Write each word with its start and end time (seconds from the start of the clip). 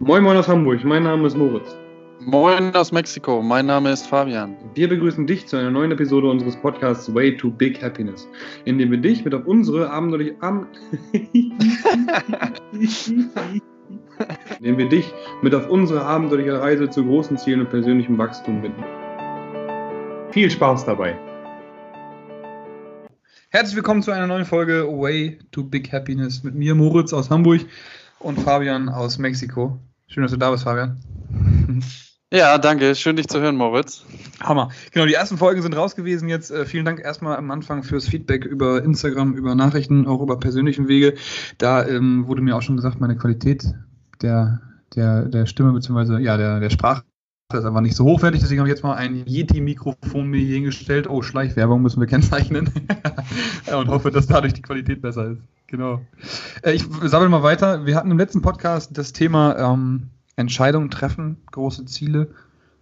Moin 0.00 0.22
Moin 0.22 0.36
aus 0.36 0.46
Hamburg, 0.46 0.84
mein 0.84 1.02
Name 1.02 1.26
ist 1.26 1.36
Moritz. 1.36 1.76
Moin 2.20 2.72
aus 2.76 2.92
Mexiko, 2.92 3.42
mein 3.42 3.66
Name 3.66 3.90
ist 3.90 4.06
Fabian. 4.06 4.56
Wir 4.74 4.88
begrüßen 4.88 5.26
dich 5.26 5.48
zu 5.48 5.56
einer 5.56 5.72
neuen 5.72 5.90
Episode 5.90 6.30
unseres 6.30 6.56
Podcasts 6.56 7.12
Way 7.12 7.36
to 7.36 7.50
Big 7.50 7.82
Happiness, 7.82 8.28
in 8.64 8.78
dem 8.78 8.92
wir 8.92 8.98
dich 8.98 9.24
mit 9.24 9.34
auf 9.34 9.44
unsere 9.46 9.90
abenteuerliche 9.90 10.36
Am 10.40 10.68
in 11.12 11.58
dem 14.62 14.78
wir 14.78 14.88
dich 14.88 15.12
mit 15.42 15.52
auf 15.52 15.68
unsere 15.68 16.04
abenteuerliche 16.04 16.60
Reise 16.60 16.88
zu 16.88 17.04
großen 17.04 17.36
Zielen 17.36 17.62
und 17.62 17.70
persönlichem 17.70 18.16
Wachstum 18.18 18.62
bitten. 18.62 18.84
Viel 20.30 20.48
Spaß 20.48 20.84
dabei! 20.84 21.18
Herzlich 23.48 23.74
willkommen 23.74 24.04
zu 24.04 24.12
einer 24.12 24.28
neuen 24.28 24.44
Folge 24.44 24.86
Way 24.86 25.40
to 25.50 25.64
Big 25.64 25.92
Happiness 25.92 26.44
mit 26.44 26.54
mir, 26.54 26.76
Moritz 26.76 27.12
aus 27.12 27.30
Hamburg 27.30 27.62
und 28.20 28.38
Fabian 28.38 28.88
aus 28.88 29.18
Mexiko. 29.18 29.80
Schön, 30.08 30.22
dass 30.22 30.32
du 30.32 30.38
da 30.38 30.50
bist, 30.50 30.64
Fabian. 30.64 30.98
Ja, 32.30 32.58
danke. 32.58 32.94
Schön, 32.94 33.16
dich 33.16 33.26
zu 33.26 33.40
hören, 33.40 33.56
Moritz. 33.56 34.04
Hammer. 34.40 34.68
Genau, 34.92 35.06
die 35.06 35.14
ersten 35.14 35.38
Folgen 35.38 35.62
sind 35.62 35.74
raus 35.74 35.96
gewesen 35.96 36.28
jetzt. 36.28 36.50
Äh, 36.50 36.66
vielen 36.66 36.84
Dank 36.84 37.00
erstmal 37.00 37.38
am 37.38 37.50
Anfang 37.50 37.82
fürs 37.82 38.06
Feedback 38.06 38.44
über 38.44 38.82
Instagram, 38.82 39.32
über 39.32 39.54
Nachrichten, 39.54 40.06
auch 40.06 40.20
über 40.20 40.38
persönlichen 40.38 40.88
Wege. 40.88 41.14
Da 41.56 41.86
ähm, 41.86 42.26
wurde 42.26 42.42
mir 42.42 42.54
auch 42.54 42.60
schon 42.60 42.76
gesagt, 42.76 43.00
meine 43.00 43.16
Qualität 43.16 43.72
der, 44.20 44.60
der, 44.94 45.22
der 45.24 45.46
Stimme 45.46 45.72
bzw. 45.72 46.18
ja, 46.18 46.36
der, 46.36 46.60
der 46.60 46.68
Sprache 46.68 47.02
das 47.50 47.60
ist 47.60 47.66
aber 47.66 47.80
nicht 47.80 47.96
so 47.96 48.04
hochwertig, 48.04 48.42
deswegen 48.42 48.60
habe 48.60 48.68
ich 48.68 48.74
jetzt 48.74 48.82
mal 48.82 48.94
ein 48.94 49.24
Yeti-Mikrofon 49.26 50.26
mir 50.26 50.38
hier 50.38 50.56
hingestellt. 50.56 51.08
Oh, 51.08 51.22
Schleichwerbung 51.22 51.80
müssen 51.80 51.98
wir 51.98 52.06
kennzeichnen. 52.06 52.70
und 53.74 53.88
hoffe, 53.88 54.10
dass 54.10 54.26
dadurch 54.26 54.52
die 54.52 54.60
Qualität 54.60 55.00
besser 55.00 55.30
ist. 55.30 55.40
Genau. 55.66 56.02
Äh, 56.60 56.72
ich 56.72 56.84
sammle 57.04 57.30
mal 57.30 57.42
weiter. 57.42 57.86
Wir 57.86 57.96
hatten 57.96 58.10
im 58.10 58.18
letzten 58.18 58.42
Podcast 58.42 58.98
das 58.98 59.14
Thema 59.14 59.56
ähm, 59.56 60.10
Entscheidungen 60.36 60.90
treffen, 60.90 61.38
große 61.50 61.86
Ziele 61.86 62.28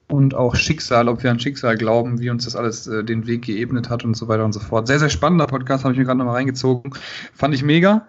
und 0.09 0.35
auch 0.35 0.57
Schicksal, 0.57 1.09
ob 1.09 1.23
wir 1.23 1.31
an 1.31 1.39
Schicksal 1.39 1.77
glauben, 1.77 2.19
wie 2.19 2.31
uns 2.31 2.45
das 2.45 2.57
alles 2.57 2.89
äh, 2.89 3.05
den 3.05 3.29
Weg 3.29 3.43
geebnet 3.43 3.89
hat 3.89 4.05
und 4.05 4.17
so 4.17 4.27
weiter 4.27 4.45
und 4.45 4.53
so 4.53 4.59
fort. 4.59 4.89
Sehr, 4.89 4.99
sehr 4.99 5.11
spannender 5.11 5.47
Podcast, 5.47 5.85
habe 5.85 5.93
ich 5.93 5.99
mir 5.99 6.07
gerade 6.07 6.19
nochmal 6.19 6.35
reingezogen. 6.35 6.93
Fand 7.35 7.55
ich 7.55 7.63
mega. 7.63 8.09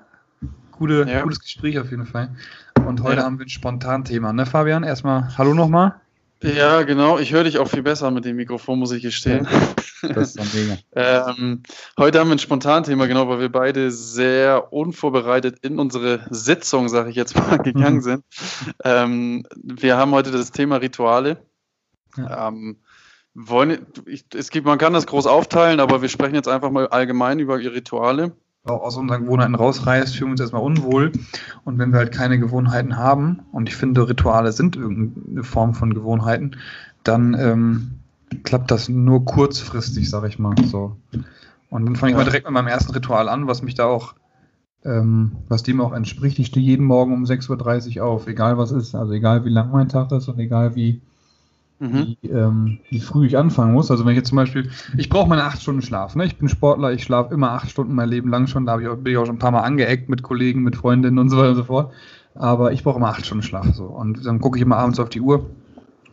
Gute, 0.71 1.05
ja. 1.07 1.21
Gutes 1.21 1.39
Gespräch 1.39 1.77
auf 1.77 1.91
jeden 1.91 2.07
Fall. 2.07 2.29
Und 2.83 3.03
heute 3.03 3.17
ja. 3.17 3.25
haben 3.25 3.37
wir 3.37 3.45
ein 3.45 3.49
Spontanthema, 3.49 4.33
ne, 4.33 4.47
Fabian? 4.47 4.81
Erstmal 4.81 5.37
Hallo 5.37 5.53
nochmal. 5.53 5.93
Ja, 6.43 6.83
genau. 6.83 7.17
Ich 7.17 7.33
höre 7.33 7.43
dich 7.43 7.57
auch 7.57 7.67
viel 7.67 7.81
besser 7.81 8.11
mit 8.11 8.25
dem 8.25 8.35
Mikrofon, 8.35 8.79
muss 8.79 8.91
ich 8.91 9.01
gestehen. 9.01 9.47
Das 10.01 10.35
ist 10.35 10.53
mega. 10.53 10.77
ähm, 11.35 11.63
heute 11.97 12.19
haben 12.19 12.27
wir 12.29 12.35
ein 12.35 12.39
Spontanthema, 12.39 13.07
genau, 13.07 13.27
weil 13.27 13.39
wir 13.39 13.51
beide 13.51 13.91
sehr 13.91 14.71
unvorbereitet 14.71 15.59
in 15.61 15.79
unsere 15.79 16.27
Sitzung, 16.29 16.89
sage 16.89 17.09
ich 17.09 17.15
jetzt 17.15 17.35
mal, 17.35 17.57
gegangen 17.63 17.97
mhm. 17.97 18.01
sind. 18.01 18.23
Ähm, 18.83 19.47
wir 19.53 19.97
haben 19.97 20.11
heute 20.11 20.31
das 20.31 20.51
Thema 20.51 20.77
Rituale. 20.77 21.37
Ja. 22.17 22.49
Ähm, 22.49 22.77
wollen, 23.33 23.85
ich, 24.05 24.25
es 24.33 24.49
gibt, 24.49 24.65
man 24.65 24.79
kann 24.79 24.93
das 24.93 25.05
groß 25.05 25.27
aufteilen, 25.27 25.79
aber 25.79 26.01
wir 26.01 26.09
sprechen 26.09 26.35
jetzt 26.35 26.47
einfach 26.47 26.71
mal 26.71 26.87
allgemein 26.87 27.39
über 27.39 27.57
Rituale 27.57 28.35
aus 28.73 28.97
unseren 28.97 29.23
Gewohnheiten 29.23 29.55
rausreißt, 29.55 30.15
fühlen 30.15 30.29
wir 30.29 30.33
uns 30.33 30.41
erstmal 30.41 30.61
unwohl. 30.61 31.11
Und 31.63 31.77
wenn 31.79 31.91
wir 31.91 31.99
halt 31.99 32.11
keine 32.11 32.39
Gewohnheiten 32.39 32.97
haben, 32.97 33.41
und 33.51 33.69
ich 33.69 33.75
finde, 33.75 34.07
Rituale 34.07 34.51
sind 34.51 34.75
irgendeine 34.75 35.43
Form 35.43 35.73
von 35.73 35.93
Gewohnheiten, 35.93 36.57
dann 37.03 37.33
ähm, 37.39 37.91
klappt 38.43 38.71
das 38.71 38.89
nur 38.89 39.25
kurzfristig, 39.25 40.09
sag 40.09 40.27
ich 40.27 40.39
mal. 40.39 40.55
So. 40.65 40.97
Und 41.69 41.85
dann 41.85 41.95
fange 41.95 42.11
ich 42.11 42.17
mal 42.17 42.23
direkt 42.23 42.45
mit 42.45 42.53
meinem 42.53 42.67
ersten 42.67 42.91
Ritual 42.93 43.29
an, 43.29 43.47
was 43.47 43.61
mich 43.61 43.75
da 43.75 43.85
auch, 43.85 44.15
ähm, 44.83 45.33
was 45.47 45.63
dem 45.63 45.81
auch 45.81 45.93
entspricht. 45.93 46.39
Ich 46.39 46.47
stehe 46.47 46.65
jeden 46.65 46.85
Morgen 46.85 47.13
um 47.13 47.23
6.30 47.23 47.99
Uhr 47.99 48.05
auf, 48.05 48.27
egal 48.27 48.57
was 48.57 48.71
ist, 48.71 48.95
also 48.95 49.13
egal 49.13 49.45
wie 49.45 49.49
lang 49.49 49.71
mein 49.71 49.89
Tag 49.89 50.11
ist 50.11 50.27
und 50.27 50.39
egal 50.39 50.75
wie, 50.75 51.01
mhm. 51.79 52.15
wie, 52.21 52.29
ähm, 52.29 52.79
wie 52.89 52.99
früh 52.99 53.27
ich 53.27 53.37
anfangen 53.37 53.73
muss. 53.73 53.91
Also 53.91 54.05
wenn 54.05 54.11
ich 54.11 54.17
jetzt 54.17 54.29
zum 54.29 54.37
Beispiel, 54.37 54.69
ich 54.97 55.09
brauche 55.09 55.29
meine 55.29 55.43
acht 55.43 55.61
Stunden 55.61 55.81
Schlaf. 55.81 56.15
Ne? 56.15 56.25
Ich 56.25 56.37
bin 56.37 56.49
Sportler, 56.49 56.91
ich 56.91 57.03
schlafe 57.03 57.33
immer 57.33 57.51
acht 57.51 57.69
Stunden 57.69 57.93
mein 57.93 58.09
Leben 58.09 58.29
lang 58.29 58.47
schon. 58.47 58.65
Da 58.65 58.79
ich 58.79 58.87
auch, 58.87 58.97
bin 58.97 59.13
ich 59.13 59.17
auch 59.17 59.25
schon 59.25 59.35
ein 59.35 59.39
paar 59.39 59.51
Mal 59.51 59.61
angeeckt 59.61 60.09
mit 60.09 60.23
Kollegen, 60.23 60.63
mit 60.63 60.75
Freundinnen 60.75 61.19
und 61.19 61.29
so 61.29 61.37
weiter 61.37 61.49
und 61.49 61.55
so 61.55 61.63
fort. 61.65 61.93
Aber 62.35 62.71
ich 62.71 62.83
brauche 62.83 62.97
immer 62.97 63.09
acht 63.09 63.25
Stunden 63.25 63.43
Schlaf. 63.43 63.73
So. 63.73 63.85
Und 63.85 64.25
dann 64.25 64.39
gucke 64.39 64.57
ich 64.57 64.61
immer 64.61 64.77
abends 64.77 64.99
auf 64.99 65.09
die 65.09 65.21
Uhr. 65.21 65.49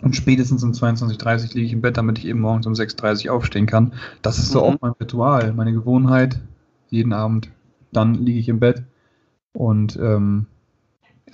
Und 0.03 0.14
spätestens 0.14 0.62
um 0.62 0.72
22.30 0.72 1.48
Uhr 1.48 1.54
liege 1.54 1.66
ich 1.66 1.72
im 1.72 1.80
Bett, 1.80 1.97
damit 1.97 2.19
ich 2.19 2.26
eben 2.26 2.41
morgens 2.41 2.66
um 2.66 2.74
6.30 2.74 3.28
Uhr 3.28 3.34
aufstehen 3.34 3.66
kann. 3.66 3.92
Das 4.22 4.38
ist 4.38 4.50
so 4.50 4.60
mhm. 4.60 4.64
auch 4.64 4.76
mein 4.80 4.92
Ritual, 4.92 5.53
meine 5.54 5.72
Gewohnheit. 5.72 6.41
Jeden 6.91 7.12
Abend. 7.12 7.50
Dann 7.92 8.14
liege 8.14 8.38
ich 8.38 8.48
im 8.48 8.60
Bett. 8.60 8.82
Und 9.53 9.97
ähm, 9.97 10.47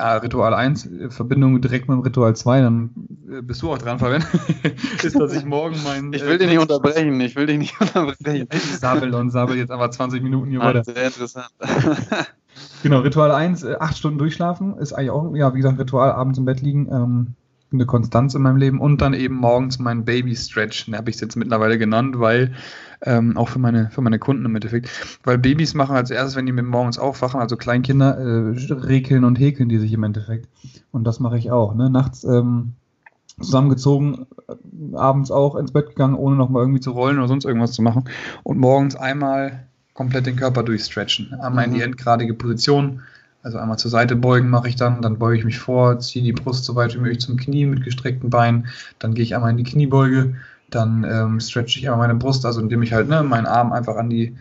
ja, 0.01 0.17
Ritual 0.17 0.55
1, 0.55 0.89
Verbindung 1.11 1.61
direkt 1.61 1.89
mit 1.89 1.97
dem 1.97 2.01
Ritual 2.01 2.35
2, 2.35 2.61
dann 2.63 2.91
äh, 3.31 3.43
bist 3.43 3.61
du 3.61 3.71
auch 3.71 3.77
dran, 3.77 3.99
Fabian. 3.99 4.25
ist, 5.03 5.19
dass 5.19 5.35
ich 5.35 5.45
morgen 5.45 5.77
mein. 5.85 6.13
Ich 6.15 6.23
will 6.23 6.37
äh, 6.37 6.39
dich 6.39 6.49
nicht 6.49 6.59
unterbrechen, 6.59 7.21
ich 7.21 7.37
will 7.37 7.47
dich 7.47 7.59
nicht 7.59 7.79
unterbrechen. 7.81 8.49
Ich 8.51 8.79
sabel 8.79 9.15
und 9.15 9.31
sabel 9.31 9.57
jetzt 9.57 9.71
aber 9.71 9.91
20 9.91 10.23
Minuten 10.23 10.51
hier 10.51 10.61
weiter. 10.61 10.85
Sehr 10.85 11.07
interessant. 11.07 11.51
genau, 12.83 13.01
Ritual 13.01 13.31
1, 13.31 13.63
äh, 13.63 13.77
acht 13.79 13.99
Stunden 13.99 14.17
durchschlafen, 14.17 14.79
ist 14.79 14.95
eigentlich 14.95 15.11
auch, 15.11 15.35
ja, 15.35 15.53
wie 15.53 15.59
gesagt, 15.59 15.79
Ritual, 15.79 16.13
abends 16.13 16.39
im 16.39 16.47
Bett 16.47 16.63
liegen. 16.63 16.89
Ähm, 16.91 17.35
eine 17.73 17.87
Konstanz 17.87 18.35
in 18.35 18.43
meinem 18.43 18.57
Leben 18.57 18.81
und 18.81 19.01
dann 19.01 19.15
eben 19.15 19.37
morgens 19.37 19.79
mein 19.79 20.05
Baby 20.05 20.35
Stretch, 20.35 20.87
den 20.87 20.97
habe 20.97 21.11
ich 21.11 21.17
es 21.17 21.21
jetzt 21.21 21.37
mittlerweile 21.37 21.79
genannt, 21.79 22.19
weil 22.19 22.53
ähm, 23.03 23.37
auch 23.37 23.49
für 23.49 23.59
meine 23.59 23.91
für 23.91 24.03
meine 24.03 24.19
Kunden 24.19 24.45
im 24.45 24.55
Endeffekt, 24.55 24.91
weil 25.25 25.39
Babys 25.39 25.75
machen 25.75 25.97
als 25.97 26.11
erstes, 26.11 26.37
wenn 26.37 26.47
die 26.47 26.53
mit 26.53 26.67
morgens 26.67 26.99
aufwachen, 26.99 27.41
also 27.41 27.57
Kleinkinder 27.57 28.19
äh, 28.19 28.73
rekeln 28.73 29.25
und 29.25 29.39
häkeln 29.39 29.69
die 29.69 29.79
sich 29.79 29.93
im 29.93 30.03
Endeffekt. 30.03 30.49
Und 30.91 31.05
das 31.05 31.21
mache 31.21 31.39
ich 31.39 31.51
auch, 31.51 31.75
ne? 31.75 31.89
Nachts 31.89 32.25
ähm, 32.25 32.73
zusammengezogen, 33.41 34.27
äh, 34.49 34.97
abends 34.97 35.31
auch 35.31 35.57
ins 35.57 35.73
Bett 35.73 35.89
gegangen, 35.91 36.15
ohne 36.15 36.37
nochmal 36.37 36.63
irgendwie 36.63 36.81
zu 36.81 36.91
rollen 36.91 37.19
oder 37.19 37.29
sonst 37.29 37.45
irgendwas 37.45 37.73
zu 37.73 37.83
machen. 37.83 38.05
Und 38.43 38.59
morgens 38.59 38.97
einmal 38.97 39.67
komplett 39.95 40.27
den 40.27 40.37
Körper 40.37 40.63
durchstretchen, 40.63 41.35
einmal 41.41 41.67
mhm. 41.67 41.73
in 41.73 41.79
die 41.79 41.85
endgradige 41.85 42.35
Position 42.35 43.03
also 43.43 43.59
einmal 43.59 43.79
zur 43.79 43.91
Seite 43.91 44.17
beugen 44.17 44.51
mache 44.51 44.69
ich 44.69 44.77
dann, 44.77 45.03
dann 45.03 45.19
beuge 45.19 45.39
ich 45.39 45.45
mich 45.45 45.59
vor, 45.59 45.99
ziehe 45.99 46.25
die 46.25 46.33
Brust 46.33 46.65
so 46.65 46.75
weit 46.75 46.95
wie 46.95 46.99
möglich 46.99 47.21
zum 47.21 47.37
Knie 47.37 47.67
mit 47.67 47.85
gestreckten 47.85 48.31
Beinen, 48.31 48.69
dann 48.99 49.15
gehe 49.15 49.25
ich 49.25 49.35
einmal 49.35 49.51
in 49.51 49.57
die 49.57 49.65
Kniebeuge, 49.65 50.37
dann 50.69 51.05
ähm, 51.05 51.41
stretche 51.41 51.79
ich 51.79 51.89
einmal 51.89 52.09
meine 52.09 52.19
Brust, 52.19 52.45
also 52.45 52.61
indem 52.61 52.83
ich 52.83 52.93
halt 52.93 53.09
ne, 53.09 53.23
meinen 53.23 53.47
Arm 53.47 53.73
einfach 53.73 53.97
an 53.97 54.11
die, 54.11 54.37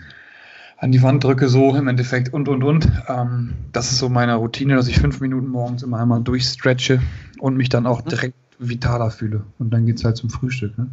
an 0.77 0.91
die 0.91 1.01
Wand 1.01 1.23
drücke, 1.23 1.49
so 1.49 1.75
im 1.75 1.87
Endeffekt 1.87 2.33
und 2.33 2.47
und 2.47 2.63
und. 2.63 2.89
Ähm, 3.07 3.53
das 3.71 3.91
ist 3.91 3.99
so 3.99 4.09
meine 4.09 4.35
Routine, 4.35 4.75
dass 4.75 4.87
ich 4.87 4.99
fünf 4.99 5.19
Minuten 5.19 5.47
morgens 5.47 5.83
immer 5.83 5.99
einmal 5.99 6.21
durchstretche 6.21 7.01
und 7.39 7.57
mich 7.57 7.69
dann 7.69 7.87
auch 7.87 8.03
mhm. 8.03 8.09
direkt 8.09 8.35
vitaler 8.59 9.11
fühle. 9.11 9.43
Und 9.57 9.71
dann 9.71 9.85
geht 9.85 9.97
es 9.97 10.03
halt 10.03 10.17
zum 10.17 10.29
Frühstück. 10.29 10.77
Ne? 10.77 10.87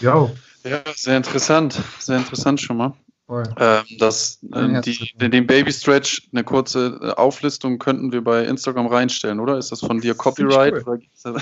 Ja. 0.00 0.30
Ja, 0.64 0.80
sehr 0.96 1.16
interessant. 1.16 1.80
Sehr 1.98 2.16
interessant 2.16 2.60
schon 2.60 2.78
mal. 2.78 2.94
Ähm, 3.28 3.84
das, 3.98 4.38
äh, 4.52 4.80
die, 4.82 5.14
den 5.16 5.46
Baby 5.46 5.72
Stretch, 5.72 6.28
eine 6.32 6.44
kurze 6.44 6.98
äh, 7.02 7.10
Auflistung 7.12 7.78
könnten 7.78 8.12
wir 8.12 8.22
bei 8.22 8.44
Instagram 8.44 8.86
reinstellen, 8.86 9.40
oder? 9.40 9.56
Ist 9.56 9.72
das 9.72 9.80
von 9.80 10.00
dir 10.00 10.14
Copyright? 10.14 10.84
Cool. 10.86 11.00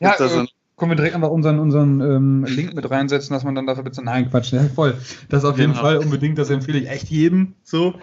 ja, 0.00 0.14
äh, 0.14 0.46
können 0.76 0.90
wir 0.90 0.96
direkt 0.96 1.14
einfach 1.14 1.30
unseren, 1.30 1.58
unseren 1.58 2.00
ähm, 2.00 2.44
Link 2.44 2.74
mit 2.74 2.88
reinsetzen, 2.90 3.32
dass 3.32 3.44
man 3.44 3.54
dann 3.54 3.66
dafür 3.66 3.82
bitte 3.82 4.02
nein 4.02 4.30
Quatsch, 4.30 4.52
ja, 4.52 4.62
voll. 4.74 4.96
Das 5.28 5.44
auf 5.44 5.58
jeden 5.58 5.72
genau. 5.72 5.82
Fall 5.82 5.96
unbedingt, 5.98 6.38
das 6.38 6.50
empfehle 6.50 6.78
ich 6.78 6.88
echt 6.88 7.08
jedem 7.08 7.54
so. 7.64 7.94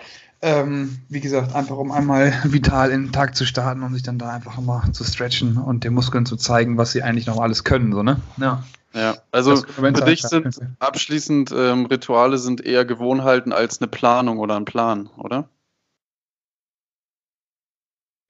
Ähm, 0.45 0.99
wie 1.07 1.21
gesagt, 1.21 1.55
einfach 1.55 1.77
um 1.77 1.89
einmal 1.93 2.33
vital 2.43 2.91
in 2.91 3.05
den 3.05 3.11
Tag 3.13 3.33
zu 3.33 3.45
starten 3.45 3.81
und 3.81 3.93
sich 3.93 4.03
dann 4.03 4.19
da 4.19 4.29
einfach 4.29 4.59
mal 4.59 4.91
zu 4.91 5.05
stretchen 5.05 5.55
und 5.55 5.85
den 5.85 5.93
Muskeln 5.93 6.25
zu 6.25 6.35
zeigen, 6.35 6.77
was 6.77 6.91
sie 6.91 7.01
eigentlich 7.01 7.27
noch 7.27 7.39
alles 7.39 7.63
können, 7.63 7.93
so, 7.93 8.03
ne? 8.03 8.19
Ja. 8.37 8.63
Ja, 8.95 9.15
also 9.31 9.55
für 9.55 9.91
dich 9.91 10.21
sind 10.21 10.59
abschließend 10.77 11.51
ähm, 11.51 11.87
Rituale 11.87 12.37
sind 12.37 12.61
eher 12.61 12.85
Gewohnheiten 12.85 13.51
als 13.51 13.81
eine 13.81 13.87
Planung 13.87 14.37
oder 14.37 14.55
ein 14.55 14.65
Plan, 14.65 15.09
oder? 15.17 15.49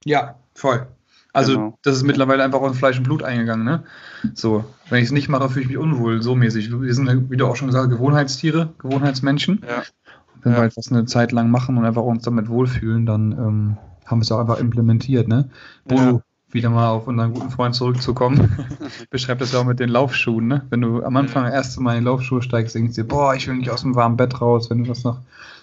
Ja, 0.05 0.35
voll. 0.53 0.87
Also 1.33 1.53
genau. 1.55 1.79
das 1.81 1.97
ist 1.97 2.03
mittlerweile 2.03 2.43
einfach 2.43 2.61
in 2.61 2.75
Fleisch 2.75 2.97
und 2.97 3.03
Blut 3.03 3.23
eingegangen, 3.23 3.65
ne? 3.65 3.83
So, 4.35 4.63
wenn 4.89 4.99
ich 4.99 5.05
es 5.05 5.11
nicht 5.11 5.29
mache, 5.29 5.49
fühle 5.49 5.63
ich 5.63 5.67
mich 5.67 5.77
unwohl, 5.77 6.21
so 6.21 6.35
mäßig. 6.35 6.71
Wir 6.71 6.93
sind, 6.93 7.31
wie 7.31 7.37
du 7.37 7.47
auch 7.47 7.55
schon 7.55 7.67
gesagt 7.67 7.89
Gewohnheitstiere, 7.89 8.73
Gewohnheitsmenschen. 8.77 9.65
Ja. 9.67 9.83
Wenn 10.43 10.53
ja. 10.53 10.59
wir 10.59 10.65
etwas 10.65 10.91
eine 10.91 11.05
Zeit 11.05 11.31
lang 11.31 11.49
machen 11.49 11.77
und 11.77 11.85
einfach 11.85 12.03
uns 12.03 12.23
damit 12.23 12.49
wohlfühlen, 12.49 13.05
dann 13.05 13.31
ähm, 13.31 13.77
haben 14.05 14.19
wir 14.19 14.23
es 14.23 14.31
auch 14.31 14.39
einfach 14.39 14.59
implementiert, 14.59 15.27
ne? 15.27 15.49
Ja 15.89 16.21
wieder 16.53 16.69
mal 16.69 16.89
auf 16.89 17.07
unseren 17.07 17.33
guten 17.33 17.49
Freund 17.49 17.75
zurückzukommen, 17.75 18.67
beschreibt 19.09 19.41
das 19.41 19.51
ja 19.51 19.59
auch 19.59 19.65
mit 19.65 19.79
den 19.79 19.89
Laufschuhen, 19.89 20.47
ne? 20.47 20.65
Wenn 20.69 20.81
du 20.81 21.03
am 21.03 21.17
Anfang 21.17 21.45
das 21.45 21.53
erste 21.53 21.81
Mal 21.81 21.93
in 21.97 22.01
die 22.01 22.05
Laufschuhe 22.05 22.41
steigst, 22.41 22.75
denkst 22.75 22.95
du 22.95 23.01
dir, 23.01 23.07
boah, 23.07 23.35
ich 23.35 23.47
will 23.47 23.55
nicht 23.55 23.69
aus 23.69 23.81
dem 23.81 23.95
warmen 23.95 24.17
Bett 24.17 24.39
raus. 24.39 24.69
Wenn 24.69 24.83
du 24.83 24.89
das 24.89 25.03
nach 25.03 25.19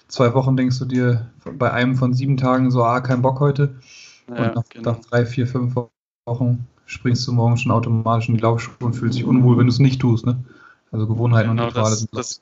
zwei 0.07 0.33
Wochen 0.33 0.57
denkst 0.57 0.79
du 0.79 0.85
dir 0.85 1.29
bei 1.57 1.71
einem 1.71 1.95
von 1.95 2.13
sieben 2.13 2.37
Tagen 2.37 2.71
so, 2.71 2.83
ah, 2.83 2.99
kein 3.01 3.21
Bock 3.21 3.39
heute. 3.39 3.75
Ja, 4.29 4.47
und 4.47 4.55
nach, 4.55 4.63
genau. 4.69 4.91
nach, 4.91 4.99
drei, 4.99 5.25
vier, 5.25 5.47
fünf 5.47 5.75
Wochen 6.25 6.67
springst 6.85 7.27
du 7.27 7.31
morgens 7.31 7.61
schon 7.61 7.71
automatisch 7.71 8.27
in 8.27 8.35
die 8.35 8.41
Laufschuhe 8.41 8.75
und 8.81 8.93
fühlst 8.93 9.17
dich 9.17 9.25
unwohl, 9.25 9.57
wenn 9.57 9.67
du 9.67 9.71
es 9.71 9.79
nicht 9.79 10.01
tust, 10.01 10.25
ne? 10.25 10.43
Also 10.91 11.07
Gewohnheiten 11.07 11.51
genau, 11.51 11.63
und 11.63 11.69
Rituale 11.69 11.95
sind 11.95 12.09
das, 12.13 12.41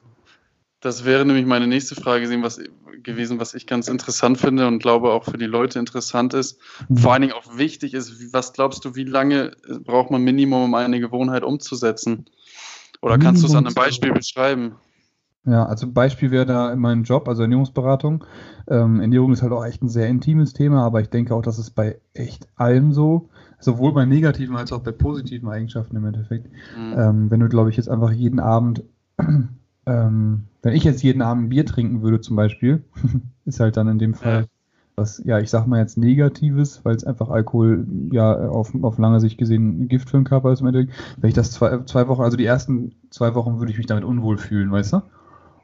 das 0.81 1.05
wäre 1.05 1.25
nämlich 1.25 1.45
meine 1.45 1.67
nächste 1.67 1.95
Frage 1.95 2.23
gewesen, 2.25 2.43
was 2.43 2.59
gewesen, 3.03 3.39
was 3.39 3.53
ich 3.53 3.65
ganz 3.65 3.87
interessant 3.87 4.37
finde 4.37 4.67
und 4.67 4.79
glaube 4.79 5.11
auch 5.11 5.25
für 5.25 5.37
die 5.37 5.45
Leute 5.45 5.79
interessant 5.79 6.33
ist. 6.33 6.59
Vor 6.93 7.13
allen 7.13 7.21
Dingen 7.23 7.33
auch 7.33 7.57
wichtig 7.57 7.93
ist, 7.93 8.33
was 8.33 8.53
glaubst 8.53 8.83
du, 8.85 8.95
wie 8.95 9.03
lange 9.03 9.51
braucht 9.83 10.11
man 10.11 10.21
Minimum, 10.23 10.63
um 10.63 10.73
eine 10.73 10.99
Gewohnheit 10.99 11.43
umzusetzen? 11.43 12.25
Oder 13.01 13.17
kannst 13.17 13.43
du 13.43 13.47
es 13.47 13.55
an 13.55 13.65
einem 13.65 13.75
Beispiel 13.75 14.11
beschreiben? 14.11 14.75
Ja, 15.45 15.65
also 15.65 15.89
Beispiel 15.89 16.31
wäre 16.31 16.45
da 16.45 16.75
mein 16.75 17.03
Job, 17.03 17.27
also 17.27 17.43
Ernährungsberatung. 17.43 18.25
Ähm, 18.67 18.99
Ernährung 18.99 19.31
ist 19.31 19.41
halt 19.41 19.53
auch 19.53 19.65
echt 19.65 19.81
ein 19.81 19.89
sehr 19.89 20.07
intimes 20.07 20.53
Thema, 20.53 20.83
aber 20.83 21.01
ich 21.01 21.09
denke 21.09 21.33
auch, 21.33 21.41
dass 21.41 21.57
es 21.57 21.69
bei 21.69 21.99
echt 22.13 22.47
allem 22.55 22.91
so, 22.91 23.29
sowohl 23.59 23.93
bei 23.93 24.05
negativen 24.05 24.57
als 24.57 24.73
auch 24.73 24.81
bei 24.81 24.91
positiven 24.91 25.49
Eigenschaften 25.49 25.95
im 25.95 26.05
Endeffekt. 26.05 26.51
Mhm. 26.77 26.93
Ähm, 26.97 27.31
wenn 27.31 27.39
du, 27.39 27.47
glaube 27.47 27.69
ich, 27.69 27.77
jetzt 27.77 27.89
einfach 27.89 28.11
jeden 28.11 28.39
Abend, 28.39 28.83
ähm, 29.89 30.43
wenn 30.61 30.75
ich 30.75 30.83
jetzt 30.83 31.03
jeden 31.03 31.21
Abend 31.21 31.49
Bier 31.49 31.65
trinken 31.65 32.01
würde 32.01 32.21
zum 32.21 32.35
Beispiel, 32.35 32.83
ist 33.45 33.59
halt 33.59 33.77
dann 33.77 33.87
in 33.87 33.99
dem 33.99 34.13
Fall 34.13 34.47
was, 34.99 35.21
ja, 35.25 35.39
ich 35.39 35.49
sag 35.49 35.65
mal 35.65 35.79
jetzt 35.79 35.97
Negatives, 35.97 36.81
weil 36.83 36.95
es 36.95 37.05
einfach 37.05 37.29
Alkohol 37.29 37.87
ja 38.11 38.49
auf, 38.49 38.73
auf 38.83 38.97
lange 38.97 39.19
Sicht 39.19 39.37
gesehen 39.37 39.87
Gift 39.87 40.09
für 40.09 40.17
den 40.17 40.25
Körper 40.25 40.51
ist. 40.51 40.61
Wenn 40.61 40.89
ich 41.23 41.33
das 41.33 41.51
zwei, 41.51 41.79
zwei 41.85 42.07
Wochen, 42.07 42.21
also 42.21 42.37
die 42.37 42.45
ersten 42.45 42.91
zwei 43.09 43.33
Wochen 43.33 43.59
würde 43.59 43.71
ich 43.71 43.77
mich 43.77 43.87
damit 43.87 44.03
unwohl 44.03 44.37
fühlen, 44.37 44.71
weißt 44.71 44.93
du? 44.93 45.01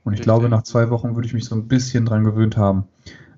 Und 0.06 0.14
ich 0.14 0.22
glaube, 0.22 0.50
nach 0.50 0.64
zwei 0.64 0.90
Wochen 0.90 1.16
würde 1.16 1.28
ich 1.28 1.34
mich 1.34 1.46
so 1.46 1.56
ein 1.56 1.68
bisschen 1.68 2.06
dran 2.06 2.24
gewöhnt 2.24 2.58
haben. 2.58 2.86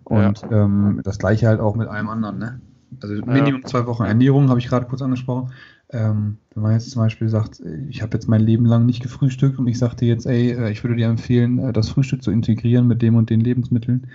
Und 0.04 0.42
ja. 0.42 0.52
ähm, 0.52 1.02
das 1.04 1.18
gleiche 1.18 1.48
halt 1.48 1.60
auch 1.60 1.76
mit 1.76 1.88
allem 1.88 2.10
anderen. 2.10 2.38
Ne? 2.38 2.62
Also 3.02 3.16
Minimum 3.26 3.62
ja. 3.62 3.68
zwei 3.68 3.88
Wochen 3.88 4.04
Ernährung 4.04 4.50
habe 4.50 4.60
ich 4.60 4.68
gerade 4.68 4.86
kurz 4.86 5.02
angesprochen. 5.02 5.52
Ähm, 5.90 6.38
wenn 6.54 6.64
man 6.64 6.74
jetzt 6.74 6.92
zum 6.92 7.02
Beispiel 7.02 7.30
sagt, 7.30 7.62
ich 7.90 8.02
habe 8.02 8.14
jetzt 8.14 8.28
mein 8.28 8.42
Leben 8.42 8.66
lang 8.66 8.86
nicht 8.86 9.02
gefrühstückt 9.02 9.58
und 9.58 9.68
ich 9.68 9.80
sagte 9.80 10.06
jetzt, 10.06 10.26
ey, 10.26 10.52
äh, 10.52 10.72
ich 10.72 10.84
würde 10.84 10.98
dir 10.98 11.08
empfehlen, 11.08 11.60
äh, 11.60 11.72
das 11.72 11.90
Frühstück 11.90 12.22
zu 12.22 12.32
integrieren 12.32 12.88
mit 12.88 13.02
dem 13.02 13.16
und 13.16 13.30
den 13.30 13.40
Lebensmitteln, 13.40 14.08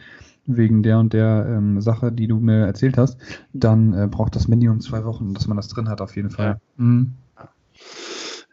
wegen 0.44 0.82
der 0.82 0.98
und 0.98 1.12
der 1.12 1.46
ähm, 1.48 1.80
Sache, 1.80 2.12
die 2.12 2.26
du 2.26 2.40
mir 2.40 2.66
erzählt 2.66 2.98
hast, 2.98 3.16
dann 3.52 3.94
äh, 3.94 4.06
braucht 4.06 4.36
das 4.36 4.48
Minimum 4.48 4.80
zwei 4.80 5.04
Wochen, 5.04 5.32
dass 5.34 5.46
man 5.46 5.56
das 5.56 5.68
drin 5.68 5.88
hat, 5.88 6.00
auf 6.00 6.14
jeden 6.16 6.30
Fall. 6.30 6.46
Ja. 6.46 6.84
Mhm. 6.84 7.14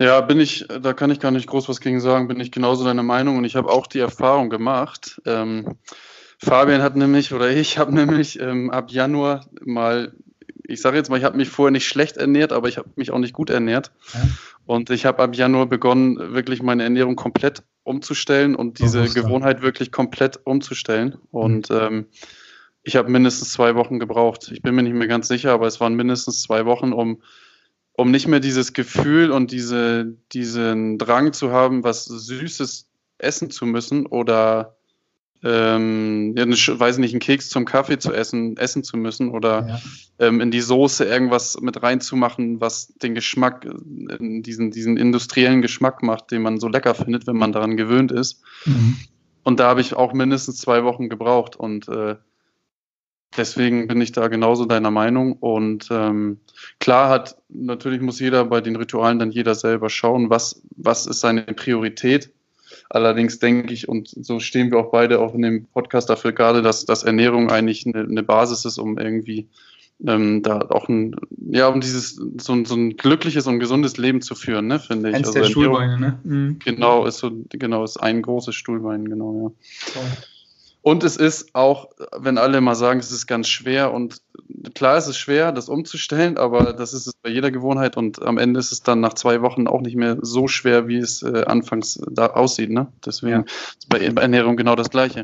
Ja, 0.02 0.22
bin 0.22 0.40
ich, 0.40 0.66
da 0.82 0.94
kann 0.94 1.12
ich 1.12 1.20
gar 1.20 1.32
nicht 1.32 1.48
groß 1.48 1.68
was 1.68 1.82
gegen 1.82 2.00
sagen, 2.00 2.30
bin 2.30 2.40
ich 2.40 2.54
genauso 2.54 2.86
deiner 2.86 3.04
Meinung 3.04 3.38
und 3.38 3.44
ich 3.44 3.58
habe 3.58 3.70
auch 3.70 3.86
die 3.86 4.00
Erfahrung 4.00 4.50
gemacht. 4.50 5.22
Ähm, 5.26 5.76
Fabian 6.38 6.82
hat 6.82 6.96
nämlich, 6.96 7.34
oder 7.34 7.50
ich 7.50 7.78
habe 7.78 7.94
nämlich 7.94 8.40
ähm, 8.40 8.72
ab 8.72 8.92
Januar 8.92 9.46
mal, 9.66 10.14
ich 10.70 10.82
sage 10.82 10.98
jetzt 10.98 11.10
mal, 11.10 11.18
ich 11.18 11.24
habe 11.24 11.38
mich 11.38 11.50
vorher 11.50 11.72
nicht 11.72 11.88
schlecht 11.88 12.18
ernährt, 12.18 12.52
aber 12.52 12.68
ich 12.68 12.78
habe 12.78 12.90
mich 12.96 13.12
auch 13.12 13.20
nicht 13.20 13.34
gut 13.34 13.50
ernährt. 13.50 13.92
Ja. 14.14 14.22
Und 14.66 14.90
ich 14.90 15.06
habe 15.06 15.24
ab 15.24 15.36
Januar 15.36 15.66
begonnen, 15.66 16.34
wirklich 16.34 16.62
meine 16.62 16.84
Ernährung 16.84 17.16
komplett 17.16 17.64
umzustellen 17.84 18.56
und 18.56 18.80
diese 18.80 19.00
Bewusster. 19.00 19.22
Gewohnheit 19.22 19.62
wirklich 19.62 19.92
komplett 19.92 20.40
umzustellen. 20.46 21.18
Und 21.32 21.70
mhm. 21.70 21.78
ähm, 21.82 22.06
ich 22.84 22.96
habe 22.96 23.10
mindestens 23.10 23.52
zwei 23.52 23.76
Wochen 23.76 24.00
gebraucht. 24.00 24.52
Ich 24.52 24.62
bin 24.62 24.76
mir 24.76 24.84
nicht 24.84 24.96
mehr 24.96 25.08
ganz 25.08 25.28
sicher, 25.28 25.52
aber 25.52 25.68
es 25.68 25.80
waren 25.80 25.96
mindestens 25.96 26.42
zwei 26.42 26.66
Wochen, 26.66 26.94
um 26.94 27.22
um 28.00 28.12
nicht 28.12 28.30
mehr 28.30 28.40
dieses 28.40 28.72
Gefühl 28.72 29.30
und 29.30 29.52
diese, 29.52 30.16
diesen 30.32 30.98
Drang 30.98 31.34
zu 31.34 31.52
haben, 31.52 31.84
was 31.84 32.06
Süßes 32.06 32.88
essen 33.18 33.52
zu 33.52 33.66
müssen 33.66 34.06
oder 34.06 34.78
ähm, 35.44 36.36
ja, 36.38 36.46
weiß 36.48 36.98
nicht, 36.98 37.14
einen 37.14 37.22
Keks 37.22 37.50
zum 37.50 37.66
Kaffee 37.66 37.98
zu 37.98 38.14
essen, 38.14 38.58
essen 38.58 38.84
zu 38.84 38.98
müssen 38.98 39.30
oder 39.32 39.68
ja. 39.68 39.82
ähm, 40.20 40.42
in 40.42 40.52
die 40.52 40.62
Soße 40.62 41.06
irgendwas 41.06 41.60
mit 41.62 41.82
reinzumachen, 41.82 42.60
was 42.60 42.94
den 42.96 43.16
Geschmack, 43.16 43.66
diesen, 44.20 44.72
diesen 44.72 44.98
industriellen 44.98 45.62
Geschmack 45.62 46.04
macht, 46.04 46.32
den 46.32 46.42
man 46.42 46.60
so 46.60 46.68
lecker 46.68 46.96
findet, 46.96 47.28
wenn 47.28 47.38
man 47.38 47.52
daran 47.52 47.78
gewöhnt 47.78 48.12
ist. 48.12 48.42
Mhm. 48.66 48.98
Und 49.44 49.60
da 49.60 49.70
habe 49.70 49.82
ich 49.82 49.94
auch 49.94 50.14
mindestens 50.14 50.58
zwei 50.58 50.84
Wochen 50.84 51.10
gebraucht 51.10 51.56
und 51.56 51.88
äh, 51.88 52.16
Deswegen 53.38 53.88
bin 53.88 54.02
ich 54.02 54.12
da 54.12 54.28
genauso 54.28 54.66
deiner 54.66 54.92
Meinung. 54.92 55.34
Und 55.34 55.88
ähm, 55.92 56.40
klar 56.80 57.10
hat, 57.10 57.38
natürlich 57.48 58.02
muss 58.02 58.20
jeder 58.20 58.46
bei 58.46 58.60
den 58.60 58.76
Ritualen 58.76 59.20
dann 59.20 59.32
jeder 59.32 59.54
selber 59.56 59.90
schauen, 59.90 60.30
was, 60.30 60.64
was 60.76 61.06
ist 61.06 61.20
seine 61.20 61.44
Priorität. 61.44 62.32
Allerdings 62.90 63.38
denke 63.38 63.72
ich, 63.74 63.88
und 63.88 64.10
so 64.10 64.40
stehen 64.40 64.72
wir 64.72 64.80
auch 64.80 64.92
beide 64.92 65.20
auch 65.20 65.36
in 65.36 65.44
dem 65.44 65.66
Podcast 65.66 66.10
dafür 66.10 66.32
gerade, 66.32 66.62
dass, 66.62 66.86
dass 66.86 67.04
Ernährung 67.04 67.52
eigentlich 67.52 67.86
eine, 67.86 68.04
eine 68.04 68.24
Basis 68.24 68.66
ist, 68.66 68.80
um 68.80 68.98
irgendwie 68.98 69.48
ähm, 70.06 70.42
da 70.42 70.60
auch 70.70 70.88
ein, 70.90 71.16
ja, 71.52 71.68
um 71.68 71.82
dieses, 71.82 72.16
so, 72.16 72.66
so 72.66 72.76
ein 72.76 72.98
glückliches 72.98 73.48
und 73.48 73.60
gesundes 73.60 73.98
Leben 73.98 74.22
zu 74.22 74.34
führen, 74.34 74.68
ne, 74.68 74.80
finde 74.80 75.10
ich. 75.10 75.16
Eins 75.16 75.28
also 75.28 75.40
der 75.40 75.46
Stuhlbeine, 75.46 76.00
ne? 76.00 76.20
Mhm. 76.24 76.60
Genau, 76.60 77.06
ist 77.06 77.18
so, 77.18 77.32
genau, 77.50 77.84
ist 77.84 77.98
ein 77.98 78.22
großes 78.22 78.56
Stuhlbein, 78.56 79.08
genau, 79.08 79.34
ja. 79.34 79.94
Toll. 79.94 80.12
Und 80.82 81.04
es 81.04 81.18
ist 81.18 81.56
auch, 81.56 81.90
wenn 82.18 82.38
alle 82.38 82.62
mal 82.62 82.76
sagen, 82.76 83.00
es 83.00 83.12
ist 83.12 83.28
ganz 83.28 83.48
schwer 83.50 83.92
und 83.94 84.22
klar, 84.74 84.98
es 84.98 85.08
ist 85.08 85.18
schwer, 85.18 85.52
das 85.52 85.68
umzustellen, 85.68 86.38
aber 86.38 86.74
das 86.74 86.94
ist 86.94 87.06
es 87.06 87.14
bei 87.22 87.30
jeder 87.30 87.52
Gewohnheit 87.52 87.98
und 87.98 88.22
am 88.22 88.38
Ende 88.38 88.60
ist 88.60 88.72
es 88.72 88.82
dann 88.82 89.02
nach 89.02 89.14
zwei 89.14 89.42
Wochen 89.42 89.68
auch 89.68 89.82
nicht 89.82 89.98
mehr 89.98 90.18
so 90.22 90.48
schwer, 90.48 90.88
wie 90.88 90.98
es 90.98 91.22
äh, 91.22 91.44
anfangs 91.46 92.00
da 92.10 92.28
aussieht. 92.28 92.70
Ne? 92.70 92.88
Deswegen 93.06 93.46
ja. 93.46 93.46
ist 93.78 93.90
bei 93.90 94.00
Ernährung 94.00 94.56
genau 94.56 94.76
das 94.76 94.90
Gleiche. 94.90 95.24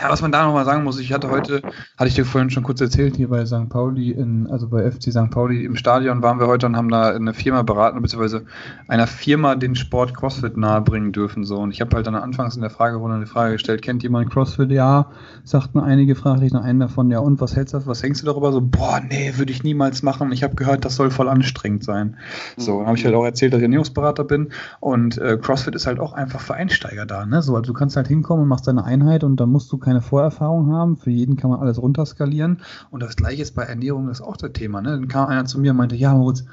Ja, 0.00 0.08
was 0.08 0.22
man 0.22 0.32
da 0.32 0.46
nochmal 0.46 0.64
sagen 0.64 0.84
muss, 0.84 0.98
ich 0.98 1.12
hatte 1.12 1.28
heute, 1.28 1.60
hatte 1.98 2.08
ich 2.08 2.14
dir 2.14 2.24
vorhin 2.24 2.48
schon 2.48 2.62
kurz 2.62 2.80
erzählt, 2.80 3.16
hier 3.16 3.28
bei 3.28 3.44
St. 3.44 3.68
Pauli, 3.68 4.10
in, 4.10 4.46
also 4.50 4.66
bei 4.68 4.90
FC 4.90 5.12
St. 5.12 5.30
Pauli 5.30 5.66
im 5.66 5.76
Stadion 5.76 6.22
waren 6.22 6.40
wir 6.40 6.46
heute 6.46 6.64
und 6.64 6.76
haben 6.76 6.88
da 6.88 7.10
eine 7.10 7.34
Firma 7.34 7.60
beraten, 7.60 8.00
beziehungsweise 8.00 8.46
einer 8.88 9.06
Firma 9.06 9.54
den 9.54 9.74
Sport 9.74 10.14
CrossFit 10.14 10.56
nahebringen 10.56 11.12
dürfen. 11.12 11.44
So. 11.44 11.58
Und 11.58 11.72
ich 11.72 11.82
habe 11.82 11.94
halt 11.94 12.06
dann 12.06 12.14
anfangs 12.14 12.56
in 12.56 12.62
der 12.62 12.70
Fragerunde 12.70 13.16
eine 13.16 13.26
Frage 13.26 13.52
gestellt, 13.52 13.82
kennt 13.82 14.02
jemand 14.02 14.30
CrossFit? 14.30 14.70
Ja, 14.70 15.10
sagten 15.44 15.78
einige, 15.78 16.14
fragte 16.14 16.46
ich 16.46 16.54
noch 16.54 16.64
einen 16.64 16.80
davon, 16.80 17.10
ja 17.10 17.18
und, 17.18 17.42
was 17.42 17.54
hältst 17.54 17.74
du, 17.74 17.86
was 17.86 18.02
hängst 18.02 18.22
du 18.22 18.26
darüber? 18.26 18.50
So, 18.50 18.62
boah, 18.62 18.98
nee, 19.06 19.34
würde 19.36 19.52
ich 19.52 19.62
niemals 19.62 20.02
machen. 20.02 20.32
Ich 20.32 20.42
habe 20.42 20.54
gehört, 20.54 20.86
das 20.86 20.96
soll 20.96 21.10
voll 21.10 21.28
anstrengend 21.28 21.84
sein. 21.84 22.16
So, 22.56 22.78
dann 22.78 22.86
habe 22.86 22.96
ich 22.96 23.04
halt 23.04 23.14
auch 23.14 23.26
erzählt, 23.26 23.52
dass 23.52 23.58
ich 23.58 23.64
Ernährungsberater 23.64 24.24
bin 24.24 24.48
und 24.80 25.18
äh, 25.18 25.36
CrossFit 25.36 25.74
ist 25.74 25.86
halt 25.86 26.00
auch 26.00 26.14
einfach 26.14 26.40
für 26.40 26.54
Einsteiger 26.54 27.04
da. 27.04 27.26
Ne? 27.26 27.42
So, 27.42 27.54
also 27.54 27.72
du 27.72 27.78
kannst 27.78 27.96
halt 27.96 28.08
hinkommen 28.08 28.44
und 28.44 28.48
machst 28.48 28.66
deine 28.66 28.84
Einheit 28.84 29.22
und 29.22 29.36
dann 29.36 29.50
musst 29.50 29.70
du 29.70 29.81
keine 29.82 30.00
Vorerfahrung 30.00 30.72
haben. 30.72 30.96
Für 30.96 31.10
jeden 31.10 31.36
kann 31.36 31.50
man 31.50 31.60
alles 31.60 31.80
runterskalieren. 31.80 32.62
Und 32.90 33.02
das 33.02 33.16
gleiche 33.16 33.42
ist 33.42 33.54
bei 33.54 33.64
Ernährung, 33.64 34.06
das 34.06 34.20
ist 34.20 34.26
auch 34.26 34.36
das 34.36 34.52
Thema. 34.52 34.80
Ne? 34.80 34.90
Dann 34.90 35.08
kam 35.08 35.28
einer 35.28 35.44
zu 35.44 35.60
mir 35.60 35.72
und 35.72 35.76
meinte, 35.76 35.96
ja, 35.96 36.14
Moritz, 36.14 36.44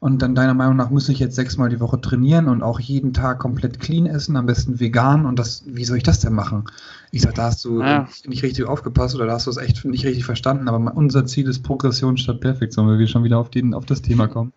und 0.00 0.22
dann 0.22 0.36
deiner 0.36 0.54
Meinung 0.54 0.76
nach 0.76 0.90
müsste 0.90 1.10
ich 1.10 1.18
jetzt 1.18 1.34
sechsmal 1.34 1.70
die 1.70 1.80
Woche 1.80 2.00
trainieren 2.00 2.46
und 2.46 2.62
auch 2.62 2.78
jeden 2.78 3.12
Tag 3.12 3.40
komplett 3.40 3.80
clean 3.80 4.06
essen, 4.06 4.36
am 4.36 4.46
besten 4.46 4.78
vegan. 4.78 5.26
Und 5.26 5.40
das, 5.40 5.64
wie 5.66 5.84
soll 5.84 5.96
ich 5.96 6.04
das 6.04 6.20
denn 6.20 6.34
machen? 6.34 6.64
Ich 7.10 7.22
sage, 7.22 7.34
da 7.34 7.44
hast 7.44 7.64
du 7.64 7.80
ja. 7.80 8.06
nicht 8.24 8.44
richtig 8.44 8.66
aufgepasst 8.66 9.16
oder 9.16 9.26
da 9.26 9.32
hast 9.32 9.46
du 9.46 9.50
es 9.50 9.56
echt 9.56 9.84
nicht 9.84 10.04
richtig 10.04 10.24
verstanden. 10.24 10.68
Aber 10.68 10.96
unser 10.96 11.26
Ziel 11.26 11.48
ist 11.48 11.64
Progression 11.64 12.16
statt 12.16 12.40
Perfektion, 12.40 12.86
weil 12.86 13.00
wir 13.00 13.08
schon 13.08 13.24
wieder 13.24 13.38
auf, 13.38 13.50
den, 13.50 13.74
auf 13.74 13.86
das 13.86 14.00
Thema 14.00 14.28
kommen. 14.28 14.52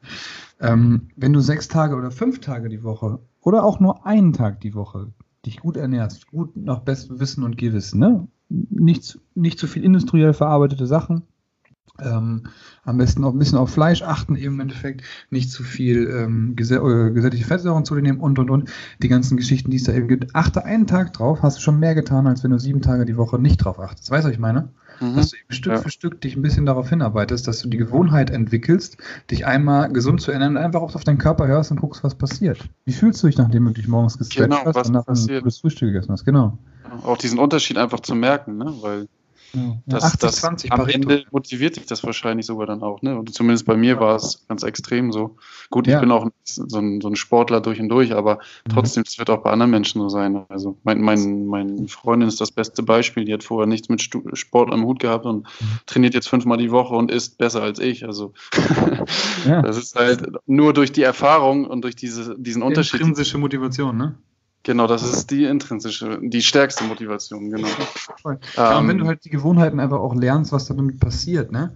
Ähm, 0.60 1.10
wenn 1.16 1.34
du 1.34 1.40
sechs 1.40 1.68
Tage 1.68 1.96
oder 1.96 2.12
fünf 2.12 2.40
Tage 2.40 2.70
die 2.70 2.84
Woche 2.84 3.18
oder 3.42 3.64
auch 3.64 3.80
nur 3.80 4.06
einen 4.06 4.34
Tag 4.34 4.62
die 4.62 4.76
Woche 4.76 5.08
dich 5.46 5.58
gut 5.58 5.78
ernährst, 5.78 6.28
gut 6.28 6.56
nach 6.56 6.80
bestem 6.80 7.20
Wissen 7.20 7.44
und 7.44 7.58
Gewissen, 7.58 8.00
ne? 8.00 8.28
Nicht, 8.50 9.20
nicht 9.34 9.60
zu 9.60 9.68
viel 9.68 9.84
industriell 9.84 10.34
verarbeitete 10.34 10.86
Sachen, 10.86 11.24
ähm, 12.00 12.44
am 12.84 12.98
besten 12.98 13.24
auch 13.24 13.34
ein 13.34 13.40
bisschen 13.40 13.58
auf 13.58 13.72
Fleisch 13.72 14.02
achten, 14.02 14.36
eben 14.36 14.56
im 14.56 14.60
Endeffekt 14.62 15.04
nicht 15.30 15.52
zu 15.52 15.64
viel 15.64 16.08
ähm, 16.10 16.52
äh, 16.52 16.56
gesättigte 16.56 17.48
Fettsäuren 17.48 17.86
zu 17.86 17.96
nehmen 17.96 18.20
und 18.20 18.40
und 18.40 18.50
und 18.50 18.70
die 19.02 19.08
ganzen 19.08 19.38
Geschichten, 19.38 19.72
die 19.72 19.78
es 19.78 19.84
da 19.84 19.94
eben 19.94 20.08
gibt. 20.08 20.36
Achte 20.36 20.66
einen 20.66 20.88
Tag 20.88 21.14
drauf, 21.14 21.42
hast 21.42 21.58
du 21.58 21.62
schon 21.62 21.80
mehr 21.80 21.96
getan, 21.96 22.28
als 22.28 22.44
wenn 22.44 22.52
du 22.52 22.60
sieben 22.60 22.82
Tage 22.82 23.06
die 23.06 23.18
Woche 23.18 23.40
nicht 23.40 23.58
drauf 23.58 23.80
achtest. 23.80 24.10
Weißt 24.12 24.24
du, 24.24 24.30
was 24.30 24.34
ich 24.34 24.40
meine? 24.40 24.70
Mhm. 25.02 25.16
Dass 25.16 25.30
du 25.30 25.38
eben 25.38 25.54
Stück 25.54 25.74
ja. 25.74 25.82
für 25.82 25.90
Stück 25.90 26.22
dich 26.22 26.36
ein 26.36 26.42
bisschen 26.42 26.66
darauf 26.66 26.90
hinarbeitest, 26.90 27.48
dass 27.48 27.60
du 27.60 27.70
die 27.70 27.78
Gewohnheit 27.78 28.30
entwickelst, 28.30 28.98
dich 29.30 29.46
einmal 29.46 29.92
gesund 29.92 30.22
zu 30.22 30.32
ernähren 30.32 30.58
und 30.58 30.64
einfach 30.64 30.82
auf 30.82 31.04
deinen 31.04 31.18
Körper 31.18 31.48
hörst 31.48 31.72
und 31.72 31.82
guckst, 31.82 32.04
was 32.04 32.16
passiert. 32.16 32.60
Wie 32.86 32.94
fühlst 32.94 33.22
du 33.24 33.28
dich, 33.28 33.38
nachdem 33.38 33.66
du 33.66 33.72
dich 33.72 33.88
morgens 33.88 34.18
gestretcht 34.18 34.50
genau, 34.50 34.66
hast 34.66 34.88
und 34.88 34.94
nachher 34.94 35.14
ein 35.14 35.40
gutes 35.40 35.60
Frühstück 35.60 35.90
gegessen 35.90 36.12
hast? 36.12 36.26
Genau. 36.26 36.58
Auch 37.04 37.18
diesen 37.18 37.40
Unterschied 37.40 37.78
einfach 37.78 38.02
zu 38.02 38.16
merken, 38.16 38.58
ne? 38.58 38.74
weil 38.82 39.08
das, 39.86 40.04
80, 40.04 40.20
das 40.20 40.36
20 40.38 40.72
am 40.72 40.88
Ende 40.88 41.26
motiviert 41.32 41.76
dich 41.76 41.86
das 41.86 42.04
wahrscheinlich 42.04 42.46
sogar 42.46 42.68
dann 42.68 42.82
auch, 42.84 43.02
ne? 43.02 43.18
Und 43.18 43.34
zumindest 43.34 43.66
bei 43.66 43.76
mir 43.76 44.00
war 44.00 44.16
es 44.16 44.46
ganz 44.48 44.64
extrem 44.64 45.12
so. 45.12 45.38
Gut, 45.70 45.88
ich 45.88 45.94
ja. 45.94 46.00
bin 46.00 46.12
auch 46.12 46.28
so 46.44 46.78
ein, 46.78 47.02
so 47.02 47.08
ein, 47.10 47.16
Sportler 47.16 47.62
durch 47.62 47.80
und 47.80 47.90
durch, 47.90 48.14
aber 48.14 48.36
mhm. 48.36 48.74
trotzdem, 48.74 49.04
es 49.06 49.20
wird 49.20 49.30
auch 49.30 49.44
bei 49.44 49.52
anderen 49.52 49.72
Menschen 49.72 50.02
so 50.02 50.10
sein. 50.10 50.46
Also 50.50 50.78
mein, 50.84 51.02
mein, 51.02 51.46
meine 51.46 51.88
Freundin 51.88 52.30
ist 52.30 52.40
das 52.40 52.52
beste 52.52 52.84
Beispiel, 52.84 53.26
die 53.26 53.34
hat 53.34 53.44
vorher 53.44 53.68
nichts 53.68 53.90
mit 53.90 54.02
Sport 54.02 54.72
am 54.72 54.86
Hut 54.86 55.00
gehabt 55.00 55.26
und 55.26 55.44
mhm. 55.44 55.80
trainiert 55.86 56.14
jetzt 56.14 56.30
fünfmal 56.30 56.58
die 56.58 56.72
Woche 56.72 56.96
und 56.96 57.12
ist 57.12 57.38
besser 57.38 57.62
als 57.62 57.80
ich. 57.80 58.06
Also 58.06 58.34
ja. 59.46 59.62
das 59.62 59.78
ist 59.78 59.96
halt 59.96 60.24
nur 60.46 60.74
durch 60.74 60.92
die 60.92 61.04
Erfahrung 61.04 61.66
und 61.66 61.84
durch 61.84 61.96
diese, 61.96 62.36
diesen 62.38 62.62
Unterschied. 62.62 63.02
Intrinsische 63.02 63.38
Motivation, 63.38 63.98
ne? 63.98 64.16
Genau, 64.64 64.86
das 64.86 65.02
ist 65.04 65.32
die 65.32 65.46
intrinsische, 65.46 66.20
die 66.22 66.42
stärkste 66.42 66.84
Motivation, 66.84 67.50
genau. 67.50 67.68
Ja, 68.56 68.78
und 68.78 68.88
wenn 68.88 68.98
du 68.98 69.04
ähm, 69.04 69.08
halt 69.08 69.26
die 69.26 69.30
Gewohnheiten 69.30 69.80
einfach 69.80 70.00
auch 70.00 70.14
lernst, 70.14 70.52
was 70.52 70.68
damit 70.68 71.00
passiert, 71.00 71.52
ne? 71.52 71.76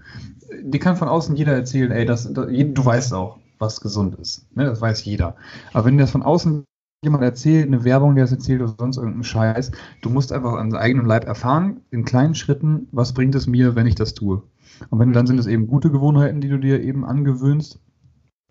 Die 0.61 0.77
kann 0.77 0.95
von 0.95 1.07
außen 1.07 1.35
jeder 1.35 1.53
erzählen, 1.53 1.91
ey, 1.91 2.05
das, 2.05 2.31
das 2.31 2.47
du 2.47 2.85
weißt 2.85 3.13
auch, 3.13 3.39
was 3.57 3.81
gesund 3.81 4.15
ist. 4.19 4.45
Ne? 4.55 4.65
Das 4.65 4.79
weiß 4.79 5.03
jeder. 5.05 5.35
Aber 5.73 5.85
wenn 5.85 5.97
dir 5.97 6.03
das 6.03 6.11
von 6.11 6.21
außen 6.21 6.65
jemand 7.05 7.23
erzählt, 7.23 7.67
eine 7.67 7.83
Werbung, 7.83 8.15
der 8.15 8.25
es 8.25 8.31
erzählt 8.31 8.61
oder 8.61 8.75
sonst 8.77 8.97
irgendeinen 8.97 9.23
Scheiß. 9.23 9.71
Du 10.01 10.09
musst 10.09 10.33
einfach 10.33 10.53
an 10.53 10.75
eigenem 10.75 11.05
Leib 11.05 11.25
erfahren, 11.25 11.81
in 11.91 12.03
kleinen 12.03 12.35
Schritten, 12.35 12.87
was 12.91 13.13
bringt 13.13 13.35
es 13.35 13.47
mir, 13.47 13.75
wenn 13.75 13.87
ich 13.87 13.95
das 13.95 14.13
tue. 14.13 14.43
Und 14.89 14.99
wenn 14.99 15.13
dann 15.13 15.27
sind 15.27 15.39
es 15.39 15.47
eben 15.47 15.67
gute 15.67 15.91
Gewohnheiten, 15.91 16.41
die 16.41 16.49
du 16.49 16.57
dir 16.57 16.81
eben 16.81 17.05
angewöhnst, 17.05 17.79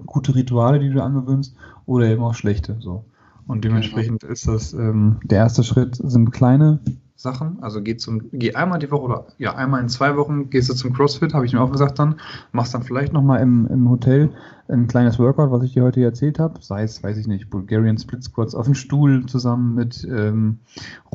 gute 0.06 0.34
Rituale, 0.34 0.78
die 0.78 0.88
du 0.88 0.94
dir 0.94 1.04
angewöhnst, 1.04 1.54
oder 1.84 2.06
eben 2.06 2.22
auch 2.22 2.34
schlechte. 2.34 2.76
So. 2.80 3.04
Und 3.46 3.64
dementsprechend 3.64 4.20
genau. 4.20 4.32
ist 4.32 4.48
das 4.48 4.72
ähm, 4.72 5.20
der 5.22 5.38
erste 5.38 5.64
Schritt 5.64 5.96
sind 5.96 6.30
kleine 6.30 6.80
Sachen. 7.16 7.58
Also 7.62 7.82
geh 7.82 7.96
zum, 7.96 8.22
geh 8.32 8.54
einmal 8.54 8.78
die 8.78 8.90
Woche 8.90 9.02
oder 9.02 9.26
ja, 9.38 9.54
einmal 9.54 9.80
in 9.80 9.88
zwei 9.88 10.16
Wochen 10.16 10.50
gehst 10.50 10.68
du 10.68 10.74
zum 10.74 10.92
CrossFit, 10.92 11.32
habe 11.34 11.46
ich 11.46 11.52
mir 11.52 11.60
auch 11.60 11.70
gesagt 11.70 11.98
dann, 11.98 12.16
machst 12.52 12.74
dann 12.74 12.82
vielleicht 12.82 13.12
nochmal 13.12 13.40
im, 13.40 13.66
im 13.66 13.88
Hotel 13.88 14.30
ein 14.68 14.86
kleines 14.86 15.18
Workout, 15.18 15.50
was 15.50 15.62
ich 15.62 15.72
dir 15.72 15.84
heute 15.84 16.02
erzählt 16.02 16.38
habe. 16.38 16.60
Sei 16.60 16.82
es, 16.82 17.02
weiß 17.02 17.16
ich 17.16 17.26
nicht, 17.26 17.50
Bulgarian 17.50 17.98
Split 17.98 18.24
Squats 18.24 18.54
auf 18.54 18.66
dem 18.66 18.74
Stuhl 18.74 19.26
zusammen 19.26 19.74
mit 19.74 20.06
ähm, 20.10 20.58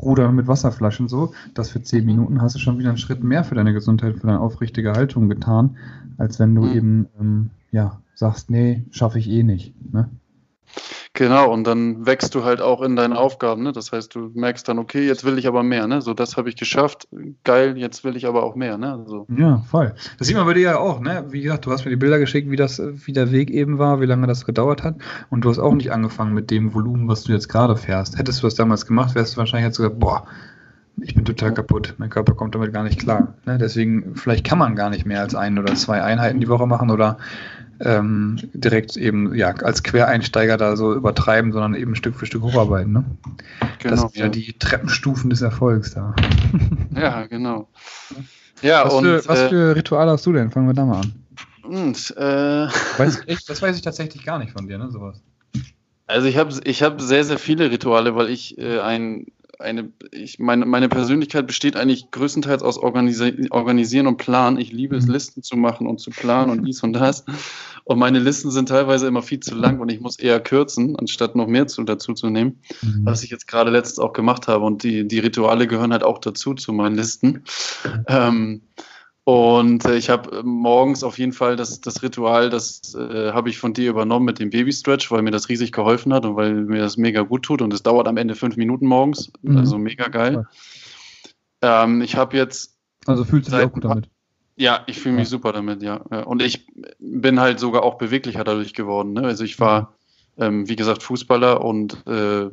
Rudern 0.00 0.34
mit 0.34 0.46
Wasserflaschen 0.46 1.08
so. 1.08 1.32
Das 1.54 1.70
für 1.70 1.82
zehn 1.82 2.06
Minuten 2.06 2.40
hast 2.40 2.54
du 2.54 2.58
schon 2.58 2.78
wieder 2.78 2.90
einen 2.90 2.98
Schritt 2.98 3.22
mehr 3.22 3.44
für 3.44 3.54
deine 3.54 3.72
Gesundheit, 3.72 4.16
für 4.16 4.26
deine 4.26 4.40
aufrichtige 4.40 4.92
Haltung 4.92 5.28
getan, 5.28 5.76
als 6.16 6.38
wenn 6.38 6.54
du 6.54 6.62
mhm. 6.62 6.76
eben 6.76 7.08
ähm, 7.18 7.50
ja 7.72 8.00
sagst, 8.14 8.50
nee, 8.50 8.84
schaffe 8.90 9.18
ich 9.18 9.28
eh 9.28 9.42
nicht. 9.42 9.74
Ne? 9.92 10.08
Genau, 11.12 11.52
und 11.52 11.66
dann 11.66 12.06
wächst 12.06 12.36
du 12.36 12.44
halt 12.44 12.60
auch 12.60 12.82
in 12.82 12.94
deinen 12.94 13.14
Aufgaben. 13.14 13.64
Ne? 13.64 13.72
Das 13.72 13.90
heißt, 13.90 14.14
du 14.14 14.30
merkst 14.32 14.68
dann, 14.68 14.78
okay, 14.78 15.06
jetzt 15.06 15.24
will 15.24 15.38
ich 15.38 15.48
aber 15.48 15.64
mehr. 15.64 15.88
Ne? 15.88 16.00
So, 16.02 16.14
das 16.14 16.36
habe 16.36 16.48
ich 16.48 16.56
geschafft. 16.56 17.08
Geil, 17.42 17.76
jetzt 17.76 18.04
will 18.04 18.16
ich 18.16 18.26
aber 18.26 18.44
auch 18.44 18.54
mehr. 18.54 18.78
Ne? 18.78 18.92
Also. 18.92 19.26
Ja, 19.36 19.58
voll. 19.68 19.92
Das 20.18 20.28
sieht 20.28 20.36
man 20.36 20.46
bei 20.46 20.54
dir 20.54 20.62
ja 20.62 20.78
auch. 20.78 21.00
Ne? 21.00 21.26
Wie 21.30 21.42
gesagt, 21.42 21.66
du 21.66 21.72
hast 21.72 21.84
mir 21.84 21.90
die 21.90 21.96
Bilder 21.96 22.20
geschickt, 22.20 22.48
wie, 22.48 22.56
das, 22.56 22.80
wie 22.80 23.12
der 23.12 23.32
Weg 23.32 23.50
eben 23.50 23.78
war, 23.78 24.00
wie 24.00 24.06
lange 24.06 24.28
das 24.28 24.46
gedauert 24.46 24.84
hat. 24.84 24.96
Und 25.30 25.44
du 25.44 25.50
hast 25.50 25.58
auch 25.58 25.74
nicht 25.74 25.90
angefangen 25.90 26.32
mit 26.32 26.50
dem 26.50 26.74
Volumen, 26.74 27.08
was 27.08 27.24
du 27.24 27.32
jetzt 27.32 27.48
gerade 27.48 27.76
fährst. 27.76 28.16
Hättest 28.16 28.42
du 28.42 28.46
das 28.46 28.54
damals 28.54 28.86
gemacht, 28.86 29.16
wärst 29.16 29.34
du 29.34 29.38
wahrscheinlich 29.38 29.66
jetzt 29.66 29.78
gesagt, 29.78 29.98
boah, 29.98 30.26
ich 31.02 31.14
bin 31.14 31.24
total 31.24 31.52
kaputt. 31.52 31.94
Mein 31.98 32.10
Körper 32.10 32.34
kommt 32.34 32.54
damit 32.54 32.72
gar 32.72 32.84
nicht 32.84 33.00
klar. 33.00 33.34
Ne? 33.46 33.58
Deswegen, 33.58 34.14
vielleicht 34.14 34.46
kann 34.46 34.58
man 34.58 34.76
gar 34.76 34.90
nicht 34.90 35.06
mehr 35.06 35.20
als 35.20 35.34
ein 35.34 35.58
oder 35.58 35.74
zwei 35.74 36.02
Einheiten 36.02 36.40
die 36.40 36.48
Woche 36.48 36.66
machen 36.66 36.90
oder 36.90 37.18
ähm, 37.80 38.38
direkt 38.52 38.96
eben 38.96 39.34
ja 39.34 39.50
als 39.50 39.82
Quereinsteiger 39.82 40.56
da 40.56 40.76
so 40.76 40.94
übertreiben, 40.94 41.52
sondern 41.52 41.74
eben 41.74 41.94
Stück 41.94 42.14
für 42.16 42.26
Stück 42.26 42.42
hocharbeiten. 42.42 42.92
Ne? 42.92 43.04
Genau, 43.78 43.94
das 43.94 44.00
sind 44.12 44.16
ja, 44.16 44.28
die 44.28 44.52
Treppenstufen 44.58 45.30
des 45.30 45.42
Erfolgs 45.42 45.94
da. 45.94 46.14
Ja, 46.94 47.26
genau. 47.26 47.68
Ja, 48.62 48.84
was, 48.84 48.94
und, 48.94 49.04
für, 49.04 49.28
was 49.28 49.38
äh, 49.38 49.48
für 49.48 49.76
Rituale 49.76 50.10
hast 50.10 50.26
du 50.26 50.32
denn? 50.32 50.50
Fangen 50.50 50.66
wir 50.66 50.74
da 50.74 50.84
mal 50.84 51.00
an. 51.00 51.12
Und, 51.62 52.14
äh, 52.16 52.66
weiß 52.98 53.22
ich, 53.26 53.44
das 53.44 53.62
weiß 53.62 53.76
ich 53.76 53.82
tatsächlich 53.82 54.24
gar 54.24 54.38
nicht 54.38 54.52
von 54.52 54.66
dir, 54.66 54.78
ne? 54.78 54.90
Sowas. 54.90 55.22
Also 56.06 56.26
ich 56.26 56.36
habe 56.36 56.52
ich 56.64 56.82
hab 56.82 57.00
sehr, 57.00 57.24
sehr 57.24 57.38
viele 57.38 57.70
Rituale, 57.70 58.16
weil 58.16 58.30
ich 58.30 58.58
äh, 58.58 58.80
ein 58.80 59.26
eine, 59.60 59.92
ich, 60.10 60.38
meine, 60.38 60.66
meine 60.66 60.88
Persönlichkeit 60.88 61.46
besteht 61.46 61.76
eigentlich 61.76 62.10
größtenteils 62.10 62.62
aus 62.62 62.78
Organisi 62.78 63.48
Organisieren 63.50 64.06
und 64.06 64.16
Planen. 64.16 64.58
Ich 64.58 64.72
liebe 64.72 64.96
es, 64.96 65.06
mhm. 65.06 65.12
Listen 65.12 65.42
zu 65.42 65.56
machen 65.56 65.86
und 65.86 66.00
zu 66.00 66.10
planen 66.10 66.50
und 66.50 66.64
dies 66.64 66.82
und 66.82 66.92
das. 66.94 67.24
Und 67.84 67.98
meine 67.98 68.18
Listen 68.18 68.50
sind 68.50 68.68
teilweise 68.68 69.06
immer 69.06 69.22
viel 69.22 69.40
zu 69.40 69.54
lang 69.54 69.80
und 69.80 69.90
ich 69.90 70.00
muss 70.00 70.18
eher 70.18 70.40
kürzen, 70.40 70.96
anstatt 70.96 71.36
noch 71.36 71.46
mehr 71.46 71.66
zu, 71.66 71.82
dazu 71.84 72.14
zu 72.14 72.30
nehmen, 72.30 72.60
mhm. 72.82 73.04
was 73.04 73.22
ich 73.22 73.30
jetzt 73.30 73.46
gerade 73.46 73.70
letztens 73.70 73.98
auch 73.98 74.12
gemacht 74.12 74.48
habe. 74.48 74.64
Und 74.64 74.82
die, 74.82 75.06
die 75.06 75.18
Rituale 75.18 75.66
gehören 75.66 75.92
halt 75.92 76.04
auch 76.04 76.18
dazu, 76.18 76.54
zu 76.54 76.72
meinen 76.72 76.96
Listen. 76.96 77.44
Mhm. 77.84 78.04
Ähm, 78.08 78.60
und 79.24 79.84
äh, 79.84 79.96
ich 79.96 80.08
habe 80.08 80.38
äh, 80.38 80.42
morgens 80.42 81.04
auf 81.04 81.18
jeden 81.18 81.32
Fall 81.32 81.56
das, 81.56 81.80
das 81.80 82.02
Ritual, 82.02 82.48
das 82.50 82.94
äh, 82.94 83.32
habe 83.32 83.50
ich 83.50 83.58
von 83.58 83.74
dir 83.74 83.90
übernommen 83.90 84.24
mit 84.24 84.38
dem 84.38 84.50
Baby 84.50 84.72
Stretch, 84.72 85.10
weil 85.10 85.22
mir 85.22 85.30
das 85.30 85.48
riesig 85.48 85.72
geholfen 85.72 86.12
hat 86.14 86.24
und 86.24 86.36
weil 86.36 86.54
mir 86.54 86.80
das 86.80 86.96
mega 86.96 87.22
gut 87.22 87.42
tut. 87.42 87.60
Und 87.62 87.72
es 87.74 87.82
dauert 87.82 88.08
am 88.08 88.16
Ende 88.16 88.34
fünf 88.34 88.56
Minuten 88.56 88.86
morgens. 88.86 89.30
Mhm. 89.42 89.58
Also 89.58 89.78
mega 89.78 90.08
geil. 90.08 90.46
Ähm, 91.60 92.00
ich 92.00 92.16
habe 92.16 92.36
jetzt. 92.36 92.78
Also 93.06 93.24
fühlst 93.24 93.48
du 93.48 93.56
dich 93.56 93.66
auch 93.66 93.72
gut 93.72 93.84
damit? 93.84 94.08
Ja, 94.56 94.82
ich 94.86 94.98
fühle 95.00 95.14
mich 95.14 95.28
ja. 95.28 95.30
super 95.30 95.52
damit, 95.52 95.82
ja. 95.82 95.96
Und 95.96 96.42
ich 96.42 96.66
bin 96.98 97.40
halt 97.40 97.60
sogar 97.60 97.82
auch 97.82 97.96
beweglicher 97.96 98.44
dadurch 98.44 98.74
geworden. 98.74 99.14
Ne? 99.14 99.22
Also 99.22 99.44
ich 99.44 99.58
war, 99.58 99.94
mhm. 100.36 100.44
ähm, 100.44 100.68
wie 100.68 100.76
gesagt, 100.76 101.02
Fußballer 101.02 101.62
und 101.62 102.06
äh, 102.06 102.50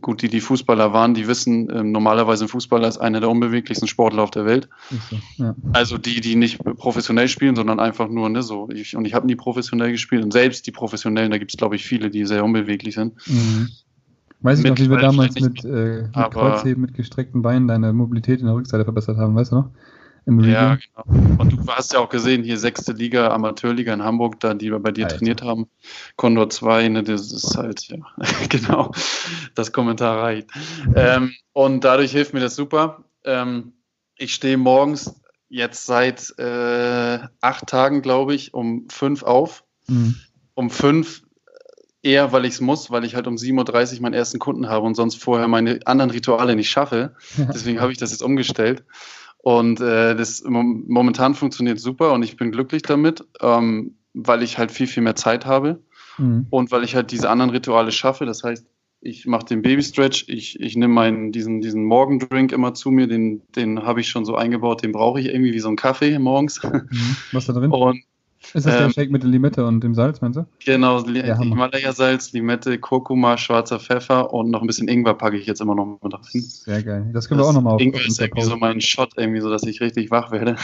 gut, 0.00 0.22
die, 0.22 0.28
die 0.28 0.40
Fußballer 0.40 0.92
waren, 0.92 1.14
die 1.14 1.28
wissen, 1.28 1.68
ähm, 1.70 1.92
normalerweise 1.92 2.44
ein 2.44 2.48
Fußballer 2.48 2.88
ist 2.88 2.98
einer 2.98 3.20
der 3.20 3.30
unbeweglichsten 3.30 3.88
Sportler 3.88 4.22
auf 4.22 4.30
der 4.30 4.46
Welt. 4.46 4.68
Okay, 4.90 5.20
ja. 5.36 5.54
Also 5.72 5.98
die, 5.98 6.20
die 6.20 6.36
nicht 6.36 6.58
professionell 6.58 7.28
spielen, 7.28 7.56
sondern 7.56 7.80
einfach 7.80 8.08
nur, 8.08 8.28
ne, 8.28 8.42
so. 8.42 8.68
Ich, 8.70 8.96
und 8.96 9.04
ich 9.04 9.14
habe 9.14 9.26
nie 9.26 9.36
professionell 9.36 9.92
gespielt. 9.92 10.24
Und 10.24 10.32
selbst 10.32 10.66
die 10.66 10.72
Professionellen, 10.72 11.30
da 11.30 11.38
gibt 11.38 11.52
es, 11.52 11.56
glaube 11.56 11.76
ich, 11.76 11.84
viele, 11.84 12.10
die 12.10 12.24
sehr 12.24 12.44
unbeweglich 12.44 12.94
sind. 12.94 13.14
Mhm. 13.26 13.68
Weiß 14.40 14.58
ich 14.58 14.66
noch, 14.66 14.78
wie 14.78 14.90
wir 14.90 14.98
damals 14.98 15.40
mit, 15.40 15.64
äh, 15.64 16.02
mit 16.02 16.30
Kreuzheben, 16.30 16.82
mit 16.82 16.94
gestreckten 16.94 17.40
Beinen 17.40 17.66
deine 17.66 17.92
Mobilität 17.94 18.40
in 18.40 18.46
der 18.46 18.54
Rückseite 18.54 18.84
verbessert 18.84 19.16
haben, 19.16 19.34
weißt 19.34 19.52
du 19.52 19.56
noch? 19.56 19.70
Ja, 20.26 20.76
genau. 20.76 21.38
Und 21.38 21.52
du 21.52 21.66
hast 21.68 21.92
ja 21.92 21.98
auch 21.98 22.08
gesehen, 22.08 22.42
hier 22.42 22.58
sechste 22.58 22.92
Liga, 22.92 23.28
Amateurliga 23.28 23.92
in 23.92 24.02
Hamburg, 24.02 24.40
da 24.40 24.54
die 24.54 24.70
wir 24.70 24.78
bei 24.78 24.90
dir 24.90 25.04
Alter. 25.04 25.18
trainiert 25.18 25.42
haben. 25.42 25.68
Condor 26.16 26.48
2, 26.48 26.88
ne, 26.88 27.02
das 27.02 27.32
ist 27.32 27.56
halt, 27.56 27.88
ja, 27.88 27.98
genau, 28.48 28.92
das 29.54 29.72
Kommentar 29.72 30.22
reicht. 30.22 30.48
Ähm, 30.94 31.34
und 31.52 31.84
dadurch 31.84 32.12
hilft 32.12 32.34
mir 32.34 32.40
das 32.40 32.56
super. 32.56 33.04
Ähm, 33.24 33.72
ich 34.16 34.34
stehe 34.34 34.56
morgens 34.56 35.20
jetzt 35.48 35.86
seit 35.86 36.36
äh, 36.38 37.18
acht 37.40 37.66
Tagen, 37.66 38.02
glaube 38.02 38.34
ich, 38.34 38.54
um 38.54 38.88
fünf 38.88 39.22
auf. 39.22 39.64
Mhm. 39.86 40.16
Um 40.54 40.70
fünf 40.70 41.22
eher, 42.04 42.32
weil 42.32 42.44
ich 42.44 42.54
es 42.54 42.60
muss, 42.60 42.90
weil 42.90 43.04
ich 43.04 43.14
halt 43.14 43.26
um 43.26 43.36
7.30 43.36 43.96
Uhr 43.96 44.02
meinen 44.02 44.14
ersten 44.14 44.38
Kunden 44.38 44.68
habe 44.68 44.86
und 44.86 44.94
sonst 44.94 45.16
vorher 45.16 45.48
meine 45.48 45.80
anderen 45.86 46.10
Rituale 46.10 46.54
nicht 46.54 46.70
schaffe. 46.70 47.16
Deswegen 47.36 47.80
habe 47.80 47.92
ich 47.92 47.98
das 47.98 48.10
jetzt 48.10 48.22
umgestellt. 48.22 48.84
Und 49.44 49.78
äh, 49.82 50.16
das 50.16 50.42
momentan 50.46 51.34
funktioniert 51.34 51.78
super 51.78 52.14
und 52.14 52.22
ich 52.22 52.38
bin 52.38 52.50
glücklich 52.50 52.80
damit, 52.80 53.26
ähm, 53.42 53.94
weil 54.14 54.42
ich 54.42 54.56
halt 54.56 54.72
viel, 54.72 54.86
viel 54.86 55.02
mehr 55.02 55.16
Zeit 55.16 55.44
habe 55.44 55.82
mhm. 56.16 56.46
und 56.48 56.72
weil 56.72 56.82
ich 56.82 56.96
halt 56.96 57.10
diese 57.10 57.28
anderen 57.28 57.50
Rituale 57.50 57.92
schaffe. 57.92 58.24
Das 58.24 58.42
heißt, 58.42 58.66
ich 59.02 59.26
mache 59.26 59.44
den 59.44 59.60
Baby-Stretch, 59.60 60.24
ich, 60.28 60.58
ich 60.60 60.76
nehme 60.76 60.94
meinen, 60.94 61.30
diesen, 61.30 61.60
diesen 61.60 61.84
Morgendrink 61.84 62.52
immer 62.52 62.72
zu 62.72 62.90
mir, 62.90 63.06
den, 63.06 63.42
den 63.54 63.82
habe 63.82 64.00
ich 64.00 64.08
schon 64.08 64.24
so 64.24 64.34
eingebaut, 64.34 64.82
den 64.82 64.92
brauche 64.92 65.20
ich 65.20 65.26
irgendwie 65.26 65.52
wie 65.52 65.60
so 65.60 65.68
einen 65.68 65.76
Kaffee 65.76 66.18
morgens. 66.18 66.62
Mhm. 66.62 67.16
Was 67.32 67.44
da 67.44 67.52
drin? 67.52 67.70
Und 67.70 68.02
ist 68.52 68.66
das 68.66 68.74
ähm, 68.74 68.80
der 68.80 68.90
Shake 68.90 69.10
mit 69.10 69.22
der 69.22 69.30
Limette 69.30 69.64
und 69.66 69.80
dem 69.80 69.94
Salz, 69.94 70.20
meinst 70.20 70.38
du? 70.38 70.46
Genau, 70.64 71.00
ja, 71.00 71.38
Himalaya-Salz, 71.38 72.32
Limette, 72.32 72.78
Kurkuma, 72.78 73.36
schwarzer 73.38 73.80
Pfeffer 73.80 74.32
und 74.32 74.50
noch 74.50 74.60
ein 74.60 74.66
bisschen 74.66 74.88
Ingwer 74.88 75.14
packe 75.14 75.36
ich 75.36 75.46
jetzt 75.46 75.60
immer 75.60 75.74
noch 75.74 75.98
mit 76.02 76.12
rein. 76.12 76.22
Sehr 76.32 76.82
geil. 76.82 77.10
Das 77.12 77.28
können 77.28 77.38
das 77.38 77.46
wir 77.46 77.50
auch 77.50 77.54
nochmal 77.54 77.74
auf. 77.74 77.80
Ingwer 77.80 78.04
ist 78.04 78.20
irgendwie 78.20 78.44
so 78.44 78.56
mein 78.56 78.80
Shot, 78.80 79.12
irgendwie 79.16 79.40
so, 79.40 79.50
dass 79.50 79.62
ich 79.64 79.80
richtig 79.80 80.10
wach 80.10 80.30
werde. 80.30 80.56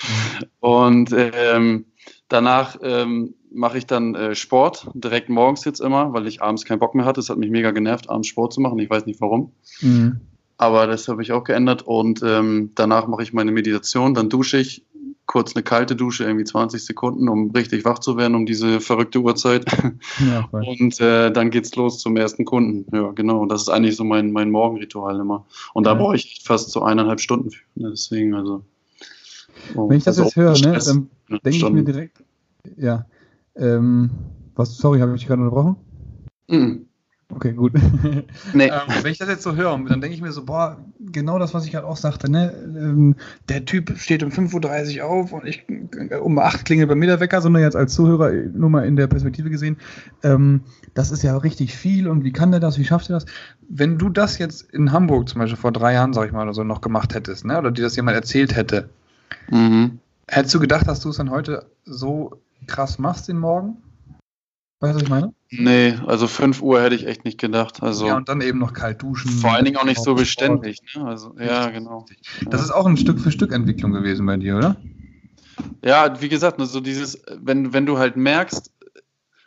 Und 0.60 1.14
ähm, 1.14 1.86
danach 2.28 2.76
ähm, 2.82 3.34
mache 3.50 3.78
ich 3.78 3.86
dann 3.86 4.14
äh, 4.14 4.34
Sport, 4.34 4.88
direkt 4.94 5.28
morgens 5.28 5.64
jetzt 5.64 5.80
immer, 5.80 6.12
weil 6.12 6.26
ich 6.26 6.42
abends 6.42 6.64
keinen 6.64 6.78
Bock 6.78 6.94
mehr 6.94 7.04
hatte. 7.04 7.20
Es 7.20 7.30
hat 7.30 7.38
mich 7.38 7.50
mega 7.50 7.70
genervt, 7.70 8.10
abends 8.10 8.28
Sport 8.28 8.52
zu 8.52 8.60
machen. 8.60 8.78
Ich 8.78 8.90
weiß 8.90 9.06
nicht 9.06 9.20
warum. 9.20 9.52
Mhm. 9.80 10.20
Aber 10.60 10.88
das 10.88 11.06
habe 11.06 11.22
ich 11.22 11.30
auch 11.30 11.44
geändert 11.44 11.82
und 11.82 12.20
ähm, 12.24 12.72
danach 12.74 13.06
mache 13.06 13.22
ich 13.22 13.32
meine 13.32 13.52
Meditation, 13.52 14.12
dann 14.12 14.28
dusche 14.28 14.58
ich, 14.58 14.84
kurz 15.28 15.54
eine 15.54 15.62
kalte 15.62 15.94
Dusche, 15.94 16.24
irgendwie 16.24 16.46
20 16.46 16.82
Sekunden, 16.82 17.28
um 17.28 17.50
richtig 17.50 17.84
wach 17.84 17.98
zu 17.98 18.16
werden 18.16 18.34
um 18.34 18.46
diese 18.46 18.80
verrückte 18.80 19.20
Uhrzeit. 19.20 19.64
Ja, 20.18 20.48
und 20.50 21.00
äh, 21.00 21.30
dann 21.30 21.50
geht's 21.50 21.76
los 21.76 21.98
zum 22.00 22.16
ersten 22.16 22.44
Kunden. 22.44 22.84
Ja, 22.94 23.12
genau. 23.12 23.46
Das 23.46 23.62
ist 23.62 23.68
eigentlich 23.68 23.96
so 23.96 24.04
mein, 24.04 24.32
mein 24.32 24.50
Morgenritual 24.50 25.20
immer. 25.20 25.44
Und 25.74 25.86
da 25.86 25.92
ja. 25.92 25.98
brauche 25.98 26.16
ich 26.16 26.40
fast 26.44 26.70
so 26.70 26.82
eineinhalb 26.82 27.20
Stunden 27.20 27.50
für. 27.50 27.62
Ne? 27.74 27.90
Deswegen, 27.90 28.34
also. 28.34 28.62
Oh, 29.74 29.88
Wenn 29.88 29.98
ich 29.98 30.04
das 30.04 30.18
also 30.18 30.24
jetzt 30.24 30.36
höre, 30.36 30.52
ne, 30.54 30.78
dann 30.78 31.08
denke 31.44 31.50
ich 31.50 31.70
mir 31.70 31.84
direkt, 31.84 32.22
ja. 32.76 33.06
Ähm, 33.54 34.10
was, 34.56 34.76
sorry, 34.76 35.00
habe 35.00 35.14
ich 35.14 35.20
dich 35.20 35.28
gerade 35.28 35.42
unterbrochen? 35.42 35.76
Mhm. 36.48 36.87
Okay, 37.34 37.52
gut. 37.52 37.74
Nee. 38.54 38.68
ähm, 38.68 39.02
wenn 39.02 39.12
ich 39.12 39.18
das 39.18 39.28
jetzt 39.28 39.42
so 39.42 39.54
höre, 39.54 39.78
dann 39.86 40.00
denke 40.00 40.14
ich 40.14 40.22
mir 40.22 40.32
so, 40.32 40.44
boah, 40.44 40.78
genau 40.98 41.38
das, 41.38 41.52
was 41.52 41.66
ich 41.66 41.72
gerade 41.72 41.86
auch 41.86 41.96
sagte, 41.96 42.30
ne? 42.30 42.52
Ähm, 42.54 43.16
der 43.48 43.66
Typ 43.66 43.98
steht 43.98 44.22
um 44.22 44.30
5.30 44.30 44.98
Uhr 44.98 45.04
auf 45.04 45.32
und 45.32 45.44
ich 45.46 45.66
um 46.22 46.38
8 46.38 46.64
klingelt 46.64 46.88
bei 46.88 46.94
mir 46.94 47.06
der 47.06 47.20
Wecker, 47.20 47.42
sondern 47.42 47.62
jetzt 47.62 47.76
als 47.76 47.92
Zuhörer 47.94 48.32
nur 48.32 48.70
mal 48.70 48.86
in 48.86 48.96
der 48.96 49.08
Perspektive 49.08 49.50
gesehen, 49.50 49.76
ähm, 50.22 50.62
das 50.94 51.10
ist 51.10 51.22
ja 51.22 51.36
richtig 51.36 51.76
viel 51.76 52.08
und 52.08 52.24
wie 52.24 52.32
kann 52.32 52.50
der 52.50 52.60
das, 52.60 52.78
wie 52.78 52.84
schafft 52.84 53.10
er 53.10 53.14
das? 53.14 53.26
Wenn 53.68 53.98
du 53.98 54.08
das 54.08 54.38
jetzt 54.38 54.62
in 54.72 54.92
Hamburg 54.92 55.28
zum 55.28 55.40
Beispiel 55.40 55.58
vor 55.58 55.72
drei 55.72 55.92
Jahren, 55.92 56.14
sag 56.14 56.26
ich 56.26 56.32
mal, 56.32 56.44
oder 56.44 56.54
so 56.54 56.64
noch 56.64 56.80
gemacht 56.80 57.14
hättest, 57.14 57.44
ne? 57.44 57.58
Oder 57.58 57.70
dir 57.70 57.82
das 57.82 57.96
jemand 57.96 58.16
erzählt 58.16 58.56
hätte, 58.56 58.88
mhm. 59.50 59.98
hättest 60.28 60.54
du 60.54 60.60
gedacht, 60.60 60.88
dass 60.88 61.00
du 61.00 61.10
es 61.10 61.18
dann 61.18 61.30
heute 61.30 61.66
so 61.84 62.40
krass 62.66 62.98
machst 62.98 63.28
den 63.28 63.38
Morgen? 63.38 63.76
Weißt 64.80 64.92
du, 64.92 64.96
was 64.96 65.02
ich 65.02 65.08
meine? 65.08 65.34
Nee, 65.50 65.98
also 66.06 66.28
5 66.28 66.62
Uhr 66.62 66.80
hätte 66.80 66.94
ich 66.94 67.06
echt 67.06 67.24
nicht 67.24 67.38
gedacht. 67.40 67.82
Also 67.82 68.06
ja, 68.06 68.16
und 68.16 68.28
dann 68.28 68.40
eben 68.40 68.58
noch 68.58 68.72
kalt 68.72 69.02
duschen. 69.02 69.30
Vor 69.30 69.52
allen 69.52 69.64
Dingen 69.64 69.76
auch 69.76 69.84
nicht 69.84 70.00
so 70.00 70.14
beständig. 70.14 70.80
Ne? 70.94 71.04
Also, 71.04 71.34
ja, 71.38 71.70
genau. 71.70 72.06
Das 72.46 72.62
ist 72.62 72.70
auch 72.70 72.86
ein 72.86 72.96
Stück 72.96 73.18
für 73.18 73.32
Stück 73.32 73.52
Entwicklung 73.52 73.92
gewesen 73.92 74.24
bei 74.26 74.36
dir, 74.36 74.56
oder? 74.56 74.76
Ja, 75.84 76.20
wie 76.20 76.28
gesagt, 76.28 76.60
so 76.60 76.80
dieses, 76.80 77.20
wenn, 77.40 77.72
wenn 77.72 77.86
du 77.86 77.98
halt 77.98 78.16
merkst, 78.16 78.70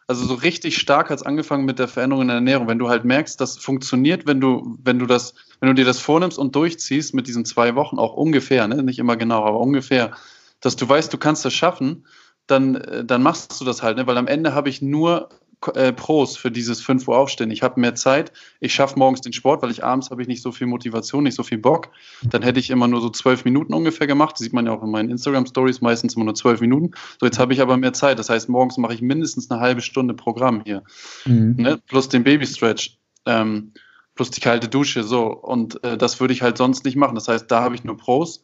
also 0.08 0.26
so 0.26 0.34
richtig 0.34 0.78
stark 0.78 1.10
hat 1.10 1.20
es 1.20 1.24
angefangen 1.24 1.64
mit 1.64 1.80
der 1.80 1.88
Veränderung 1.88 2.24
in 2.24 2.28
der 2.28 2.36
Ernährung. 2.36 2.68
Wenn 2.68 2.80
du 2.80 2.90
halt 2.90 3.06
merkst, 3.06 3.40
das 3.40 3.58
funktioniert, 3.58 4.28
wenn 4.28 4.42
du, 4.42 4.78
wenn 4.84 5.00
du 5.00 5.06
das, 5.06 5.36
wenn 5.62 5.70
du 5.70 5.76
dir 5.76 5.86
das 5.86 6.00
vornimmst 6.00 6.38
und 6.38 6.54
durchziehst 6.54 7.14
mit 7.14 7.28
diesen 7.28 7.46
zwei 7.46 7.76
Wochen, 7.76 7.98
auch 7.98 8.14
ungefähr, 8.14 8.68
ne? 8.68 8.84
nicht 8.84 9.00
immer 9.00 9.16
genau, 9.16 9.46
aber 9.46 9.62
ungefähr, 9.62 10.12
dass 10.60 10.76
du 10.76 10.90
weißt, 10.90 11.14
du 11.14 11.18
kannst 11.18 11.46
das 11.46 11.54
schaffen, 11.54 12.06
dann, 12.52 12.76
äh, 12.76 13.06
dann 13.06 13.24
machst 13.24 13.60
du 13.60 13.66
das 13.66 13.82
halt, 13.82 13.98
ne? 13.98 14.08
weil 14.08 14.18
am 14.18 14.28
Ende 14.28 14.54
habe 14.54 14.70
ich 14.70 14.82
nur 14.82 15.30
äh, 15.76 15.94
Pros 15.94 16.38
für 16.38 16.50
dieses 16.50 16.82
5 16.82 17.08
Uhr 17.08 17.18
Aufstehen. 17.18 17.52
Ich 17.52 17.62
habe 17.62 17.80
mehr 17.80 17.94
Zeit, 17.94 18.32
ich 18.60 18.74
schaffe 18.74 18.98
morgens 18.98 19.22
den 19.22 19.32
Sport, 19.32 19.62
weil 19.62 19.70
ich 19.70 19.84
abends 19.84 20.10
habe 20.10 20.22
ich 20.22 20.28
nicht 20.28 20.42
so 20.42 20.52
viel 20.52 20.66
Motivation, 20.66 21.24
nicht 21.24 21.36
so 21.36 21.44
viel 21.44 21.60
Bock. 21.60 21.90
Dann 22.24 22.42
hätte 22.42 22.60
ich 22.60 22.72
immer 22.72 22.88
nur 22.88 23.00
so 23.00 23.10
zwölf 23.10 23.46
Minuten 23.46 23.74
ungefähr 23.74 24.08
gemacht. 24.08 24.34
Das 24.34 24.40
sieht 24.40 24.54
man 24.54 24.66
ja 24.66 24.72
auch 24.72 24.82
in 24.82 24.90
meinen 24.90 25.12
Instagram-Stories, 25.12 25.82
meistens 25.82 26.16
immer 26.16 26.26
nur 26.26 26.36
zwölf 26.36 26.62
Minuten. 26.62 26.92
So, 27.20 27.28
jetzt 27.28 27.38
habe 27.38 27.54
ich 27.54 27.62
aber 27.62 27.78
mehr 27.78 27.94
Zeit. 27.94 28.18
Das 28.18 28.30
heißt, 28.30 28.50
morgens 28.50 28.78
mache 28.78 28.96
ich 28.96 29.02
mindestens 29.02 29.52
eine 29.52 29.60
halbe 29.60 29.82
Stunde 29.82 30.16
Programm 30.16 30.64
hier. 30.66 30.84
Mhm. 31.26 31.56
Ne? 31.58 31.80
Plus 31.88 32.10
den 32.10 32.24
Baby-Stretch. 32.24 32.98
Ähm, 33.28 33.74
plus 34.16 34.32
die 34.32 34.42
kalte 34.42 34.68
Dusche, 34.68 35.04
so. 35.04 35.28
Und 35.28 35.84
äh, 35.84 35.96
das 35.98 36.20
würde 36.20 36.34
ich 36.34 36.42
halt 36.42 36.58
sonst 36.58 36.86
nicht 36.86 36.96
machen. 36.96 37.16
Das 37.16 37.28
heißt, 37.28 37.52
da 37.52 37.62
habe 37.62 37.76
ich 37.76 37.84
nur 37.84 37.98
Pros. 37.98 38.42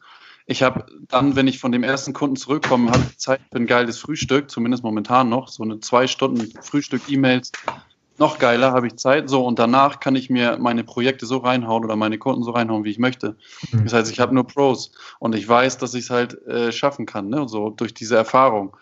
Ich 0.50 0.62
habe 0.62 0.86
dann, 1.08 1.36
wenn 1.36 1.46
ich 1.46 1.58
von 1.58 1.72
dem 1.72 1.82
ersten 1.82 2.14
Kunden 2.14 2.36
zurückkomme, 2.36 2.90
habe 2.90 3.04
ich 3.10 3.18
Zeit 3.18 3.40
für 3.52 3.58
ein 3.58 3.66
geiles 3.66 3.98
Frühstück, 3.98 4.50
zumindest 4.50 4.82
momentan 4.82 5.28
noch, 5.28 5.48
so 5.48 5.62
eine 5.62 5.78
zwei 5.80 6.06
Stunden 6.06 6.50
Frühstück, 6.62 7.02
E-Mails. 7.06 7.52
Noch 8.16 8.38
geiler 8.38 8.72
habe 8.72 8.86
ich 8.86 8.96
Zeit. 8.96 9.28
So, 9.28 9.44
und 9.44 9.58
danach 9.58 10.00
kann 10.00 10.16
ich 10.16 10.30
mir 10.30 10.56
meine 10.58 10.84
Projekte 10.84 11.26
so 11.26 11.36
reinhauen 11.36 11.84
oder 11.84 11.96
meine 11.96 12.16
Kunden 12.16 12.42
so 12.42 12.52
reinhauen, 12.52 12.84
wie 12.84 12.90
ich 12.90 12.98
möchte. 12.98 13.36
Mhm. 13.72 13.84
Das 13.84 13.92
heißt, 13.92 14.10
ich 14.10 14.20
habe 14.20 14.34
nur 14.34 14.46
Pros 14.46 14.90
und 15.18 15.34
ich 15.34 15.46
weiß, 15.46 15.76
dass 15.76 15.92
ich 15.92 16.04
es 16.04 16.10
halt 16.10 16.42
äh, 16.46 16.72
schaffen 16.72 17.04
kann, 17.04 17.28
ne? 17.28 17.46
so 17.46 17.68
durch 17.68 17.92
diese 17.92 18.16
Erfahrung. 18.16 18.74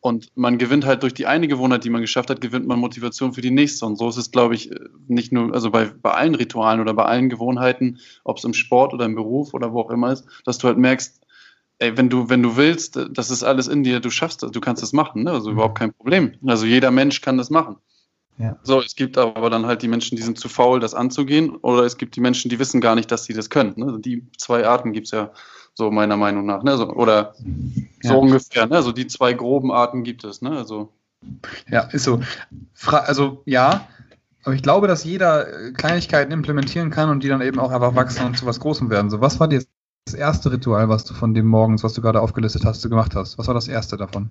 Und 0.00 0.30
man 0.34 0.58
gewinnt 0.58 0.84
halt 0.84 1.02
durch 1.02 1.14
die 1.14 1.26
eine 1.26 1.48
Gewohnheit, 1.48 1.84
die 1.84 1.90
man 1.90 2.00
geschafft 2.00 2.30
hat, 2.30 2.40
gewinnt 2.40 2.66
man 2.66 2.78
Motivation 2.78 3.32
für 3.32 3.40
die 3.40 3.50
nächste. 3.50 3.86
Und 3.86 3.96
so 3.96 4.08
ist 4.08 4.16
es, 4.16 4.30
glaube 4.30 4.54
ich, 4.54 4.70
nicht 5.08 5.32
nur, 5.32 5.54
also 5.54 5.70
bei, 5.70 5.86
bei 5.86 6.12
allen 6.12 6.34
Ritualen 6.34 6.80
oder 6.80 6.94
bei 6.94 7.04
allen 7.04 7.28
Gewohnheiten, 7.28 7.98
ob 8.24 8.38
es 8.38 8.44
im 8.44 8.54
Sport 8.54 8.94
oder 8.94 9.04
im 9.04 9.14
Beruf 9.14 9.54
oder 9.54 9.72
wo 9.72 9.80
auch 9.80 9.90
immer 9.90 10.12
ist, 10.12 10.26
dass 10.44 10.58
du 10.58 10.68
halt 10.68 10.78
merkst, 10.78 11.20
ey, 11.78 11.96
wenn 11.96 12.08
du, 12.08 12.28
wenn 12.28 12.42
du 12.42 12.56
willst, 12.56 12.98
das 13.10 13.30
ist 13.30 13.42
alles 13.42 13.68
in 13.68 13.82
dir, 13.82 14.00
du 14.00 14.10
schaffst 14.10 14.42
das, 14.42 14.50
du 14.50 14.60
kannst 14.60 14.82
das 14.82 14.92
machen, 14.92 15.24
ne? 15.24 15.32
also 15.32 15.50
überhaupt 15.50 15.78
kein 15.78 15.92
Problem. 15.92 16.34
Also 16.46 16.66
jeder 16.66 16.90
Mensch 16.90 17.20
kann 17.20 17.36
das 17.36 17.50
machen. 17.50 17.76
Ja. 18.38 18.58
So, 18.62 18.80
es 18.82 18.96
gibt 18.96 19.16
aber 19.16 19.48
dann 19.48 19.66
halt 19.66 19.82
die 19.82 19.88
Menschen, 19.88 20.16
die 20.16 20.22
sind 20.22 20.38
zu 20.38 20.48
faul, 20.48 20.78
das 20.78 20.94
anzugehen, 20.94 21.56
oder 21.56 21.84
es 21.84 21.96
gibt 21.96 22.16
die 22.16 22.20
Menschen, 22.20 22.50
die 22.50 22.58
wissen 22.58 22.80
gar 22.80 22.94
nicht, 22.94 23.10
dass 23.10 23.24
sie 23.24 23.32
das 23.32 23.48
können. 23.48 23.74
Ne? 23.76 23.98
Die 23.98 24.26
zwei 24.36 24.66
Arten 24.66 24.92
gibt 24.92 25.06
es 25.06 25.12
ja 25.12 25.30
so 25.76 25.90
meiner 25.90 26.16
Meinung 26.16 26.46
nach. 26.46 26.62
Ne? 26.62 26.76
So, 26.76 26.88
oder 26.88 27.34
ja. 28.02 28.10
so 28.10 28.18
ungefähr. 28.18 28.66
Ne? 28.66 28.76
Also 28.76 28.92
die 28.92 29.06
zwei 29.06 29.34
groben 29.34 29.70
Arten 29.70 30.02
gibt 30.02 30.24
es. 30.24 30.42
Ne? 30.42 30.50
Also. 30.50 30.92
Ja, 31.70 31.82
ist 31.82 32.04
so. 32.04 32.20
Fra 32.74 32.98
also 32.98 33.42
ja, 33.44 33.86
aber 34.44 34.54
ich 34.54 34.62
glaube, 34.62 34.86
dass 34.86 35.04
jeder 35.04 35.48
äh, 35.48 35.72
Kleinigkeiten 35.72 36.32
implementieren 36.32 36.90
kann 36.90 37.10
und 37.10 37.22
die 37.22 37.28
dann 37.28 37.42
eben 37.42 37.58
auch 37.58 37.72
einfach 37.72 37.94
wachsen 37.94 38.26
und 38.26 38.38
zu 38.38 38.46
was 38.46 38.60
Großem 38.60 38.90
werden. 38.90 39.10
So, 39.10 39.20
was 39.20 39.40
war 39.40 39.48
das 39.48 39.66
erste 40.16 40.52
Ritual, 40.52 40.88
was 40.88 41.04
du 41.04 41.14
von 41.14 41.34
dem 41.34 41.46
morgens, 41.46 41.82
was 41.82 41.94
du 41.94 42.00
gerade 42.00 42.20
aufgelistet 42.20 42.64
hast, 42.64 42.84
du 42.84 42.88
gemacht 42.88 43.14
hast? 43.14 43.38
Was 43.38 43.48
war 43.48 43.54
das 43.54 43.68
erste 43.68 43.96
davon? 43.96 44.30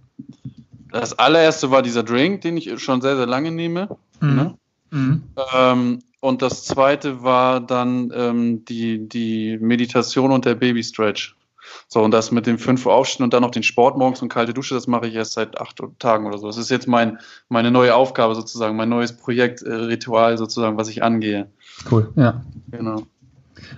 Das 0.91 1.19
allererste 1.19 1.69
war 1.69 1.81
dieser 1.81 2.03
Drink, 2.03 2.41
den 2.41 2.55
ich 2.55 2.81
schon 2.81 3.01
sehr, 3.01 3.17
sehr 3.17 3.25
lange 3.25 3.51
nehme. 3.51 3.89
Mhm. 4.21 4.35
Ne? 4.35 4.57
Mhm. 4.91 5.23
Ähm, 5.53 5.99
und 6.21 6.41
das 6.41 6.63
zweite 6.63 7.21
war 7.21 7.59
dann 7.59 8.11
ähm, 8.15 8.65
die, 8.65 9.09
die 9.09 9.57
Meditation 9.59 10.31
und 10.31 10.45
der 10.45 10.55
Baby 10.55 10.81
Stretch. 10.81 11.34
So, 11.87 12.03
und 12.03 12.11
das 12.11 12.31
mit 12.31 12.47
dem 12.47 12.57
5 12.57 12.85
Uhr 12.85 12.93
aufstehen 12.93 13.23
und 13.23 13.33
dann 13.33 13.41
noch 13.41 13.51
den 13.51 13.63
Sport 13.63 13.97
morgens 13.97 14.21
und 14.21 14.29
kalte 14.29 14.53
Dusche, 14.53 14.75
das 14.75 14.87
mache 14.87 15.07
ich 15.07 15.15
erst 15.15 15.33
seit 15.33 15.59
acht 15.59 15.81
Tagen 15.99 16.25
oder 16.25 16.37
so. 16.37 16.47
Das 16.47 16.57
ist 16.57 16.71
jetzt 16.71 16.87
mein, 16.87 17.19
meine 17.49 17.71
neue 17.71 17.95
Aufgabe 17.95 18.35
sozusagen, 18.35 18.75
mein 18.75 18.89
neues 18.89 19.15
Projekt, 19.15 19.61
äh, 19.61 19.73
Ritual 19.73 20.37
sozusagen, 20.37 20.77
was 20.77 20.89
ich 20.89 21.03
angehe. 21.03 21.51
Cool, 21.89 22.11
ja. 22.15 22.41
Genau. 22.71 23.03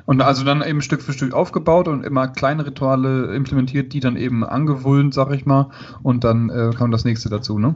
Und 0.05 0.21
also 0.21 0.43
dann 0.43 0.61
eben 0.61 0.81
Stück 0.81 1.01
für 1.01 1.13
Stück 1.13 1.33
aufgebaut 1.33 1.87
und 1.87 2.03
immer 2.03 2.27
kleine 2.27 2.65
Rituale 2.65 3.33
implementiert, 3.35 3.93
die 3.93 3.99
dann 3.99 4.17
eben 4.17 4.43
angewöhnt, 4.43 5.13
sag 5.13 5.31
ich 5.31 5.45
mal, 5.45 5.69
und 6.03 6.23
dann 6.23 6.49
äh, 6.49 6.71
kam 6.75 6.91
das 6.91 7.05
nächste 7.05 7.29
dazu, 7.29 7.59
ne? 7.59 7.75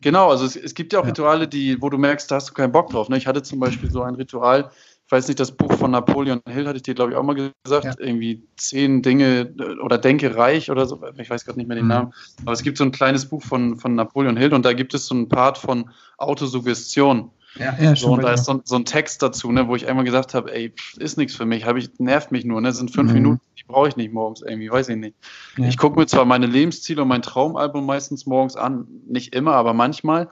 Genau, 0.00 0.30
also 0.30 0.44
es, 0.44 0.56
es 0.56 0.74
gibt 0.74 0.92
ja 0.92 1.00
auch 1.00 1.04
ja. 1.04 1.10
Rituale, 1.10 1.48
die, 1.48 1.80
wo 1.82 1.90
du 1.90 1.98
merkst, 1.98 2.30
da 2.30 2.36
hast 2.36 2.50
du 2.50 2.54
keinen 2.54 2.72
Bock 2.72 2.90
drauf. 2.90 3.08
Ne? 3.08 3.16
Ich 3.16 3.26
hatte 3.26 3.42
zum 3.42 3.58
Beispiel 3.58 3.90
so 3.90 4.02
ein 4.02 4.14
Ritual, 4.14 4.70
ich 5.08 5.12
weiß 5.12 5.26
nicht, 5.28 5.40
das 5.40 5.52
Buch 5.52 5.72
von 5.72 5.90
Napoleon 5.90 6.42
Hill 6.46 6.66
hatte 6.66 6.76
ich 6.76 6.82
dir, 6.82 6.94
glaube 6.94 7.12
ich, 7.12 7.16
auch 7.16 7.22
mal 7.22 7.34
gesagt, 7.34 7.86
ja. 7.86 7.94
irgendwie 7.96 8.42
zehn 8.58 9.00
Dinge 9.00 9.50
äh, 9.58 9.80
oder 9.80 9.96
Denke 9.96 10.36
reich 10.36 10.70
oder 10.70 10.84
so, 10.84 11.00
ich 11.16 11.30
weiß 11.30 11.46
gerade 11.46 11.58
nicht 11.58 11.66
mehr 11.66 11.76
den 11.76 11.86
mhm. 11.86 11.92
Namen, 11.92 12.14
aber 12.42 12.52
es 12.52 12.62
gibt 12.62 12.76
so 12.76 12.84
ein 12.84 12.92
kleines 12.92 13.24
Buch 13.24 13.42
von, 13.42 13.78
von 13.78 13.94
Napoleon 13.94 14.36
Hill 14.36 14.52
und 14.52 14.66
da 14.66 14.74
gibt 14.74 14.92
es 14.92 15.06
so 15.06 15.14
einen 15.14 15.30
Part 15.30 15.56
von 15.56 15.88
Autosuggestion. 16.18 17.30
Ja, 17.54 17.74
ja, 17.80 17.96
so, 17.96 18.12
und 18.12 18.22
da 18.22 18.34
ist 18.34 18.44
so, 18.44 18.60
so, 18.64 18.76
ein 18.76 18.84
Text 18.84 19.22
dazu, 19.22 19.50
ne, 19.50 19.66
wo 19.66 19.74
ich 19.74 19.88
einmal 19.88 20.04
gesagt 20.04 20.34
habe, 20.34 20.54
ey, 20.54 20.74
ist 20.98 21.16
nichts 21.16 21.34
für 21.34 21.46
mich, 21.46 21.66
ich, 21.66 21.98
nervt 21.98 22.30
mich 22.30 22.44
nur, 22.44 22.60
ne, 22.60 22.72
sind 22.72 22.90
fünf 22.90 23.08
mhm. 23.08 23.14
Minuten, 23.14 23.40
die 23.58 23.64
brauche 23.64 23.88
ich 23.88 23.96
nicht 23.96 24.12
morgens 24.12 24.42
irgendwie, 24.42 24.70
weiß 24.70 24.90
ich 24.90 24.96
nicht. 24.96 25.16
Ja. 25.56 25.66
Ich 25.68 25.78
gucke 25.78 25.98
mir 25.98 26.06
zwar 26.06 26.26
meine 26.26 26.46
Lebensziele 26.46 27.00
und 27.00 27.08
mein 27.08 27.22
Traumalbum 27.22 27.86
meistens 27.86 28.26
morgens 28.26 28.56
an, 28.56 28.86
nicht 29.06 29.34
immer, 29.34 29.54
aber 29.54 29.72
manchmal, 29.72 30.28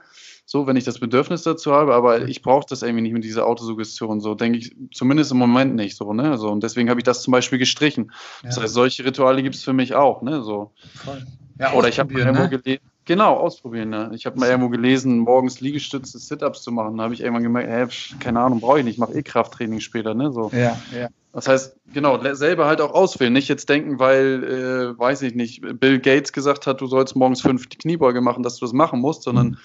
so, 0.49 0.65
wenn 0.65 0.77
ich 0.77 0.85
das 0.85 0.99
Bedürfnis 0.99 1.43
dazu 1.43 1.73
habe, 1.73 1.93
aber 1.93 2.27
ich 2.27 2.41
brauche 2.41 2.65
das 2.67 2.81
irgendwie 2.81 3.01
nicht 3.01 3.11
mit 3.11 3.25
dieser 3.25 3.45
Autosuggestion, 3.45 4.21
so 4.21 4.33
denke 4.33 4.59
ich 4.59 4.73
zumindest 4.93 5.31
im 5.33 5.37
Moment 5.37 5.75
nicht 5.75 5.97
so, 5.97 6.13
ne, 6.13 6.37
so 6.37 6.49
und 6.49 6.63
deswegen 6.63 6.89
habe 6.89 7.01
ich 7.01 7.03
das 7.03 7.21
zum 7.21 7.33
Beispiel 7.33 7.59
gestrichen. 7.59 8.13
Ja. 8.41 8.49
Das 8.49 8.59
heißt, 8.59 8.73
solche 8.73 9.03
Rituale 9.03 9.43
gibt 9.43 9.55
es 9.55 9.63
für 9.63 9.73
mich 9.73 9.93
auch, 9.93 10.21
ne, 10.21 10.41
so. 10.41 10.71
Voll. 10.95 11.21
Ja, 11.59 11.73
Oder 11.73 11.89
ich 11.89 11.99
habe 11.99 12.13
irgendwo 12.13 12.43
ne? 12.43 12.49
gelesen, 12.49 12.81
Genau, 13.07 13.35
ausprobieren. 13.35 13.89
Ne? 13.89 14.11
Ich 14.13 14.25
habe 14.25 14.37
mal 14.37 14.49
irgendwo 14.49 14.67
gelesen, 14.67 15.19
morgens 15.19 15.61
Liegestütze, 15.61 16.19
Sit-Ups 16.19 16.61
zu 16.61 16.73
machen. 16.73 16.97
Da 16.97 17.03
habe 17.03 17.13
ich 17.13 17.21
irgendwann 17.21 17.43
gemerkt, 17.43 17.69
hey, 17.69 18.19
keine 18.19 18.41
Ahnung, 18.41 18.59
brauche 18.59 18.79
ich 18.79 18.85
nicht, 18.85 18.95
ich 18.95 18.99
mache 18.99 19.13
eh 19.13 19.23
Krafttraining 19.23 19.79
später. 19.79 20.13
Ne? 20.13 20.33
So. 20.33 20.51
Ja, 20.53 20.77
ja. 20.93 21.07
Das 21.37 21.47
heißt, 21.47 21.75
genau, 21.93 22.19
selber 22.33 22.65
halt 22.65 22.81
auch 22.81 22.95
auswählen. 22.95 23.31
Nicht 23.31 23.47
jetzt 23.47 23.69
denken, 23.69 23.99
weil, 23.99 24.43
äh, 24.43 24.97
weiß 24.97 25.21
ich 25.21 25.35
nicht, 25.35 25.61
Bill 25.79 25.99
Gates 25.99 26.33
gesagt 26.33 26.65
hat, 26.65 26.81
du 26.81 26.87
sollst 26.87 27.15
morgens 27.15 27.41
fünf 27.41 27.69
Kniebeuge 27.69 28.21
machen, 28.21 28.41
dass 28.41 28.55
du 28.55 28.65
das 28.65 28.73
machen 28.73 28.99
musst, 29.01 29.21
sondern 29.21 29.55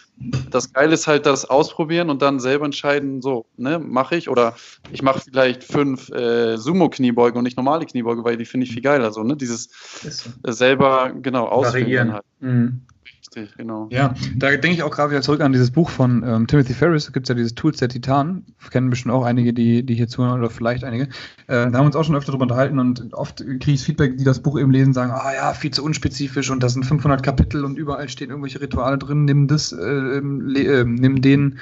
das 0.51 0.75
Geile 0.75 0.93
ist 0.93 1.07
halt 1.07 1.25
das 1.25 1.47
ausprobieren 1.47 2.11
und 2.11 2.21
dann 2.21 2.41
selber 2.41 2.67
entscheiden, 2.67 3.23
so, 3.23 3.47
ne, 3.57 3.79
mache 3.79 4.17
ich 4.17 4.29
oder 4.29 4.55
ich 4.91 5.01
mache 5.01 5.21
vielleicht 5.21 5.65
fünf 5.65 6.11
äh, 6.11 6.59
Sumo-Kniebeuge 6.59 7.39
und 7.39 7.45
nicht 7.45 7.57
normale 7.57 7.87
Kniebeuge, 7.87 8.23
weil 8.23 8.37
die 8.37 8.45
finde 8.45 8.67
ich 8.67 8.73
viel 8.75 8.83
geiler. 8.83 9.11
So, 9.11 9.23
ne? 9.23 9.35
Dieses 9.35 9.71
selber, 10.47 11.11
genau, 11.23 11.47
auswählen. 11.47 12.13
Halt. 12.13 12.25
Mhm. 12.41 12.83
Richtig, 13.35 13.57
genau. 13.57 13.89
Ja, 13.91 14.15
da 14.37 14.51
denke 14.51 14.73
ich 14.73 14.83
auch 14.83 14.91
gerade 14.91 15.11
wieder 15.11 15.23
zurück 15.23 15.41
an 15.41 15.53
dieses 15.53 15.71
Buch 15.71 15.89
von 15.89 16.23
ähm, 16.23 16.47
Timothy 16.47 16.75
Ferris. 16.75 17.07
Da 17.07 17.13
gibt 17.13 17.25
es 17.25 17.29
ja 17.31 17.35
dieses 17.35 17.55
Tools 17.55 17.79
der 17.79 17.89
Titan. 17.89 18.45
Kennen 18.71 18.91
bestimmt 18.91 19.15
auch 19.15 19.25
einige, 19.25 19.55
die, 19.55 19.85
die 19.85 19.95
hier 19.95 20.07
zuhören 20.07 20.39
oder 20.39 20.51
vielleicht 20.51 20.85
einige. 20.85 21.05
Äh, 21.05 21.09
da 21.47 21.65
haben 21.65 21.73
wir 21.73 21.85
uns 21.85 21.97
auch 21.97 22.05
schon 22.05 22.15
öfter 22.15 22.33
drüber 22.33 22.43
unterhalten 22.43 22.79
und 22.79 23.15
oft 23.15 23.39
kriege 23.39 23.73
ich 23.73 23.83
Feedback, 23.83 24.19
die 24.19 24.25
das 24.25 24.41
Buch 24.41 24.59
eben 24.59 24.71
lesen, 24.71 24.93
sagen, 24.93 25.13
ah 25.13 25.33
ja, 25.35 25.55
viel 25.55 25.71
zu 25.71 25.83
unspezifisch 25.83 26.51
und 26.51 26.63
da 26.63 26.69
sind 26.69 26.85
500 26.85 27.23
Kapitel 27.23 27.65
und 27.65 27.79
überall 27.79 28.09
stehen 28.11 28.29
irgendwelche 28.29 28.61
Rituale 28.61 28.99
drin. 28.99 29.25
Nimm 29.25 29.49
das, 29.49 29.73
äh, 29.73 29.83
äh, 29.83 30.85
nimm 30.85 31.23
den, 31.23 31.59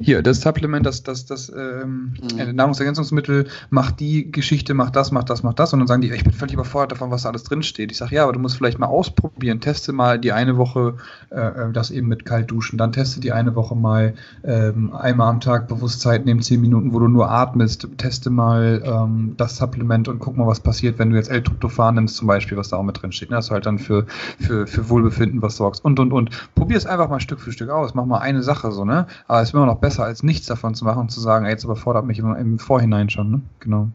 hier, 0.00 0.22
das 0.22 0.40
Supplement, 0.40 0.86
das, 0.86 1.02
das, 1.02 1.26
das 1.26 1.52
ähm, 1.54 2.14
mhm. 2.22 2.54
Nahrungsergänzungsmittel, 2.54 3.48
mach 3.68 3.90
die 3.90 4.32
Geschichte, 4.32 4.72
mach 4.72 4.88
das, 4.88 5.12
mach 5.12 5.24
das, 5.24 5.42
mach 5.42 5.54
das. 5.54 5.74
Und 5.74 5.80
dann 5.80 5.88
sagen 5.88 6.00
die, 6.00 6.10
ich 6.10 6.24
bin 6.24 6.32
völlig 6.32 6.54
überfordert 6.54 6.92
davon, 6.92 7.10
was 7.10 7.22
da 7.22 7.28
alles 7.28 7.44
drin 7.44 7.62
steht. 7.62 7.90
Ich 7.92 7.98
sage, 7.98 8.14
ja, 8.14 8.24
aber 8.24 8.32
du 8.32 8.38
musst 8.38 8.56
vielleicht 8.56 8.78
mal 8.78 8.86
ausprobieren, 8.86 9.60
teste 9.60 9.92
mal 9.92 10.18
die 10.18 10.32
eine 10.32 10.56
Woche 10.56 10.96
äh, 11.30 11.40
äh, 11.40 11.72
das 11.72 11.90
eben 11.90 12.08
mit 12.08 12.24
kalt 12.24 12.50
duschen. 12.50 12.78
Dann 12.78 12.92
teste 12.92 13.20
die 13.20 13.32
eine 13.32 13.54
Woche 13.54 13.74
mal 13.74 14.14
ähm, 14.44 14.94
einmal 14.94 15.28
am 15.28 15.40
Tag 15.40 15.68
Bewusstsein, 15.68 16.24
nehmen 16.24 16.42
zehn 16.42 16.60
Minuten, 16.60 16.92
wo 16.92 16.98
du 16.98 17.08
nur 17.08 17.30
atmest. 17.30 17.88
Teste 17.96 18.30
mal 18.30 18.82
ähm, 18.84 19.34
das 19.36 19.56
Supplement 19.56 20.08
und 20.08 20.18
guck 20.18 20.36
mal, 20.36 20.46
was 20.46 20.60
passiert, 20.60 20.98
wenn 20.98 21.10
du 21.10 21.16
jetzt 21.16 21.30
L-Tryptophan 21.30 21.94
nimmst, 21.94 22.16
zum 22.16 22.26
Beispiel, 22.26 22.56
was 22.56 22.68
da 22.68 22.76
auch 22.76 22.82
mit 22.82 23.00
drin 23.00 23.12
steht. 23.12 23.30
Ne? 23.30 23.36
Dass 23.36 23.46
du 23.46 23.52
halt 23.52 23.66
dann 23.66 23.78
für, 23.78 24.06
für, 24.38 24.66
für 24.66 24.88
Wohlbefinden 24.88 25.42
was 25.42 25.56
sorgst 25.56 25.84
und 25.84 25.98
und 25.98 26.12
und. 26.12 26.30
Probier 26.54 26.76
es 26.76 26.86
einfach 26.86 27.08
mal 27.08 27.20
Stück 27.20 27.40
für 27.40 27.52
Stück 27.52 27.70
aus. 27.70 27.94
Mach 27.94 28.04
mal 28.04 28.18
eine 28.18 28.42
Sache 28.42 28.72
so, 28.72 28.84
ne? 28.84 29.06
Aber 29.26 29.40
es 29.40 29.48
ist 29.48 29.54
immer 29.54 29.66
noch 29.66 29.78
besser, 29.78 30.04
als 30.04 30.22
nichts 30.22 30.46
davon 30.46 30.74
zu 30.74 30.84
machen 30.84 31.00
und 31.00 31.10
zu 31.10 31.20
sagen, 31.20 31.44
ey, 31.44 31.52
jetzt 31.52 31.64
überfordert 31.64 32.04
mich 32.04 32.18
im, 32.18 32.34
im 32.34 32.58
Vorhinein 32.58 33.10
schon, 33.10 33.30
ne? 33.30 33.40
Genau. 33.60 33.88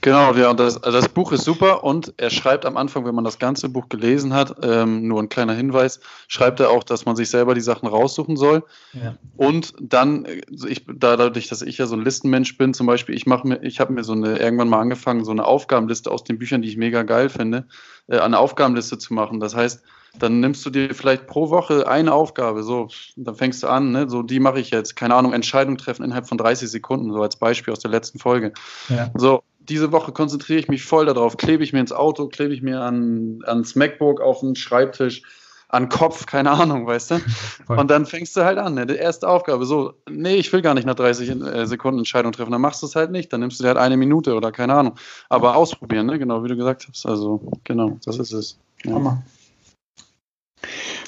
Genau, 0.00 0.34
ja, 0.34 0.52
das, 0.52 0.80
das 0.80 1.08
Buch 1.08 1.32
ist 1.32 1.44
super 1.44 1.82
und 1.82 2.12
er 2.18 2.28
schreibt 2.28 2.66
am 2.66 2.76
Anfang, 2.76 3.06
wenn 3.06 3.14
man 3.14 3.24
das 3.24 3.38
ganze 3.38 3.70
Buch 3.70 3.88
gelesen 3.88 4.34
hat, 4.34 4.56
ähm, 4.62 5.08
nur 5.08 5.22
ein 5.22 5.30
kleiner 5.30 5.54
Hinweis, 5.54 6.00
schreibt 6.28 6.43
er 6.44 6.70
auch, 6.70 6.84
dass 6.84 7.04
man 7.06 7.16
sich 7.16 7.30
selber 7.30 7.54
die 7.54 7.60
Sachen 7.60 7.88
raussuchen 7.88 8.36
soll. 8.36 8.64
Ja. 8.92 9.16
Und 9.36 9.74
dann, 9.80 10.26
ich, 10.66 10.84
dadurch, 10.86 11.48
dass 11.48 11.62
ich 11.62 11.78
ja 11.78 11.86
so 11.86 11.96
ein 11.96 12.04
Listenmensch 12.04 12.56
bin, 12.56 12.74
zum 12.74 12.86
Beispiel, 12.86 13.14
ich 13.14 13.26
mache 13.26 13.46
mir, 13.46 13.62
ich 13.62 13.80
habe 13.80 13.92
mir 13.92 14.04
so 14.04 14.12
eine 14.12 14.38
irgendwann 14.38 14.68
mal 14.68 14.80
angefangen, 14.80 15.24
so 15.24 15.30
eine 15.30 15.44
Aufgabenliste 15.44 16.10
aus 16.10 16.24
den 16.24 16.38
Büchern, 16.38 16.62
die 16.62 16.68
ich 16.68 16.76
mega 16.76 17.02
geil 17.02 17.28
finde, 17.28 17.66
äh, 18.08 18.18
eine 18.18 18.38
Aufgabenliste 18.38 18.98
zu 18.98 19.14
machen. 19.14 19.40
Das 19.40 19.54
heißt, 19.54 19.82
dann 20.18 20.40
nimmst 20.40 20.64
du 20.64 20.70
dir 20.70 20.94
vielleicht 20.94 21.26
pro 21.26 21.50
Woche 21.50 21.88
eine 21.88 22.12
Aufgabe, 22.12 22.62
so, 22.62 22.88
dann 23.16 23.34
fängst 23.34 23.62
du 23.62 23.66
an, 23.66 23.92
ne, 23.92 24.08
so 24.08 24.22
die 24.22 24.38
mache 24.38 24.60
ich 24.60 24.70
jetzt, 24.70 24.94
keine 24.94 25.14
Ahnung, 25.14 25.32
Entscheidung 25.32 25.76
treffen 25.76 26.04
innerhalb 26.04 26.28
von 26.28 26.38
30 26.38 26.68
Sekunden, 26.68 27.12
so 27.12 27.20
als 27.20 27.36
Beispiel 27.36 27.72
aus 27.72 27.80
der 27.80 27.90
letzten 27.90 28.18
Folge. 28.18 28.52
Ja. 28.88 29.10
So, 29.16 29.42
diese 29.58 29.92
Woche 29.92 30.12
konzentriere 30.12 30.58
ich 30.58 30.68
mich 30.68 30.84
voll 30.84 31.06
darauf, 31.06 31.36
klebe 31.36 31.64
ich 31.64 31.72
mir 31.72 31.80
ins 31.80 31.92
Auto, 31.92 32.28
klebe 32.28 32.54
ich 32.54 32.62
mir 32.62 32.80
an, 32.80 33.40
ans 33.44 33.74
MacBook 33.74 34.20
auf 34.20 34.40
den 34.40 34.56
Schreibtisch, 34.56 35.22
an 35.74 35.88
Kopf, 35.88 36.26
keine 36.26 36.50
Ahnung, 36.50 36.86
weißt 36.86 37.10
du? 37.10 37.20
Und 37.68 37.90
dann 37.90 38.06
fängst 38.06 38.36
du 38.36 38.44
halt 38.44 38.58
an, 38.58 38.74
ne? 38.74 38.86
die 38.86 38.94
erste 38.94 39.28
Aufgabe, 39.28 39.66
so, 39.66 39.94
nee, 40.08 40.36
ich 40.36 40.52
will 40.52 40.62
gar 40.62 40.74
nicht 40.74 40.86
nach 40.86 40.94
30 40.94 41.28
äh, 41.28 41.66
Sekunden 41.66 41.98
Entscheidung 41.98 42.32
treffen, 42.32 42.52
dann 42.52 42.60
machst 42.60 42.82
du 42.82 42.86
es 42.86 42.96
halt 42.96 43.10
nicht, 43.10 43.32
dann 43.32 43.40
nimmst 43.40 43.58
du 43.58 43.64
dir 43.64 43.68
halt 43.68 43.78
eine 43.78 43.96
Minute 43.96 44.34
oder 44.34 44.52
keine 44.52 44.74
Ahnung. 44.74 44.94
Aber 45.28 45.56
ausprobieren, 45.56 46.06
ne? 46.06 46.18
genau 46.18 46.42
wie 46.44 46.48
du 46.48 46.56
gesagt 46.56 46.86
hast. 46.88 47.06
Also, 47.06 47.40
genau, 47.64 47.98
das 48.04 48.18
ist 48.18 48.32
es. 48.32 48.58
Ja. 48.84 48.94
Hammer. 48.94 49.22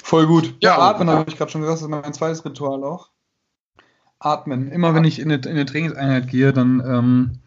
Voll 0.03 0.27
gut. 0.27 0.53
Ja, 0.61 0.77
ja 0.77 0.77
atmen 0.77 1.09
habe 1.09 1.29
ich 1.29 1.37
gerade 1.37 1.51
schon 1.51 1.61
gesagt, 1.61 1.77
das 1.77 1.83
ist 1.83 1.89
mein 1.89 2.13
zweites 2.13 2.45
Ritual 2.45 2.83
auch. 2.83 3.09
Atmen. 4.19 4.71
Immer 4.71 4.95
wenn 4.95 5.03
ich 5.03 5.19
in 5.19 5.31
eine, 5.31 5.41
in 5.41 5.51
eine 5.51 5.65
Trainingseinheit 5.65 6.27
gehe, 6.27 6.53
dann 6.53 6.81
ähm, 6.85 7.39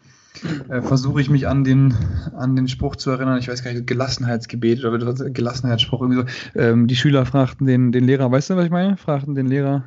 äh, 0.69 0.81
versuche 0.81 1.21
ich 1.21 1.29
mich 1.29 1.47
an 1.47 1.63
den, 1.63 1.93
an 2.35 2.55
den 2.55 2.67
Spruch 2.67 2.95
zu 2.95 3.11
erinnern, 3.11 3.37
ich 3.37 3.47
weiß 3.47 3.63
gar 3.63 3.73
nicht, 3.73 3.85
Gelassenheitsgebet 3.85 4.83
oder 4.83 5.29
Gelassenheitsspruch, 5.29 6.01
irgendwie 6.01 6.21
so. 6.21 6.59
Ähm, 6.59 6.87
die 6.87 6.95
Schüler 6.95 7.25
fragten 7.25 7.67
den, 7.67 7.91
den 7.91 8.05
Lehrer, 8.05 8.31
weißt 8.31 8.49
du, 8.49 8.55
was 8.55 8.65
ich 8.65 8.71
meine? 8.71 8.97
Fragten 8.97 9.35
den 9.35 9.47
Lehrer, 9.47 9.83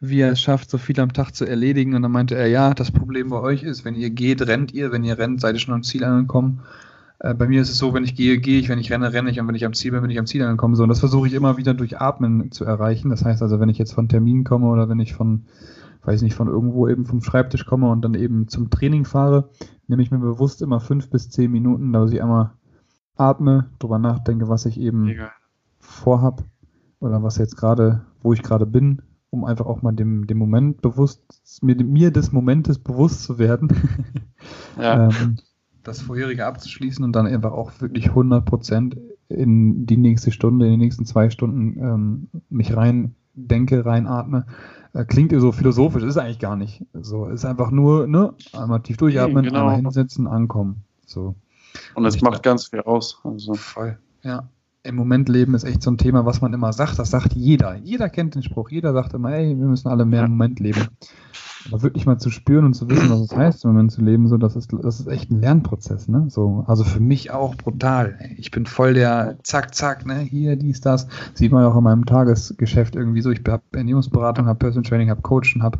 wie 0.00 0.20
er 0.20 0.32
es 0.32 0.40
schafft, 0.42 0.70
so 0.70 0.78
viel 0.78 0.98
am 1.00 1.12
Tag 1.12 1.34
zu 1.34 1.44
erledigen. 1.44 1.94
Und 1.94 2.02
dann 2.02 2.12
meinte 2.12 2.34
er, 2.34 2.48
ja, 2.48 2.74
das 2.74 2.90
Problem 2.90 3.30
bei 3.30 3.40
euch 3.40 3.62
ist, 3.62 3.84
wenn 3.84 3.94
ihr 3.94 4.10
geht, 4.10 4.46
rennt 4.46 4.72
ihr, 4.72 4.92
wenn 4.92 5.04
ihr 5.04 5.18
rennt, 5.18 5.40
seid 5.40 5.54
ihr 5.54 5.60
schon 5.60 5.74
am 5.74 5.84
Ziel 5.84 6.04
angekommen. 6.04 6.60
Äh, 7.20 7.34
bei 7.34 7.46
mir 7.46 7.62
ist 7.62 7.70
es 7.70 7.78
so, 7.78 7.94
wenn 7.94 8.04
ich 8.04 8.14
gehe, 8.14 8.38
gehe 8.38 8.58
ich, 8.58 8.68
wenn 8.68 8.80
ich 8.80 8.90
renne, 8.90 9.12
renne 9.12 9.30
ich 9.30 9.40
und 9.40 9.46
wenn 9.46 9.54
ich 9.54 9.64
am 9.64 9.74
Ziel 9.74 9.92
bin, 9.92 10.02
bin 10.02 10.10
ich 10.10 10.18
am 10.18 10.26
Ziel 10.26 10.42
angekommen. 10.42 10.74
So, 10.74 10.82
und 10.82 10.88
das 10.88 11.00
versuche 11.00 11.28
ich 11.28 11.34
immer 11.34 11.56
wieder 11.56 11.72
durch 11.72 12.00
Atmen 12.00 12.50
zu 12.50 12.64
erreichen. 12.64 13.10
Das 13.10 13.24
heißt 13.24 13.42
also, 13.42 13.60
wenn 13.60 13.68
ich 13.68 13.78
jetzt 13.78 13.94
von 13.94 14.08
Terminen 14.08 14.44
komme 14.44 14.66
oder 14.66 14.88
wenn 14.88 15.00
ich 15.00 15.14
von 15.14 15.44
weiß 16.04 16.22
nicht, 16.22 16.34
von 16.34 16.48
irgendwo 16.48 16.88
eben 16.88 17.06
vom 17.06 17.22
Schreibtisch 17.22 17.64
komme 17.64 17.90
und 17.90 18.02
dann 18.02 18.14
eben 18.14 18.48
zum 18.48 18.70
Training 18.70 19.04
fahre, 19.04 19.50
nehme 19.86 20.02
ich 20.02 20.10
mir 20.10 20.18
bewusst 20.18 20.62
immer 20.62 20.80
fünf 20.80 21.10
bis 21.10 21.30
zehn 21.30 21.50
Minuten, 21.50 21.92
dass 21.92 22.12
ich 22.12 22.22
einmal 22.22 22.52
atme, 23.16 23.70
drüber 23.78 23.98
nachdenke, 23.98 24.48
was 24.48 24.66
ich 24.66 24.80
eben 24.80 25.08
Egal. 25.08 25.30
vorhab 25.78 26.44
oder 27.00 27.22
was 27.22 27.38
jetzt 27.38 27.56
gerade, 27.56 28.04
wo 28.20 28.32
ich 28.32 28.42
gerade 28.42 28.66
bin, 28.66 29.02
um 29.30 29.44
einfach 29.44 29.66
auch 29.66 29.82
mal 29.82 29.92
dem, 29.92 30.26
dem 30.26 30.38
Moment 30.38 30.82
bewusst, 30.82 31.22
mir, 31.62 31.76
mir 31.76 32.10
des 32.10 32.32
Momentes 32.32 32.78
bewusst 32.78 33.22
zu 33.22 33.38
werden. 33.38 33.68
ja. 34.78 35.08
ähm, 35.08 35.38
das 35.82 36.00
vorherige 36.00 36.46
abzuschließen 36.46 37.04
und 37.04 37.12
dann 37.12 37.26
einfach 37.26 37.52
auch 37.52 37.80
wirklich 37.80 38.10
100 38.10 38.44
Prozent 38.44 38.96
in 39.28 39.86
die 39.86 39.96
nächste 39.96 40.30
Stunde, 40.30 40.66
in 40.66 40.72
die 40.72 40.78
nächsten 40.78 41.06
zwei 41.06 41.30
Stunden 41.30 41.78
ähm, 41.78 42.28
mich 42.50 42.76
rein 42.76 43.16
denke, 43.34 43.84
reinatme 43.84 44.46
äh, 44.46 44.81
klingt 45.08 45.32
so 45.38 45.52
philosophisch, 45.52 46.02
ist 46.02 46.18
eigentlich 46.18 46.38
gar 46.38 46.56
nicht. 46.56 46.84
So, 46.92 47.26
ist 47.26 47.44
einfach 47.44 47.70
nur, 47.70 48.06
ne, 48.06 48.34
einmal 48.52 48.80
tief 48.80 48.98
durchatmen, 48.98 49.44
genau. 49.44 49.60
einmal 49.60 49.76
hinsetzen, 49.76 50.26
ankommen. 50.26 50.84
So. 51.06 51.34
Und 51.94 52.04
es 52.04 52.20
macht 52.20 52.42
ganz 52.42 52.66
viel 52.66 52.80
aus. 52.80 53.20
Also. 53.24 53.54
Voll, 53.54 53.98
ja. 54.22 54.48
Im 54.84 54.96
Moment 54.96 55.28
leben 55.28 55.54
ist 55.54 55.62
echt 55.62 55.82
so 55.82 55.92
ein 55.92 55.98
Thema, 55.98 56.26
was 56.26 56.40
man 56.40 56.52
immer 56.52 56.72
sagt. 56.72 56.98
Das 56.98 57.10
sagt 57.10 57.34
jeder. 57.34 57.76
Jeder 57.76 58.08
kennt 58.08 58.34
den 58.34 58.42
Spruch. 58.42 58.68
Jeder 58.68 58.92
sagt 58.92 59.14
immer, 59.14 59.30
ey, 59.32 59.56
wir 59.56 59.66
müssen 59.66 59.88
alle 59.88 60.04
mehr 60.04 60.24
im 60.24 60.32
Moment 60.32 60.58
leben. 60.58 60.88
Aber 61.68 61.82
wirklich 61.82 62.06
mal 62.06 62.18
zu 62.18 62.30
spüren 62.30 62.64
und 62.64 62.74
zu 62.74 62.88
wissen, 62.88 63.10
was 63.10 63.20
es 63.20 63.36
heißt, 63.36 63.64
im 63.64 63.70
Moment 63.70 63.92
zu 63.92 64.02
leben, 64.02 64.26
so, 64.28 64.36
das 64.36 64.56
ist, 64.56 64.72
das 64.72 65.00
ist 65.00 65.06
echt 65.06 65.30
ein 65.30 65.40
Lernprozess, 65.40 66.08
ne? 66.08 66.26
So, 66.28 66.64
also 66.66 66.84
für 66.84 67.00
mich 67.00 67.30
auch 67.30 67.54
brutal. 67.54 68.18
Ich 68.36 68.50
bin 68.50 68.66
voll 68.66 68.94
der 68.94 69.36
Zack, 69.42 69.74
Zack, 69.74 70.04
ne? 70.06 70.18
Hier, 70.20 70.56
dies, 70.56 70.80
das. 70.80 71.06
Sieht 71.34 71.52
man 71.52 71.62
ja 71.62 71.68
auch 71.68 71.76
in 71.76 71.84
meinem 71.84 72.04
Tagesgeschäft 72.04 72.96
irgendwie 72.96 73.22
so. 73.22 73.30
Ich 73.30 73.42
habe 73.46 73.62
Ernährungsberatung, 73.72 74.46
habe 74.46 74.58
Personal 74.58 74.88
Training, 74.88 75.10
habe 75.10 75.22
Coaching, 75.22 75.62
habe 75.62 75.78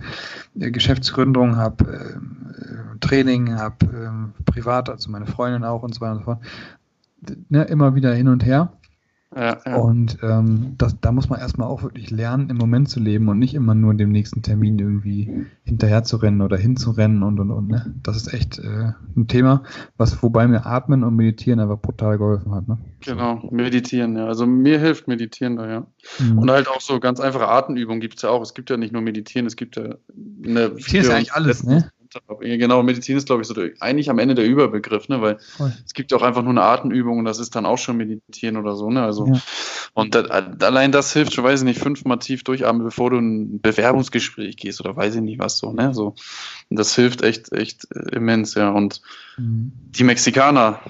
äh, 0.58 0.70
Geschäftsgründung, 0.70 1.56
habe 1.56 1.84
äh, 1.84 2.98
Training, 3.00 3.54
habe 3.54 3.86
äh, 3.86 4.42
privat, 4.44 4.88
also 4.88 5.10
meine 5.10 5.26
Freundin 5.26 5.64
auch 5.64 5.82
und 5.82 5.94
so 5.94 6.00
weiter 6.00 6.12
und 6.12 6.18
so 6.18 6.24
fort. 6.24 6.40
Ne, 7.48 7.64
immer 7.64 7.94
wieder 7.94 8.14
hin 8.14 8.28
und 8.28 8.44
her. 8.44 8.72
Ja, 9.34 9.58
ja. 9.64 9.76
Und 9.76 10.18
ähm, 10.22 10.74
das, 10.76 11.00
da 11.00 11.10
muss 11.10 11.28
man 11.28 11.40
erstmal 11.40 11.68
auch 11.68 11.82
wirklich 11.82 12.10
lernen, 12.10 12.50
im 12.50 12.58
Moment 12.58 12.88
zu 12.88 13.00
leben 13.00 13.28
und 13.28 13.38
nicht 13.38 13.54
immer 13.54 13.74
nur 13.74 13.94
dem 13.94 14.10
nächsten 14.10 14.42
Termin 14.42 14.78
irgendwie 14.78 15.46
hinterher 15.64 16.04
zu 16.04 16.16
rennen 16.16 16.42
oder 16.42 16.56
hinzurennen 16.56 17.22
und 17.22 17.40
und 17.40 17.50
und. 17.50 17.68
Ne? 17.68 17.94
Das 18.02 18.16
ist 18.16 18.32
echt 18.32 18.58
äh, 18.58 18.92
ein 19.16 19.28
Thema, 19.28 19.62
was 19.96 20.22
wobei 20.22 20.46
mir 20.46 20.66
Atmen 20.66 21.02
und 21.02 21.16
Meditieren 21.16 21.60
aber 21.60 21.76
brutal 21.76 22.18
geholfen 22.18 22.54
hat. 22.54 22.68
Ne? 22.68 22.78
Genau, 23.00 23.48
Meditieren, 23.50 24.16
ja. 24.16 24.26
Also 24.26 24.46
mir 24.46 24.78
hilft 24.78 25.08
Meditieren 25.08 25.56
da, 25.56 25.68
ja. 25.68 25.86
Mhm. 26.18 26.38
Und 26.38 26.50
halt 26.50 26.68
auch 26.68 26.80
so 26.80 27.00
ganz 27.00 27.18
einfache 27.18 27.48
Atemübungen 27.48 28.00
gibt 28.00 28.16
es 28.16 28.22
ja 28.22 28.28
auch. 28.28 28.42
Es 28.42 28.52
gibt 28.52 28.68
ja 28.68 28.76
nicht 28.76 28.92
nur 28.92 29.02
Meditieren, 29.02 29.46
es 29.46 29.56
gibt 29.56 29.76
ja 29.76 29.84
eine. 29.84 29.98
Meditieren 30.68 31.04
ist 31.04 31.08
ja 31.08 31.16
eigentlich 31.16 31.32
alles, 31.32 31.64
ne? 31.64 31.90
Habe. 32.14 32.58
Genau, 32.58 32.82
Medizin 32.82 33.16
ist, 33.16 33.26
glaube 33.26 33.42
ich, 33.42 33.48
so 33.48 33.54
der, 33.54 33.70
eigentlich 33.80 34.10
am 34.10 34.18
Ende 34.18 34.34
der 34.34 34.44
Überbegriff, 34.44 35.08
ne? 35.08 35.20
weil 35.20 35.38
Voll. 35.38 35.72
es 35.84 35.94
gibt 35.94 36.10
ja 36.10 36.16
auch 36.16 36.22
einfach 36.22 36.42
nur 36.42 36.50
eine 36.50 36.62
Atemübung 36.62 37.18
und 37.18 37.24
das 37.24 37.38
ist 37.38 37.54
dann 37.54 37.66
auch 37.66 37.78
schon 37.78 37.96
Meditieren 37.96 38.56
oder 38.56 38.76
so. 38.76 38.90
Ne? 38.90 39.02
Also, 39.02 39.26
ja. 39.26 39.40
Und 39.94 40.14
da, 40.14 40.22
allein 40.22 40.92
das 40.92 41.12
hilft 41.12 41.34
schon, 41.34 41.44
weiß 41.44 41.60
ich 41.60 41.64
nicht, 41.64 41.80
fünfmal 41.80 42.18
tief 42.18 42.44
durchatmen, 42.44 42.84
bevor 42.84 43.10
du 43.10 43.18
ein 43.18 43.60
Bewerbungsgespräch 43.60 44.56
gehst 44.56 44.80
oder 44.80 44.96
weiß 44.96 45.16
ich 45.16 45.20
nicht 45.20 45.38
was 45.38 45.58
so. 45.58 45.72
Ne? 45.72 45.94
so 45.94 46.14
und 46.70 46.78
das 46.78 46.94
hilft 46.94 47.22
echt, 47.22 47.52
echt 47.52 47.84
immens, 48.12 48.54
ja. 48.54 48.70
Und 48.70 49.02
mhm. 49.36 49.72
die 49.90 50.04
Mexikaner, 50.04 50.80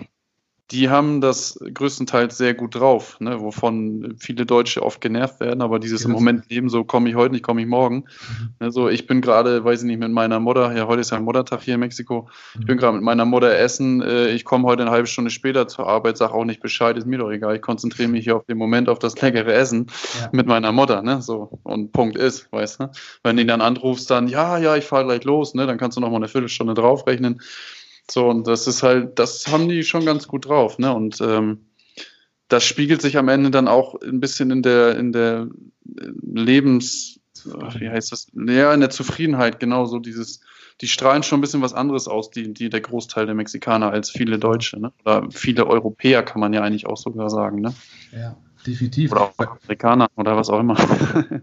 die 0.72 0.88
haben 0.88 1.20
das 1.20 1.58
größtenteils 1.74 2.38
sehr 2.38 2.54
gut 2.54 2.74
drauf, 2.74 3.20
ne, 3.20 3.40
wovon 3.40 4.16
viele 4.18 4.46
Deutsche 4.46 4.82
oft 4.82 5.02
genervt 5.02 5.38
werden, 5.40 5.60
aber 5.60 5.78
dieses 5.78 6.04
im 6.06 6.12
Moment 6.12 6.48
leben, 6.50 6.70
so 6.70 6.82
komme 6.82 7.10
ich 7.10 7.14
heute 7.14 7.32
nicht, 7.32 7.44
komme 7.44 7.60
ich 7.60 7.66
morgen. 7.66 7.96
Mhm. 7.96 8.48
Also 8.58 8.88
ich 8.88 9.06
bin 9.06 9.20
gerade, 9.20 9.64
weiß 9.64 9.82
ich 9.82 9.86
nicht, 9.86 10.00
mit 10.00 10.10
meiner 10.10 10.40
Mutter, 10.40 10.74
ja, 10.74 10.86
heute 10.86 11.02
ist 11.02 11.10
ja 11.10 11.18
ein 11.18 11.24
Muttertag 11.24 11.62
hier 11.62 11.74
in 11.74 11.80
Mexiko, 11.80 12.22
mhm. 12.54 12.60
ich 12.60 12.66
bin 12.66 12.78
gerade 12.78 12.94
mit 12.94 13.04
meiner 13.04 13.26
Mutter 13.26 13.54
essen, 13.54 14.00
äh, 14.00 14.28
ich 14.28 14.46
komme 14.46 14.66
heute 14.66 14.82
eine 14.82 14.90
halbe 14.90 15.06
Stunde 15.06 15.30
später 15.30 15.68
zur 15.68 15.86
Arbeit, 15.86 16.16
sage 16.16 16.32
auch 16.32 16.44
nicht 16.46 16.62
Bescheid, 16.62 16.96
ist 16.96 17.06
mir 17.06 17.18
doch 17.18 17.30
egal, 17.30 17.54
ich 17.56 17.62
konzentriere 17.62 18.08
mich 18.08 18.24
hier 18.24 18.36
auf 18.36 18.46
den 18.46 18.56
Moment, 18.56 18.88
auf 18.88 18.98
das 18.98 19.20
leckere 19.20 19.52
Essen 19.52 19.88
ja. 20.20 20.30
mit 20.32 20.46
meiner 20.46 20.72
Mutter, 20.72 21.02
ne, 21.02 21.20
so, 21.20 21.60
und 21.64 21.92
Punkt 21.92 22.16
ist, 22.16 22.50
weißt 22.50 22.80
du, 22.80 22.90
wenn 23.22 23.36
du 23.36 23.42
ihn 23.42 23.48
dann 23.48 23.60
anrufst, 23.60 24.10
dann, 24.10 24.26
ja, 24.26 24.56
ja, 24.56 24.74
ich 24.76 24.84
fahre 24.84 25.04
gleich 25.04 25.24
los, 25.24 25.54
ne, 25.54 25.66
dann 25.66 25.76
kannst 25.76 25.98
du 25.98 26.00
noch 26.00 26.10
mal 26.10 26.16
eine 26.16 26.28
Viertelstunde 26.28 26.72
draufrechnen, 26.72 27.42
so, 28.10 28.28
und 28.28 28.46
das 28.46 28.66
ist 28.66 28.82
halt, 28.82 29.18
das 29.18 29.46
haben 29.48 29.68
die 29.68 29.82
schon 29.82 30.04
ganz 30.04 30.28
gut 30.28 30.46
drauf, 30.46 30.78
ne? 30.78 30.94
Und 30.94 31.20
ähm, 31.20 31.66
das 32.48 32.64
spiegelt 32.64 33.00
sich 33.00 33.16
am 33.16 33.28
Ende 33.28 33.50
dann 33.50 33.68
auch 33.68 34.00
ein 34.02 34.20
bisschen 34.20 34.50
in 34.50 34.62
der, 34.62 34.96
in 34.98 35.12
der 35.12 35.48
Lebens, 35.84 37.20
wie 37.78 37.88
heißt 37.88 38.12
das? 38.12 38.26
Ja, 38.34 38.74
in 38.74 38.80
der 38.80 38.90
Zufriedenheit, 38.90 39.58
genau 39.58 39.86
so 39.86 39.98
dieses, 39.98 40.40
die 40.80 40.88
strahlen 40.88 41.22
schon 41.22 41.38
ein 41.38 41.40
bisschen 41.40 41.62
was 41.62 41.72
anderes 41.72 42.08
aus, 42.08 42.30
die, 42.30 42.52
die 42.52 42.68
der 42.68 42.80
Großteil 42.80 43.26
der 43.26 43.34
Mexikaner 43.34 43.90
als 43.90 44.10
viele 44.10 44.38
Deutsche, 44.38 44.78
ne? 44.78 44.92
Oder 45.04 45.28
viele 45.30 45.66
Europäer 45.66 46.22
kann 46.22 46.40
man 46.40 46.52
ja 46.52 46.62
eigentlich 46.62 46.86
auch 46.86 46.98
sogar 46.98 47.30
sagen, 47.30 47.60
ne? 47.60 47.74
Ja. 48.12 48.36
Definitiv. 48.66 49.10
Oder 49.12 49.22
auch 49.22 49.32
Amerikaner 49.38 50.08
oder 50.16 50.36
was 50.36 50.48
auch 50.48 50.60
immer. 50.60 50.76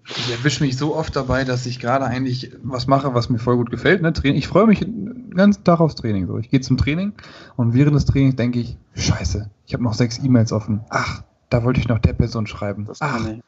ich 0.06 0.32
erwische 0.32 0.63
mich 0.63 0.78
so 0.78 0.95
oft 0.95 1.15
dabei, 1.15 1.43
dass 1.43 1.65
ich 1.65 1.80
gerade 1.80 2.06
eigentlich 2.06 2.52
was 2.63 2.88
mache, 2.88 3.13
was 3.13 3.30
mir 3.30 3.39
voll 3.39 3.58
gut 3.58 3.72
gefällt. 3.72 4.02
Ne? 4.02 4.13
Ich 4.24 4.48
freue 4.48 4.67
mich 4.67 4.82
den 5.30 5.38
ganzen 5.38 5.63
Tag 5.63 5.80
aufs 5.80 5.96
Training. 5.96 6.28
So. 6.28 6.38
Ich 6.38 6.50
gehe 6.50 6.62
zum 6.62 6.78
Training 6.78 7.13
und 7.56 7.74
während 7.74 7.96
des 7.96 8.06
Trainings 8.06 8.36
denke 8.36 8.60
ich, 8.60 8.78
scheiße, 8.96 9.50
ich 9.65 9.74
habe 9.74 9.84
noch 9.84 9.94
sechs 9.94 10.20
E-Mails 10.24 10.52
offen. 10.52 10.82
Ach, 10.89 11.24
da 11.50 11.63
wollte 11.63 11.80
ich 11.80 11.88
noch 11.88 12.00
der 12.00 12.13
Person 12.13 12.48
schreiben. 12.48 12.88
Ach, 13.00 13.28
ich. 13.28 13.42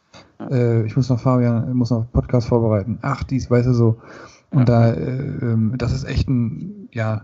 Äh, 0.52 0.86
ich 0.86 0.96
muss 0.96 1.10
noch 1.10 1.20
Fabian, 1.20 1.74
muss 1.74 1.92
noch 1.92 2.12
Podcast 2.12 2.48
vorbereiten. 2.48 3.00
Ach, 3.02 3.24
dies, 3.24 3.50
weißt 3.50 3.68
du 3.68 3.74
so. 3.74 3.98
Und 4.52 4.60
ja. 4.60 4.66
da, 4.66 4.92
äh, 4.92 5.18
ähm, 5.42 5.76
das 5.78 5.94
ist 5.94 6.04
echt 6.04 6.28
ein, 6.28 6.90
ja, 6.92 7.22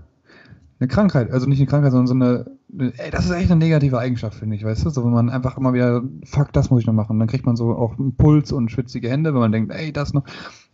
eine 0.79 0.87
Krankheit, 0.87 1.31
also 1.31 1.47
nicht 1.47 1.59
eine 1.59 1.67
Krankheit, 1.67 1.91
sondern 1.91 2.07
so 2.07 2.13
eine, 2.13 2.91
ey, 2.97 3.09
das 3.09 3.25
ist 3.25 3.31
echt 3.31 3.51
eine 3.51 3.59
negative 3.59 3.97
Eigenschaft, 3.97 4.37
finde 4.37 4.55
ich, 4.55 4.63
weißt 4.63 4.85
du, 4.85 4.89
so 4.89 5.03
wenn 5.03 5.11
man 5.11 5.29
einfach 5.29 5.57
immer 5.57 5.73
wieder, 5.73 6.03
fuck, 6.23 6.53
das 6.53 6.69
muss 6.69 6.81
ich 6.81 6.87
noch 6.87 6.93
machen, 6.93 7.17
dann 7.17 7.27
kriegt 7.27 7.45
man 7.45 7.55
so 7.55 7.75
auch 7.75 7.97
einen 7.97 8.15
Puls 8.15 8.51
und 8.51 8.71
schwitzige 8.71 9.09
Hände, 9.09 9.33
wenn 9.33 9.39
man 9.39 9.51
denkt, 9.51 9.73
ey, 9.73 9.91
das 9.91 10.13
noch, 10.13 10.23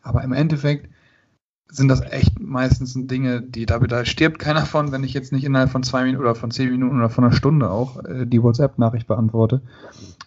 aber 0.02 0.24
im 0.24 0.34
Endeffekt 0.34 0.89
sind 1.73 1.88
das 1.88 2.01
echt 2.01 2.39
meistens 2.39 2.93
Dinge, 2.95 3.41
die 3.41 3.65
da, 3.65 3.79
da 3.79 4.05
stirbt 4.05 4.39
keiner 4.39 4.65
von, 4.65 4.91
wenn 4.91 5.03
ich 5.03 5.13
jetzt 5.13 5.31
nicht 5.31 5.43
innerhalb 5.43 5.71
von 5.71 5.83
zwei 5.83 6.03
Minuten 6.03 6.23
oder 6.23 6.36
von 6.36 6.51
zehn 6.51 6.69
Minuten 6.69 6.97
oder 6.97 7.09
von 7.09 7.23
einer 7.23 7.33
Stunde 7.33 7.69
auch 7.71 8.03
äh, 8.05 8.25
die 8.25 8.43
WhatsApp-Nachricht 8.43 9.07
beantworte 9.07 9.62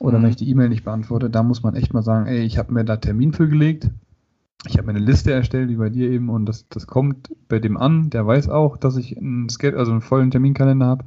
oder 0.01 0.19
mhm. 0.19 0.23
wenn 0.23 0.31
ich 0.31 0.37
die 0.37 0.51
E-Mail 0.51 0.69
nicht 0.69 0.85
beantworte, 0.85 1.31
da 1.31 1.43
muss 1.43 1.63
man 1.63 1.77
echt 1.77 1.95
mal 1.95 2.03
sagen, 2.03 2.27
ey, 2.27 2.41
ich 2.41 2.59
habe 2.59 2.75
mir 2.75 2.85
da 2.85 2.97
Termin 2.97 3.33
für 3.33 3.49
gelegt, 3.49 3.91
ich 4.69 4.77
habe 4.77 4.87
mir 4.87 4.97
eine 4.97 5.05
Liste 5.05 5.33
erstellt, 5.33 5.69
wie 5.69 5.77
bei 5.77 5.91
dir 5.91 6.11
eben, 6.11 6.29
und 6.29 6.47
das, 6.47 6.69
das 6.69 6.87
kommt 6.87 7.31
bei 7.49 7.59
dem 7.59 7.77
an. 7.77 8.11
Der 8.11 8.27
weiß 8.27 8.49
auch, 8.49 8.77
dass 8.77 8.97
ich 8.97 9.17
einen, 9.17 9.49
Skate, 9.49 9.75
also 9.75 9.93
einen 9.93 10.01
vollen 10.01 10.31
Terminkalender 10.31 10.87
habe. 10.87 11.05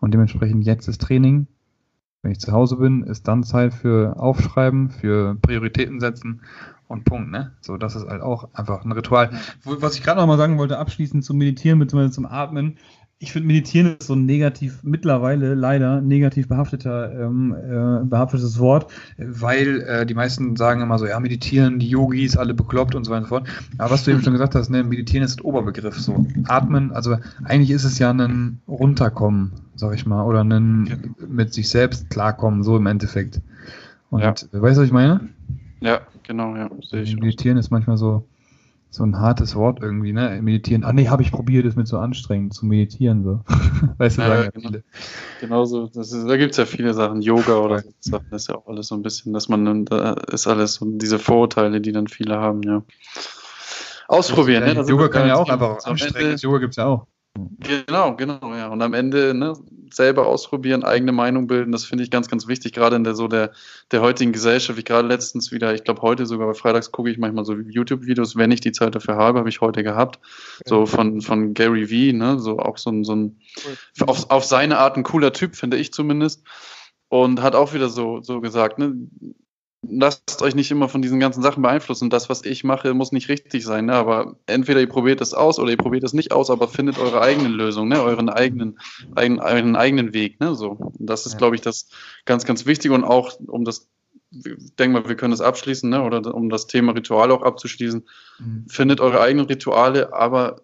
Und 0.00 0.14
dementsprechend 0.14 0.64
jetzt 0.64 0.88
ist 0.88 1.00
Training. 1.00 1.46
Wenn 2.22 2.30
ich 2.30 2.38
zu 2.38 2.52
Hause 2.52 2.76
bin, 2.76 3.02
ist 3.02 3.26
dann 3.26 3.42
Zeit 3.42 3.74
für 3.74 4.16
Aufschreiben, 4.18 4.90
für 4.90 5.34
Prioritäten 5.34 5.98
setzen 5.98 6.42
und 6.86 7.04
Punkt, 7.04 7.32
ne? 7.32 7.52
So, 7.60 7.76
das 7.76 7.96
ist 7.96 8.06
halt 8.06 8.22
auch 8.22 8.48
einfach 8.54 8.84
ein 8.84 8.92
Ritual. 8.92 9.30
Was 9.64 9.96
ich 9.96 10.04
gerade 10.04 10.20
noch 10.20 10.28
mal 10.28 10.38
sagen 10.38 10.56
wollte, 10.56 10.78
abschließend 10.78 11.24
zum 11.24 11.38
Meditieren 11.38 11.80
bzw. 11.80 12.10
zum 12.10 12.26
Atmen, 12.26 12.78
ich 13.22 13.30
finde, 13.30 13.46
Meditieren 13.46 13.96
ist 13.98 14.08
so 14.08 14.14
ein 14.14 14.26
negativ, 14.26 14.80
mittlerweile 14.82 15.54
leider 15.54 16.00
negativ 16.00 16.48
behafteter, 16.48 17.12
ähm, 17.12 17.54
äh, 17.54 18.04
behaftetes 18.04 18.58
Wort, 18.58 18.92
weil 19.16 19.82
äh, 19.82 20.04
die 20.04 20.14
meisten 20.14 20.56
sagen 20.56 20.82
immer 20.82 20.98
so, 20.98 21.06
ja, 21.06 21.20
meditieren, 21.20 21.78
die 21.78 21.88
Yogis, 21.88 22.36
alle 22.36 22.52
bekloppt 22.52 22.96
und 22.96 23.04
so 23.04 23.12
weiter 23.12 23.22
und 23.22 23.28
so 23.28 23.36
fort. 23.36 23.48
Aber 23.78 23.90
was 23.92 24.02
du 24.02 24.10
eben 24.10 24.22
schon 24.22 24.32
gesagt 24.32 24.56
hast, 24.56 24.70
ne, 24.70 24.82
meditieren 24.82 25.24
ist 25.24 25.38
ein 25.38 25.44
Oberbegriff. 25.44 26.00
So, 26.00 26.26
atmen, 26.48 26.90
also 26.90 27.16
eigentlich 27.44 27.70
ist 27.70 27.84
es 27.84 28.00
ja 28.00 28.10
ein 28.10 28.60
Runterkommen, 28.66 29.52
sag 29.76 29.94
ich 29.94 30.04
mal, 30.04 30.24
oder 30.24 30.42
ein 30.42 31.14
mit 31.28 31.54
sich 31.54 31.68
selbst 31.68 32.10
klarkommen, 32.10 32.64
so 32.64 32.76
im 32.76 32.86
Endeffekt. 32.86 33.40
Und 34.10 34.20
ja. 34.20 34.30
weißt 34.30 34.50
du, 34.50 34.80
was 34.80 34.86
ich 34.86 34.92
meine? 34.92 35.28
Ja, 35.80 36.00
genau, 36.24 36.56
ja. 36.56 36.68
Sehe 36.80 37.02
ich 37.02 37.14
Meditieren 37.14 37.56
auch. 37.56 37.60
ist 37.60 37.70
manchmal 37.70 37.98
so, 37.98 38.26
so 38.92 39.04
ein 39.04 39.18
hartes 39.18 39.56
Wort 39.56 39.80
irgendwie, 39.80 40.12
ne? 40.12 40.38
Meditieren. 40.42 40.84
Ah 40.84 40.92
nee, 40.92 41.08
habe 41.08 41.22
ich 41.22 41.32
probiert, 41.32 41.64
ist 41.64 41.76
mir 41.76 41.86
so 41.86 41.96
anstrengend 41.96 42.52
zu 42.52 42.66
meditieren. 42.66 43.24
So. 43.24 43.40
weißt 43.96 44.18
du, 44.18 44.22
ja, 44.22 44.28
sagen 44.28 44.42
ja 44.44 44.50
genau. 44.50 44.68
viele. 44.68 44.84
Genauso, 45.40 45.86
das 45.86 46.12
ist, 46.12 46.28
da 46.28 46.36
gibt 46.36 46.50
es 46.50 46.58
ja 46.58 46.66
viele 46.66 46.92
Sachen, 46.92 47.22
Yoga 47.22 47.56
oder 47.56 47.78
so 47.78 47.90
Sachen, 48.00 48.26
das 48.30 48.42
ist 48.42 48.48
ja 48.48 48.56
auch 48.56 48.66
alles 48.66 48.88
so 48.88 48.94
ein 48.94 49.02
bisschen, 49.02 49.32
dass 49.32 49.48
man 49.48 49.86
da 49.86 50.12
ist 50.30 50.46
alles 50.46 50.74
so 50.74 50.84
diese 50.86 51.18
Vorurteile, 51.18 51.80
die 51.80 51.92
dann 51.92 52.06
viele 52.06 52.36
haben, 52.36 52.62
ja. 52.64 52.82
Ausprobieren, 54.08 54.64
ne? 54.64 54.84
Yoga 54.86 55.08
kann 55.08 55.26
ja 55.26 55.36
auch 55.36 55.48
einfach 55.48 55.82
anstrengend. 55.84 56.42
Yoga 56.42 56.58
gibt 56.58 56.72
es 56.72 56.76
ja 56.76 56.84
auch. 56.84 57.06
Genau, 57.34 58.14
genau, 58.16 58.54
ja. 58.54 58.68
Und 58.68 58.82
am 58.82 58.92
Ende 58.92 59.32
ne, 59.32 59.54
selber 59.90 60.26
ausprobieren, 60.26 60.84
eigene 60.84 61.12
Meinung 61.12 61.46
bilden, 61.46 61.72
das 61.72 61.84
finde 61.84 62.04
ich 62.04 62.10
ganz, 62.10 62.28
ganz 62.28 62.46
wichtig, 62.46 62.72
gerade 62.72 62.96
in 62.96 63.04
der 63.04 63.14
so 63.14 63.26
der, 63.26 63.52
der 63.90 64.02
heutigen 64.02 64.32
Gesellschaft. 64.32 64.78
Ich 64.78 64.84
gerade 64.84 65.08
letztens 65.08 65.50
wieder, 65.50 65.74
ich 65.74 65.84
glaube 65.84 66.02
heute 66.02 66.26
sogar, 66.26 66.46
bei 66.46 66.54
Freitags 66.54 66.92
gucke 66.92 67.10
ich 67.10 67.16
manchmal 67.16 67.44
so 67.44 67.54
YouTube-Videos, 67.54 68.36
wenn 68.36 68.50
ich 68.50 68.60
die 68.60 68.72
Zeit 68.72 68.94
dafür 68.94 69.16
habe, 69.16 69.38
habe 69.38 69.48
ich 69.48 69.60
heute 69.62 69.82
gehabt. 69.82 70.18
So 70.66 70.84
von, 70.84 71.22
von 71.22 71.54
Gary 71.54 71.88
Vee, 71.88 72.12
ne, 72.12 72.38
so 72.38 72.58
auch 72.58 72.76
so 72.76 72.90
ein, 72.90 73.04
so 73.04 73.14
ein 73.14 73.40
auf, 74.00 74.30
auf 74.30 74.44
seine 74.44 74.78
Art 74.78 74.96
ein 74.96 75.02
cooler 75.02 75.32
Typ, 75.32 75.56
finde 75.56 75.78
ich 75.78 75.92
zumindest. 75.92 76.42
Und 77.08 77.42
hat 77.42 77.54
auch 77.54 77.72
wieder 77.74 77.88
so, 77.88 78.20
so 78.20 78.40
gesagt, 78.40 78.78
ne, 78.78 78.94
lasst 79.88 80.42
euch 80.42 80.54
nicht 80.54 80.70
immer 80.70 80.88
von 80.88 81.02
diesen 81.02 81.18
ganzen 81.18 81.42
Sachen 81.42 81.62
beeinflussen. 81.62 82.08
Das, 82.08 82.28
was 82.28 82.44
ich 82.44 82.64
mache, 82.64 82.94
muss 82.94 83.12
nicht 83.12 83.28
richtig 83.28 83.64
sein. 83.64 83.86
Ne? 83.86 83.94
Aber 83.94 84.36
entweder 84.46 84.80
ihr 84.80 84.88
probiert 84.88 85.20
es 85.20 85.34
aus 85.34 85.58
oder 85.58 85.70
ihr 85.70 85.76
probiert 85.76 86.04
es 86.04 86.12
nicht 86.12 86.32
aus, 86.32 86.50
aber 86.50 86.68
findet 86.68 86.98
eure 86.98 87.20
eigene 87.20 87.48
Lösung, 87.48 87.88
ne? 87.88 88.00
euren 88.02 88.28
eigenen, 88.28 88.78
eigenen, 89.14 89.40
euren 89.40 89.76
eigenen 89.76 90.14
Weg. 90.14 90.40
Ne? 90.40 90.54
So. 90.54 90.70
Und 90.70 90.94
das 90.98 91.26
ist, 91.26 91.32
ja. 91.32 91.38
glaube 91.38 91.56
ich, 91.56 91.62
das 91.62 91.88
ganz, 92.24 92.44
ganz 92.44 92.64
Wichtige. 92.64 92.94
Und 92.94 93.04
auch, 93.04 93.38
um 93.46 93.64
das, 93.64 93.88
ich 94.30 94.74
denke 94.76 95.00
mal, 95.00 95.08
wir 95.08 95.16
können 95.16 95.32
das 95.32 95.40
abschließen, 95.40 95.90
ne? 95.90 96.02
oder 96.02 96.32
um 96.34 96.48
das 96.48 96.68
Thema 96.68 96.92
Rituale 96.92 97.34
auch 97.34 97.42
abzuschließen, 97.42 98.06
mhm. 98.38 98.64
findet 98.68 99.00
eure 99.00 99.20
eigenen 99.20 99.46
Rituale, 99.46 100.12
aber 100.14 100.62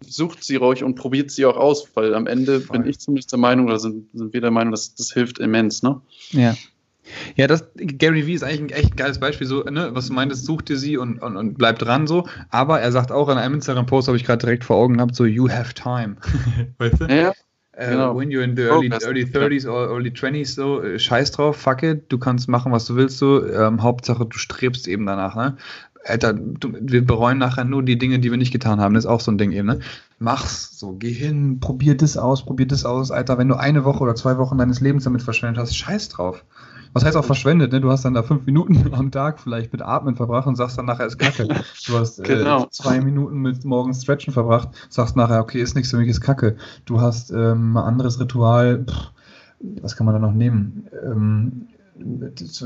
sucht 0.00 0.44
sie 0.44 0.56
ruhig 0.56 0.84
und 0.84 0.96
probiert 0.96 1.30
sie 1.30 1.46
auch 1.46 1.56
aus, 1.56 1.88
weil 1.94 2.14
am 2.14 2.26
Ende 2.26 2.60
Voll. 2.60 2.80
bin 2.80 2.88
ich 2.88 2.98
zumindest 2.98 3.32
der 3.32 3.38
Meinung, 3.38 3.66
oder 3.66 3.78
sind, 3.78 4.08
sind 4.12 4.34
wir 4.34 4.40
der 4.40 4.50
Meinung, 4.50 4.72
dass 4.72 4.94
das 4.94 5.12
hilft 5.12 5.38
immens. 5.38 5.82
Ne? 5.82 6.02
Ja, 6.32 6.54
ja, 7.36 7.46
das 7.46 7.64
Gary 7.76 8.26
Vee 8.26 8.34
ist 8.34 8.42
eigentlich 8.42 8.74
ein 8.74 8.84
echt 8.84 8.96
geiles 8.96 9.18
Beispiel, 9.18 9.46
so, 9.46 9.62
ne, 9.64 9.90
was 9.92 10.08
du 10.08 10.14
meintest, 10.14 10.44
such 10.44 10.62
dir 10.62 10.76
sie 10.76 10.96
und, 10.96 11.20
und, 11.20 11.36
und 11.36 11.58
bleib 11.58 11.78
dran 11.78 12.06
so. 12.06 12.26
Aber 12.50 12.80
er 12.80 12.92
sagt 12.92 13.12
auch 13.12 13.28
in 13.28 13.38
einem 13.38 13.54
Instagram-Post, 13.54 14.08
habe 14.08 14.16
ich 14.16 14.24
gerade 14.24 14.38
direkt 14.38 14.64
vor 14.64 14.76
Augen 14.76 14.96
gehabt, 14.96 15.14
so, 15.14 15.24
you 15.24 15.48
have 15.48 15.74
time. 15.74 16.16
weißt 16.78 17.00
du? 17.00 17.04
Ja. 17.06 17.32
Uh, 17.78 17.90
genau. 17.90 18.16
When 18.16 18.30
you're 18.30 18.42
in 18.42 18.56
the 18.56 18.62
early, 18.62 18.88
early 18.88 19.24
30s 19.24 19.68
or 19.68 19.88
early 19.90 20.10
20s, 20.10 20.54
so, 20.54 20.82
äh, 20.82 20.98
scheiß 20.98 21.32
drauf, 21.32 21.56
fuck 21.56 21.82
it, 21.82 22.10
du 22.10 22.18
kannst 22.18 22.48
machen, 22.48 22.72
was 22.72 22.86
du 22.86 22.96
willst, 22.96 23.18
so, 23.18 23.46
ähm, 23.46 23.82
Hauptsache, 23.82 24.24
du 24.24 24.38
strebst 24.38 24.88
eben 24.88 25.06
danach, 25.06 25.36
ne? 25.36 25.56
Alter, 26.04 26.34
du, 26.34 26.72
wir 26.80 27.04
bereuen 27.04 27.38
nachher 27.38 27.64
nur 27.64 27.82
die 27.82 27.98
Dinge, 27.98 28.20
die 28.20 28.30
wir 28.30 28.38
nicht 28.38 28.52
getan 28.52 28.80
haben. 28.80 28.94
Das 28.94 29.04
ist 29.04 29.10
auch 29.10 29.20
so 29.20 29.32
ein 29.32 29.38
Ding 29.38 29.50
eben, 29.50 29.66
ne? 29.66 29.80
Mach's, 30.20 30.78
so, 30.78 30.92
geh 30.92 31.12
hin, 31.12 31.58
probier 31.58 31.96
das 31.96 32.16
aus, 32.16 32.44
probier 32.44 32.66
das 32.66 32.84
aus, 32.84 33.10
Alter. 33.10 33.38
Wenn 33.38 33.48
du 33.48 33.56
eine 33.56 33.84
Woche 33.84 34.04
oder 34.04 34.14
zwei 34.14 34.38
Wochen 34.38 34.56
deines 34.56 34.80
Lebens 34.80 35.02
damit 35.02 35.22
verschwendet 35.22 35.60
hast, 35.60 35.76
scheiß 35.76 36.08
drauf 36.10 36.44
was 36.96 37.04
heißt 37.04 37.16
auch 37.18 37.26
verschwendet, 37.26 37.72
ne? 37.72 37.82
Du 37.82 37.90
hast 37.90 38.06
dann 38.06 38.14
da 38.14 38.22
fünf 38.22 38.46
Minuten 38.46 38.88
am 38.94 39.10
Tag 39.10 39.38
vielleicht 39.38 39.70
mit 39.70 39.82
Atmen 39.82 40.16
verbracht 40.16 40.46
und 40.46 40.56
sagst 40.56 40.78
dann 40.78 40.86
nachher 40.86 41.04
ist 41.04 41.18
Kacke. 41.18 41.46
Du 41.86 41.98
hast 41.98 42.20
äh, 42.20 42.22
genau. 42.22 42.64
äh, 42.64 42.70
zwei 42.70 43.02
Minuten 43.02 43.36
mit 43.42 43.66
morgens 43.66 44.02
Stretchen 44.02 44.32
verbracht, 44.32 44.70
sagst 44.88 45.14
nachher, 45.14 45.40
okay, 45.40 45.60
ist 45.60 45.74
nichts 45.74 45.90
für 45.90 45.98
mich, 45.98 46.08
ist 46.08 46.22
Kacke. 46.22 46.56
Du 46.86 47.02
hast 47.02 47.30
ähm, 47.32 47.76
ein 47.76 47.84
anderes 47.84 48.18
Ritual, 48.18 48.86
pff, 48.88 49.12
was 49.82 49.94
kann 49.94 50.06
man 50.06 50.14
da 50.14 50.18
noch 50.20 50.32
nehmen? 50.32 50.88
Ähm, 51.04 51.68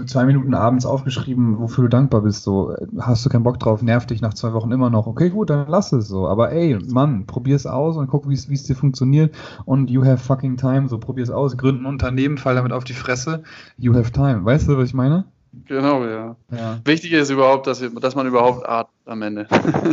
zwei 0.06 0.24
Minuten 0.24 0.54
abends 0.54 0.86
aufgeschrieben, 0.86 1.58
wofür 1.58 1.84
du 1.84 1.90
dankbar 1.90 2.22
bist. 2.22 2.42
So, 2.42 2.74
hast 2.98 3.24
du 3.24 3.30
keinen 3.30 3.42
Bock 3.42 3.58
drauf, 3.58 3.82
nervt 3.82 4.10
dich 4.10 4.20
nach 4.20 4.34
zwei 4.34 4.52
Wochen 4.52 4.72
immer 4.72 4.90
noch. 4.90 5.06
Okay, 5.06 5.30
gut, 5.30 5.50
dann 5.50 5.66
lass 5.68 5.92
es 5.92 6.08
so. 6.08 6.28
Aber 6.28 6.52
ey, 6.52 6.78
Mann, 6.88 7.26
probier's 7.26 7.66
aus 7.66 7.96
und 7.96 8.08
guck, 8.08 8.28
wie 8.28 8.34
es 8.34 8.64
dir 8.64 8.76
funktioniert. 8.76 9.34
Und 9.64 9.90
you 9.90 10.04
have 10.04 10.18
fucking 10.18 10.56
time. 10.56 10.88
So, 10.88 10.98
probier's 10.98 11.30
aus. 11.30 11.56
Gründen 11.56 11.82
ein 11.82 11.86
Unternehmen, 11.86 12.38
fall 12.38 12.54
damit 12.54 12.72
auf 12.72 12.84
die 12.84 12.92
Fresse. 12.92 13.42
You 13.78 13.94
have 13.94 14.12
time. 14.12 14.44
Weißt 14.44 14.68
du, 14.68 14.76
was 14.76 14.88
ich 14.88 14.94
meine? 14.94 15.24
Genau, 15.66 16.04
ja. 16.04 16.36
ja. 16.52 16.78
Wichtig 16.84 17.12
ist 17.12 17.30
überhaupt, 17.30 17.66
dass, 17.66 17.82
dass 18.00 18.14
man 18.14 18.26
überhaupt 18.26 18.68
atmet 18.68 18.94
am 19.04 19.22
Ende. 19.22 19.46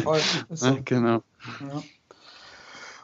Voll. 0.04 0.19
So. 0.50 0.78
genau. 0.86 1.21
Ja. 1.62 1.82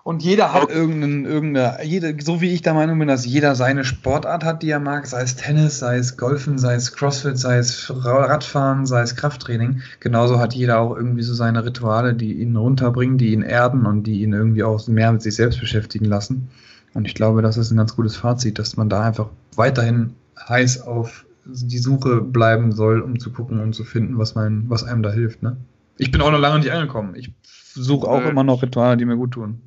Und 0.06 0.22
jeder 0.22 0.54
hat 0.54 0.70
irgendeinen, 0.70 1.26
irgendeine, 1.26 1.82
jede, 1.86 2.14
so 2.22 2.42
wie 2.42 2.50
ich 2.50 2.62
der 2.62 2.74
Meinung 2.74 3.00
bin, 3.00 3.08
dass 3.08 3.26
jeder 3.26 3.56
seine 3.56 3.86
Sportart 3.86 4.44
hat, 4.44 4.62
die 4.62 4.70
er 4.70 4.82
mag, 4.82 5.08
sei 5.08 5.22
es 5.22 5.38
Tennis, 5.38 5.80
sei 5.80 5.96
es 5.96 6.18
Golfen, 6.18 6.58
sei 6.58 6.76
es 6.76 6.92
Crossfit, 6.92 7.38
sei 7.38 7.58
es 7.58 7.90
Radfahren, 7.90 8.86
sei 8.86 9.02
es 9.02 9.16
Krafttraining. 9.16 9.82
Genauso 10.02 10.40
hat 10.40 10.54
jeder 10.54 10.82
auch 10.82 10.94
irgendwie 10.94 11.24
so 11.24 11.34
seine 11.34 11.64
Rituale, 11.64 12.14
die 12.14 12.34
ihn 12.34 12.58
runterbringen, 12.58 13.18
die 13.18 13.32
ihn 13.32 13.44
erden 13.44 13.86
und 13.86 14.04
die 14.04 14.24
ihn 14.24 14.34
irgendwie 14.34 14.64
auch 14.64 14.86
mehr 14.90 15.14
mit 15.14 15.22
sich 15.22 15.36
selbst 15.36 15.62
beschäftigen 15.62 16.06
lassen. 16.06 16.50
Und 16.94 17.08
ich 17.08 17.16
glaube, 17.16 17.42
das 17.42 17.56
ist 17.56 17.72
ein 17.72 17.78
ganz 17.78 17.96
gutes 17.96 18.18
Fazit, 18.18 18.60
dass 18.60 18.76
man 18.76 18.90
da 18.90 19.04
einfach 19.04 19.30
weiterhin 19.56 20.16
heiß 20.50 20.82
auf 20.82 21.26
die 21.46 21.78
Suche 21.78 22.20
bleiben 22.20 22.74
soll, 22.74 23.00
um 23.00 23.20
zu 23.20 23.32
gucken 23.32 23.62
und 23.62 23.74
zu 23.74 23.86
finden, 23.86 24.18
was, 24.18 24.36
mein, 24.36 24.66
was 24.68 24.84
einem 24.84 25.02
da 25.02 25.14
hilft. 25.14 25.44
Ne? 25.44 25.56
Ich 25.98 26.12
bin 26.12 26.20
auch 26.22 26.32
noch 26.32 26.40
lange 26.40 26.60
nicht 26.60 26.72
angekommen. 26.72 27.16
Ich 27.16 27.34
suche 27.74 28.08
auch 28.08 28.26
immer 28.26 28.44
noch 28.44 28.62
Rituale, 28.62 28.98
die 28.98 29.06
mir 29.06 29.16
gut 29.16 29.32
tun. 29.32 29.62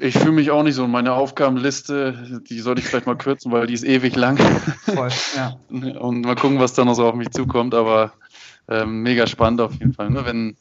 Ich 0.00 0.16
fühle 0.16 0.32
mich 0.32 0.50
auch 0.52 0.62
nicht 0.62 0.76
so. 0.76 0.86
Meine 0.86 1.12
Aufgabenliste, 1.12 2.40
die 2.48 2.60
sollte 2.60 2.80
ich 2.80 2.86
vielleicht 2.86 3.06
mal 3.06 3.16
kürzen, 3.16 3.50
weil 3.50 3.66
die 3.66 3.74
ist 3.74 3.84
ewig 3.84 4.14
lang. 4.14 4.38
Voll, 4.84 5.08
ja. 5.34 5.58
Und 5.68 6.20
mal 6.22 6.36
gucken, 6.36 6.60
was 6.60 6.72
da 6.74 6.84
noch 6.84 6.94
so 6.94 7.06
auf 7.06 7.16
mich 7.16 7.30
zukommt. 7.30 7.74
Aber 7.74 8.12
ähm, 8.68 9.02
mega 9.02 9.26
spannend 9.26 9.60
auf 9.60 9.72
jeden 9.72 9.94
Fall. 9.94 10.10
Ne? 10.10 10.24
Wenn, 10.24 10.56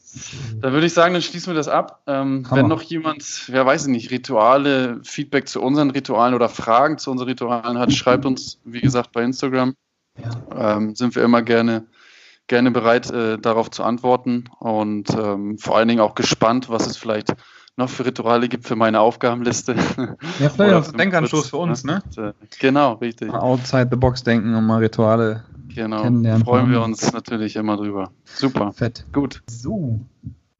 dann 0.61 0.73
würde 0.73 0.87
ich 0.87 0.93
sagen, 0.93 1.13
dann 1.13 1.21
schließen 1.21 1.51
wir 1.51 1.55
das 1.55 1.67
ab. 1.67 2.01
Ähm, 2.07 2.47
wenn 2.49 2.67
noch 2.67 2.81
jemand, 2.81 3.43
wer 3.47 3.65
weiß 3.65 3.83
ich 3.83 3.91
nicht, 3.91 4.11
Rituale, 4.11 5.01
Feedback 5.03 5.47
zu 5.47 5.61
unseren 5.61 5.91
Ritualen 5.91 6.33
oder 6.33 6.49
Fragen 6.49 6.97
zu 6.97 7.11
unseren 7.11 7.27
Ritualen 7.27 7.77
hat, 7.77 7.93
schreibt 7.93 8.25
uns, 8.25 8.59
wie 8.63 8.81
gesagt, 8.81 9.11
bei 9.11 9.23
Instagram. 9.23 9.75
Ja. 10.17 10.77
Ähm, 10.77 10.95
sind 10.95 11.15
wir 11.15 11.23
immer 11.23 11.43
gerne, 11.43 11.85
gerne 12.47 12.71
bereit, 12.71 13.11
äh, 13.11 13.37
darauf 13.37 13.69
zu 13.69 13.83
antworten 13.83 14.45
und 14.59 15.09
ähm, 15.11 15.59
vor 15.59 15.77
allen 15.77 15.89
Dingen 15.89 15.99
auch 15.99 16.15
gespannt, 16.15 16.69
was 16.69 16.87
es 16.87 16.97
vielleicht 16.97 17.35
noch 17.77 17.89
für 17.89 18.05
Rituale 18.05 18.49
gibt 18.49 18.67
für 18.67 18.75
meine 18.75 18.99
Aufgabenliste. 18.99 19.75
Ja, 20.39 20.49
vielleicht 20.49 20.73
auch 20.73 20.91
ein 20.91 20.97
Denkanstoß 20.97 21.49
für 21.49 21.57
uns, 21.57 21.83
ne? 21.83 22.01
ne? 22.15 22.33
Genau, 22.59 22.93
richtig. 22.93 23.31
Outside 23.31 23.87
the 23.91 23.95
box 23.95 24.23
denken 24.23 24.53
und 24.55 24.65
mal 24.65 24.79
Rituale 24.79 25.43
genau. 25.73 26.01
kennenlernen. 26.01 26.43
Freuen 26.43 26.71
wir 26.71 26.81
uns 26.81 27.13
natürlich 27.13 27.55
immer 27.55 27.77
drüber. 27.77 28.11
Super. 28.25 28.73
Fett. 28.73 29.05
Gut. 29.13 29.43
So, 29.47 30.01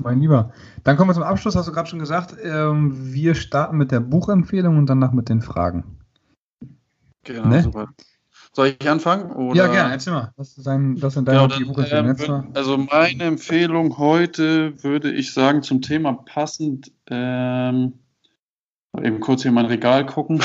mein 0.03 0.21
Lieber. 0.21 0.51
Dann 0.83 0.95
kommen 0.95 1.09
wir 1.09 1.15
zum 1.15 1.23
Abschluss, 1.23 1.55
hast 1.55 1.67
du 1.67 1.71
gerade 1.71 1.89
schon 1.89 1.99
gesagt. 1.99 2.35
Ähm, 2.43 3.13
wir 3.13 3.35
starten 3.35 3.77
mit 3.77 3.91
der 3.91 3.99
Buchempfehlung 3.99 4.77
und 4.77 4.87
danach 4.87 5.11
mit 5.11 5.29
den 5.29 5.41
Fragen. 5.41 5.83
Genau, 7.23 7.47
ne? 7.47 7.63
super. 7.63 7.89
Soll 8.57 8.75
ich 8.79 8.89
anfangen? 8.89 9.33
Oder? 9.33 9.55
Ja, 9.55 9.67
gerne, 9.67 9.91
erzähl 9.91 10.13
mal. 10.13 10.33
Was, 10.35 10.55
sind 10.55 10.65
deine 10.65 11.47
genau, 11.47 11.47
dann, 11.47 12.15
ähm, 12.17 12.51
Also 12.55 12.75
meine 12.75 13.25
Empfehlung 13.25 13.99
heute 13.99 14.83
würde 14.83 15.11
ich 15.11 15.31
sagen 15.31 15.61
zum 15.61 15.83
Thema 15.83 16.13
passend, 16.13 16.91
ähm, 17.05 17.93
eben 18.99 19.19
kurz 19.19 19.43
hier 19.43 19.51
mein 19.51 19.67
Regal 19.67 20.07
gucken. 20.07 20.41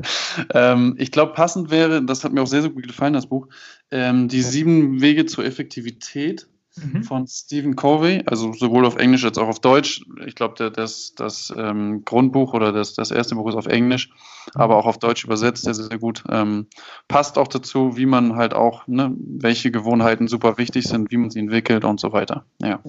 ähm, 0.54 0.94
ich 0.98 1.10
glaube, 1.10 1.32
passend 1.32 1.72
wäre, 1.72 2.04
das 2.04 2.22
hat 2.22 2.32
mir 2.32 2.42
auch 2.42 2.46
sehr, 2.46 2.62
sehr 2.62 2.70
gut 2.70 2.86
gefallen, 2.86 3.14
das 3.14 3.26
Buch, 3.26 3.48
ähm, 3.90 4.28
die 4.28 4.42
sieben 4.42 5.00
Wege 5.00 5.26
zur 5.26 5.44
Effektivität 5.44 6.46
mhm. 6.76 7.02
von 7.02 7.26
Stephen 7.26 7.76
Covey, 7.76 8.22
also 8.26 8.52
sowohl 8.52 8.86
auf 8.86 8.96
Englisch 8.96 9.24
als 9.24 9.38
auch 9.38 9.48
auf 9.48 9.60
Deutsch. 9.60 10.04
Ich 10.26 10.34
glaube, 10.34 10.70
das, 10.70 11.14
das 11.14 11.52
ähm, 11.56 12.04
Grundbuch 12.04 12.54
oder 12.54 12.72
das, 12.72 12.94
das 12.94 13.10
erste 13.10 13.34
Buch 13.34 13.48
ist 13.48 13.54
auf 13.54 13.66
Englisch, 13.66 14.08
mhm. 14.08 14.60
aber 14.60 14.76
auch 14.76 14.86
auf 14.86 14.98
Deutsch 14.98 15.24
übersetzt, 15.24 15.64
sehr, 15.64 15.74
sehr 15.74 15.98
gut. 15.98 16.24
Ähm, 16.28 16.66
passt 17.08 17.38
auch 17.38 17.48
dazu, 17.48 17.96
wie 17.96 18.06
man 18.06 18.36
halt 18.36 18.54
auch, 18.54 18.86
ne, 18.86 19.14
welche 19.16 19.70
Gewohnheiten 19.70 20.28
super 20.28 20.58
wichtig 20.58 20.84
sind, 20.84 21.10
wie 21.10 21.16
man 21.16 21.30
sie 21.30 21.40
entwickelt 21.40 21.84
und 21.84 22.00
so 22.00 22.12
weiter. 22.12 22.44
Ja, 22.60 22.80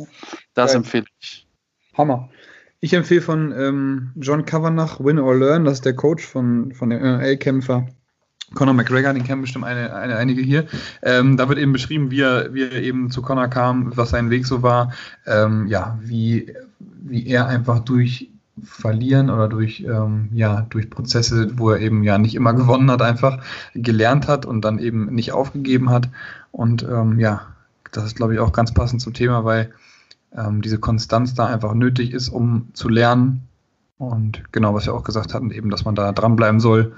das 0.53 0.71
Geil. 0.71 0.77
empfehle 0.77 1.05
ich. 1.19 1.47
Hammer. 1.97 2.29
Ich 2.79 2.93
empfehle 2.93 3.21
von 3.21 3.51
ähm, 3.57 4.11
John 4.15 4.45
Kavanagh 4.45 4.99
Win 4.99 5.17
or 5.17 5.35
Learn, 5.35 5.65
das 5.65 5.75
ist 5.75 5.85
der 5.85 5.95
Coach 5.95 6.25
von, 6.25 6.73
von 6.73 6.91
dem 6.91 7.01
MMA-Kämpfer. 7.01 7.87
Conor 8.53 8.73
McGregor, 8.73 9.13
den 9.13 9.23
kennen 9.23 9.41
bestimmt 9.41 9.65
eine, 9.65 9.93
eine, 9.93 10.15
einige 10.15 10.41
hier. 10.41 10.65
Ähm, 11.01 11.37
da 11.37 11.49
wird 11.49 11.59
eben 11.59 11.73
beschrieben, 11.73 12.11
wie 12.11 12.21
er, 12.21 12.53
wie 12.53 12.63
er 12.63 12.81
eben 12.81 13.11
zu 13.11 13.21
Conor 13.21 13.47
kam, 13.49 13.95
was 13.95 14.11
sein 14.11 14.29
Weg 14.29 14.45
so 14.45 14.63
war, 14.63 14.93
ähm, 15.25 15.67
ja, 15.67 15.99
wie, 16.01 16.53
wie 16.79 17.27
er 17.27 17.47
einfach 17.47 17.79
durch 17.79 18.29
Verlieren 18.63 19.29
oder 19.29 19.47
durch, 19.49 19.81
ähm, 19.81 20.29
ja, 20.33 20.65
durch 20.69 20.89
Prozesse, 20.89 21.59
wo 21.59 21.69
er 21.69 21.79
eben 21.79 22.03
ja 22.03 22.17
nicht 22.17 22.33
immer 22.33 22.53
gewonnen 22.53 22.89
hat, 22.89 23.03
einfach 23.03 23.43
gelernt 23.75 24.27
hat 24.27 24.47
und 24.47 24.61
dann 24.61 24.79
eben 24.79 25.13
nicht 25.13 25.31
aufgegeben 25.31 25.91
hat. 25.91 26.09
Und 26.51 26.81
ähm, 26.81 27.19
ja, 27.19 27.41
das 27.91 28.05
ist, 28.05 28.15
glaube 28.15 28.33
ich, 28.33 28.39
auch 28.39 28.53
ganz 28.53 28.73
passend 28.73 29.01
zum 29.01 29.13
Thema, 29.13 29.45
weil 29.45 29.71
ähm, 30.35 30.63
diese 30.63 30.79
Konstanz 30.79 31.35
da 31.35 31.45
einfach 31.45 31.75
nötig 31.75 32.13
ist, 32.13 32.29
um 32.29 32.69
zu 32.73 32.89
lernen. 32.89 33.43
Und 33.99 34.41
genau, 34.51 34.73
was 34.73 34.87
wir 34.87 34.93
auch 34.95 35.03
gesagt 35.03 35.35
hatten, 35.35 35.51
eben, 35.51 35.69
dass 35.69 35.85
man 35.85 35.93
da 35.93 36.11
dranbleiben 36.11 36.59
soll 36.59 36.93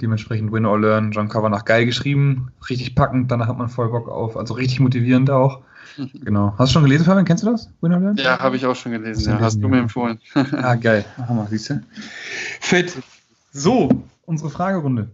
Dementsprechend 0.00 0.52
Win 0.52 0.66
or 0.66 0.78
Learn, 0.78 1.10
John 1.10 1.28
Kavanagh 1.28 1.64
geil 1.64 1.84
geschrieben, 1.86 2.52
richtig 2.68 2.94
packend, 2.94 3.30
danach 3.30 3.48
hat 3.48 3.58
man 3.58 3.68
voll 3.68 3.88
Bock 3.88 4.08
auf, 4.08 4.36
also 4.36 4.54
richtig 4.54 4.80
motivierend 4.80 5.30
auch. 5.30 5.62
Genau. 6.14 6.54
Hast 6.56 6.68
du 6.68 6.74
schon 6.74 6.84
gelesen, 6.84 7.04
Fabian? 7.04 7.24
Kennst 7.24 7.42
du 7.42 7.50
das? 7.50 7.70
Win 7.80 7.92
or 7.92 7.98
Learn? 7.98 8.16
Ja, 8.18 8.38
habe 8.38 8.54
ich 8.54 8.64
auch 8.64 8.76
schon 8.76 8.92
gelesen. 8.92 9.32
Ja, 9.32 9.40
hast 9.40 9.60
du 9.60 9.68
mir 9.68 9.80
empfohlen. 9.80 10.20
ah, 10.34 10.76
geil. 10.76 11.04
Hammer, 11.16 11.48
siehst 11.50 11.70
du? 11.70 11.82
Fett. 12.60 12.96
So, 13.50 13.88
unsere 14.24 14.50
Fragerunde. 14.50 15.10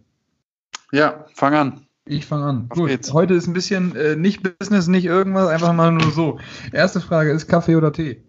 Ja, 0.92 1.24
fang 1.32 1.54
an. 1.54 1.86
Ich 2.06 2.26
fange 2.26 2.44
an. 2.44 2.66
Auf 2.68 2.76
Gut, 2.76 2.88
geht's. 2.88 3.12
heute 3.14 3.32
ist 3.32 3.46
ein 3.46 3.54
bisschen 3.54 3.96
äh, 3.96 4.14
nicht 4.14 4.42
Business, 4.42 4.88
nicht 4.88 5.06
irgendwas, 5.06 5.48
einfach 5.48 5.72
mal 5.72 5.90
nur 5.90 6.10
so. 6.10 6.38
Erste 6.70 7.00
Frage 7.00 7.30
ist 7.30 7.48
Kaffee 7.48 7.76
oder 7.76 7.92
Tee? 7.92 8.22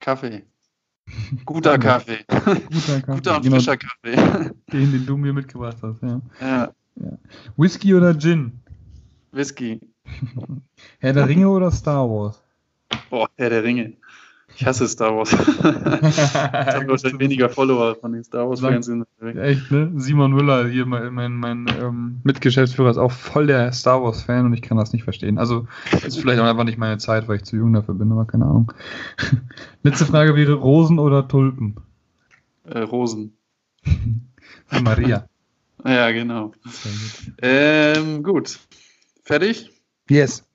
Kaffee. 0.00 0.44
Guter 1.44 1.78
Kaffee. 1.78 2.24
Guter 2.28 3.00
Kaffee. 3.00 3.02
Guter 3.06 3.36
und 3.36 3.42
genau. 3.42 3.56
frischer 3.56 3.76
Kaffee. 3.76 4.54
Den, 4.72 4.92
den 4.92 5.06
du 5.06 5.16
mir 5.16 5.32
mitgebracht 5.32 5.78
hast, 5.82 6.02
ja. 6.02 6.20
ja. 6.40 6.72
ja. 6.96 7.18
Whisky 7.56 7.94
oder 7.94 8.16
Gin? 8.18 8.60
Whisky. 9.32 9.80
Herr 10.98 11.12
der 11.12 11.28
Ringe 11.28 11.48
oder 11.48 11.70
Star 11.70 12.08
Wars? 12.08 12.42
Boah, 13.10 13.28
Herr 13.36 13.50
der 13.50 13.62
Ringe. 13.62 13.94
Ich 14.58 14.66
hasse 14.66 14.88
Star 14.88 15.14
Wars. 15.16 15.32
ich 15.32 15.38
habe 16.34 16.88
wahrscheinlich 16.88 17.20
weniger 17.20 17.48
Follower 17.48 17.94
von 17.94 18.12
den 18.12 18.24
Star 18.24 18.48
Wars-Fans. 18.48 18.90
Echt, 19.36 19.70
ne? 19.70 19.92
Simon 19.94 20.32
Müller, 20.32 20.66
hier 20.66 20.84
mein, 20.84 21.14
mein, 21.14 21.34
mein 21.34 21.66
ähm, 21.80 22.20
Mitgeschäftsführer, 22.24 22.90
ist 22.90 22.98
auch 22.98 23.12
voll 23.12 23.46
der 23.46 23.70
Star 23.70 24.02
Wars-Fan 24.02 24.46
und 24.46 24.54
ich 24.54 24.62
kann 24.62 24.76
das 24.76 24.92
nicht 24.92 25.04
verstehen. 25.04 25.38
Also 25.38 25.68
ist 26.04 26.18
vielleicht 26.18 26.40
auch 26.40 26.44
einfach 26.44 26.64
nicht 26.64 26.76
meine 26.76 26.98
Zeit, 26.98 27.28
weil 27.28 27.36
ich 27.36 27.44
zu 27.44 27.54
jung 27.54 27.72
dafür 27.72 27.94
bin, 27.94 28.10
aber 28.10 28.24
keine 28.24 28.46
Ahnung. 28.46 28.72
Letzte 29.84 30.06
Frage 30.06 30.34
wäre 30.34 30.54
Rosen 30.54 30.98
oder 30.98 31.28
Tulpen? 31.28 31.76
Äh, 32.64 32.80
Rosen. 32.80 33.36
Maria. 34.82 35.28
Ja, 35.84 36.10
genau. 36.10 36.48
Gut. 36.48 36.72
Ähm, 37.42 38.24
gut. 38.24 38.58
Fertig? 39.22 39.70
Yes. 40.10 40.47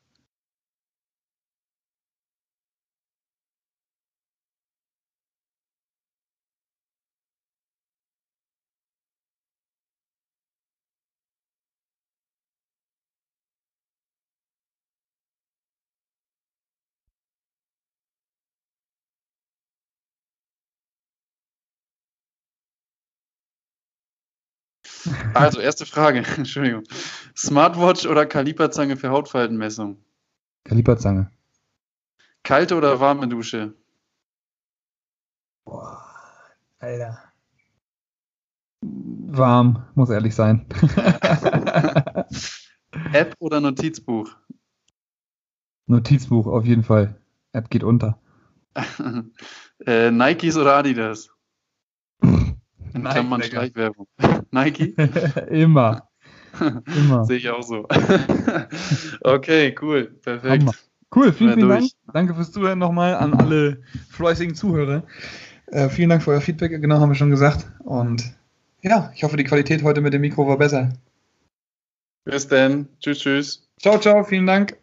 Also, 25.34 25.60
erste 25.60 25.86
Frage. 25.86 26.20
Entschuldigung. 26.38 26.84
Smartwatch 27.36 28.06
oder 28.06 28.26
Kaliperzange 28.26 28.98
für 28.98 29.10
Hautfaltenmessung? 29.10 29.98
Kaliperzange. 30.63 31.30
Kalte 32.44 32.76
oder 32.76 33.00
warme 33.00 33.28
Dusche? 33.28 33.74
Boah, 35.66 36.04
Alter. 36.80 37.34
Warm, 38.82 39.86
muss 39.96 40.10
ehrlich 40.10 40.36
sein. 40.36 40.66
App 43.13 43.36
oder 43.39 43.62
Notizbuch? 43.62 44.30
Notizbuch, 45.88 46.48
auf 46.48 46.66
jeden 46.66 46.84
Fall. 46.84 47.16
App 47.54 47.70
geht 47.70 47.84
unter. 47.84 48.20
äh, 49.86 50.12
Nikes 50.12 50.58
oder 50.58 50.76
Adidas? 50.76 51.30
In 52.93 53.01
Nike, 53.03 53.13
Klammern 53.13 53.43
Schleichwerbung. 53.43 54.08
Nike? 54.51 54.95
Immer. 55.49 56.08
Immer. 56.95 57.25
Sehe 57.25 57.38
ich 57.38 57.49
auch 57.49 57.63
so. 57.63 57.88
okay, 59.21 59.75
cool. 59.82 60.06
Perfekt. 60.21 60.62
Hammer. 60.62 60.73
Cool, 61.15 61.32
vielen, 61.32 61.53
vielen 61.53 61.69
Dank. 61.69 61.91
Danke 62.12 62.34
fürs 62.34 62.51
Zuhören 62.51 62.79
nochmal 62.79 63.15
an 63.15 63.34
alle 63.36 63.82
fleißigen 64.10 64.56
Zuhörer. 64.56 65.03
Äh, 65.67 65.89
vielen 65.89 66.10
Dank 66.10 66.23
für 66.23 66.32
euer 66.32 66.41
Feedback, 66.41 66.71
genau 66.82 66.99
haben 66.99 67.10
wir 67.10 67.15
schon 67.15 67.29
gesagt. 67.29 67.67
Und 67.84 68.36
ja, 68.82 69.12
ich 69.15 69.23
hoffe, 69.23 69.38
die 69.38 69.43
Qualität 69.43 69.84
heute 69.84 70.01
mit 70.01 70.13
dem 70.13 70.21
Mikro 70.21 70.47
war 70.47 70.58
besser. 70.58 70.89
Bis 72.25 72.47
dann. 72.47 72.88
Tschüss, 72.99 73.19
tschüss. 73.19 73.67
Ciao, 73.79 73.99
ciao, 73.99 74.23
vielen 74.23 74.47
Dank. 74.47 74.77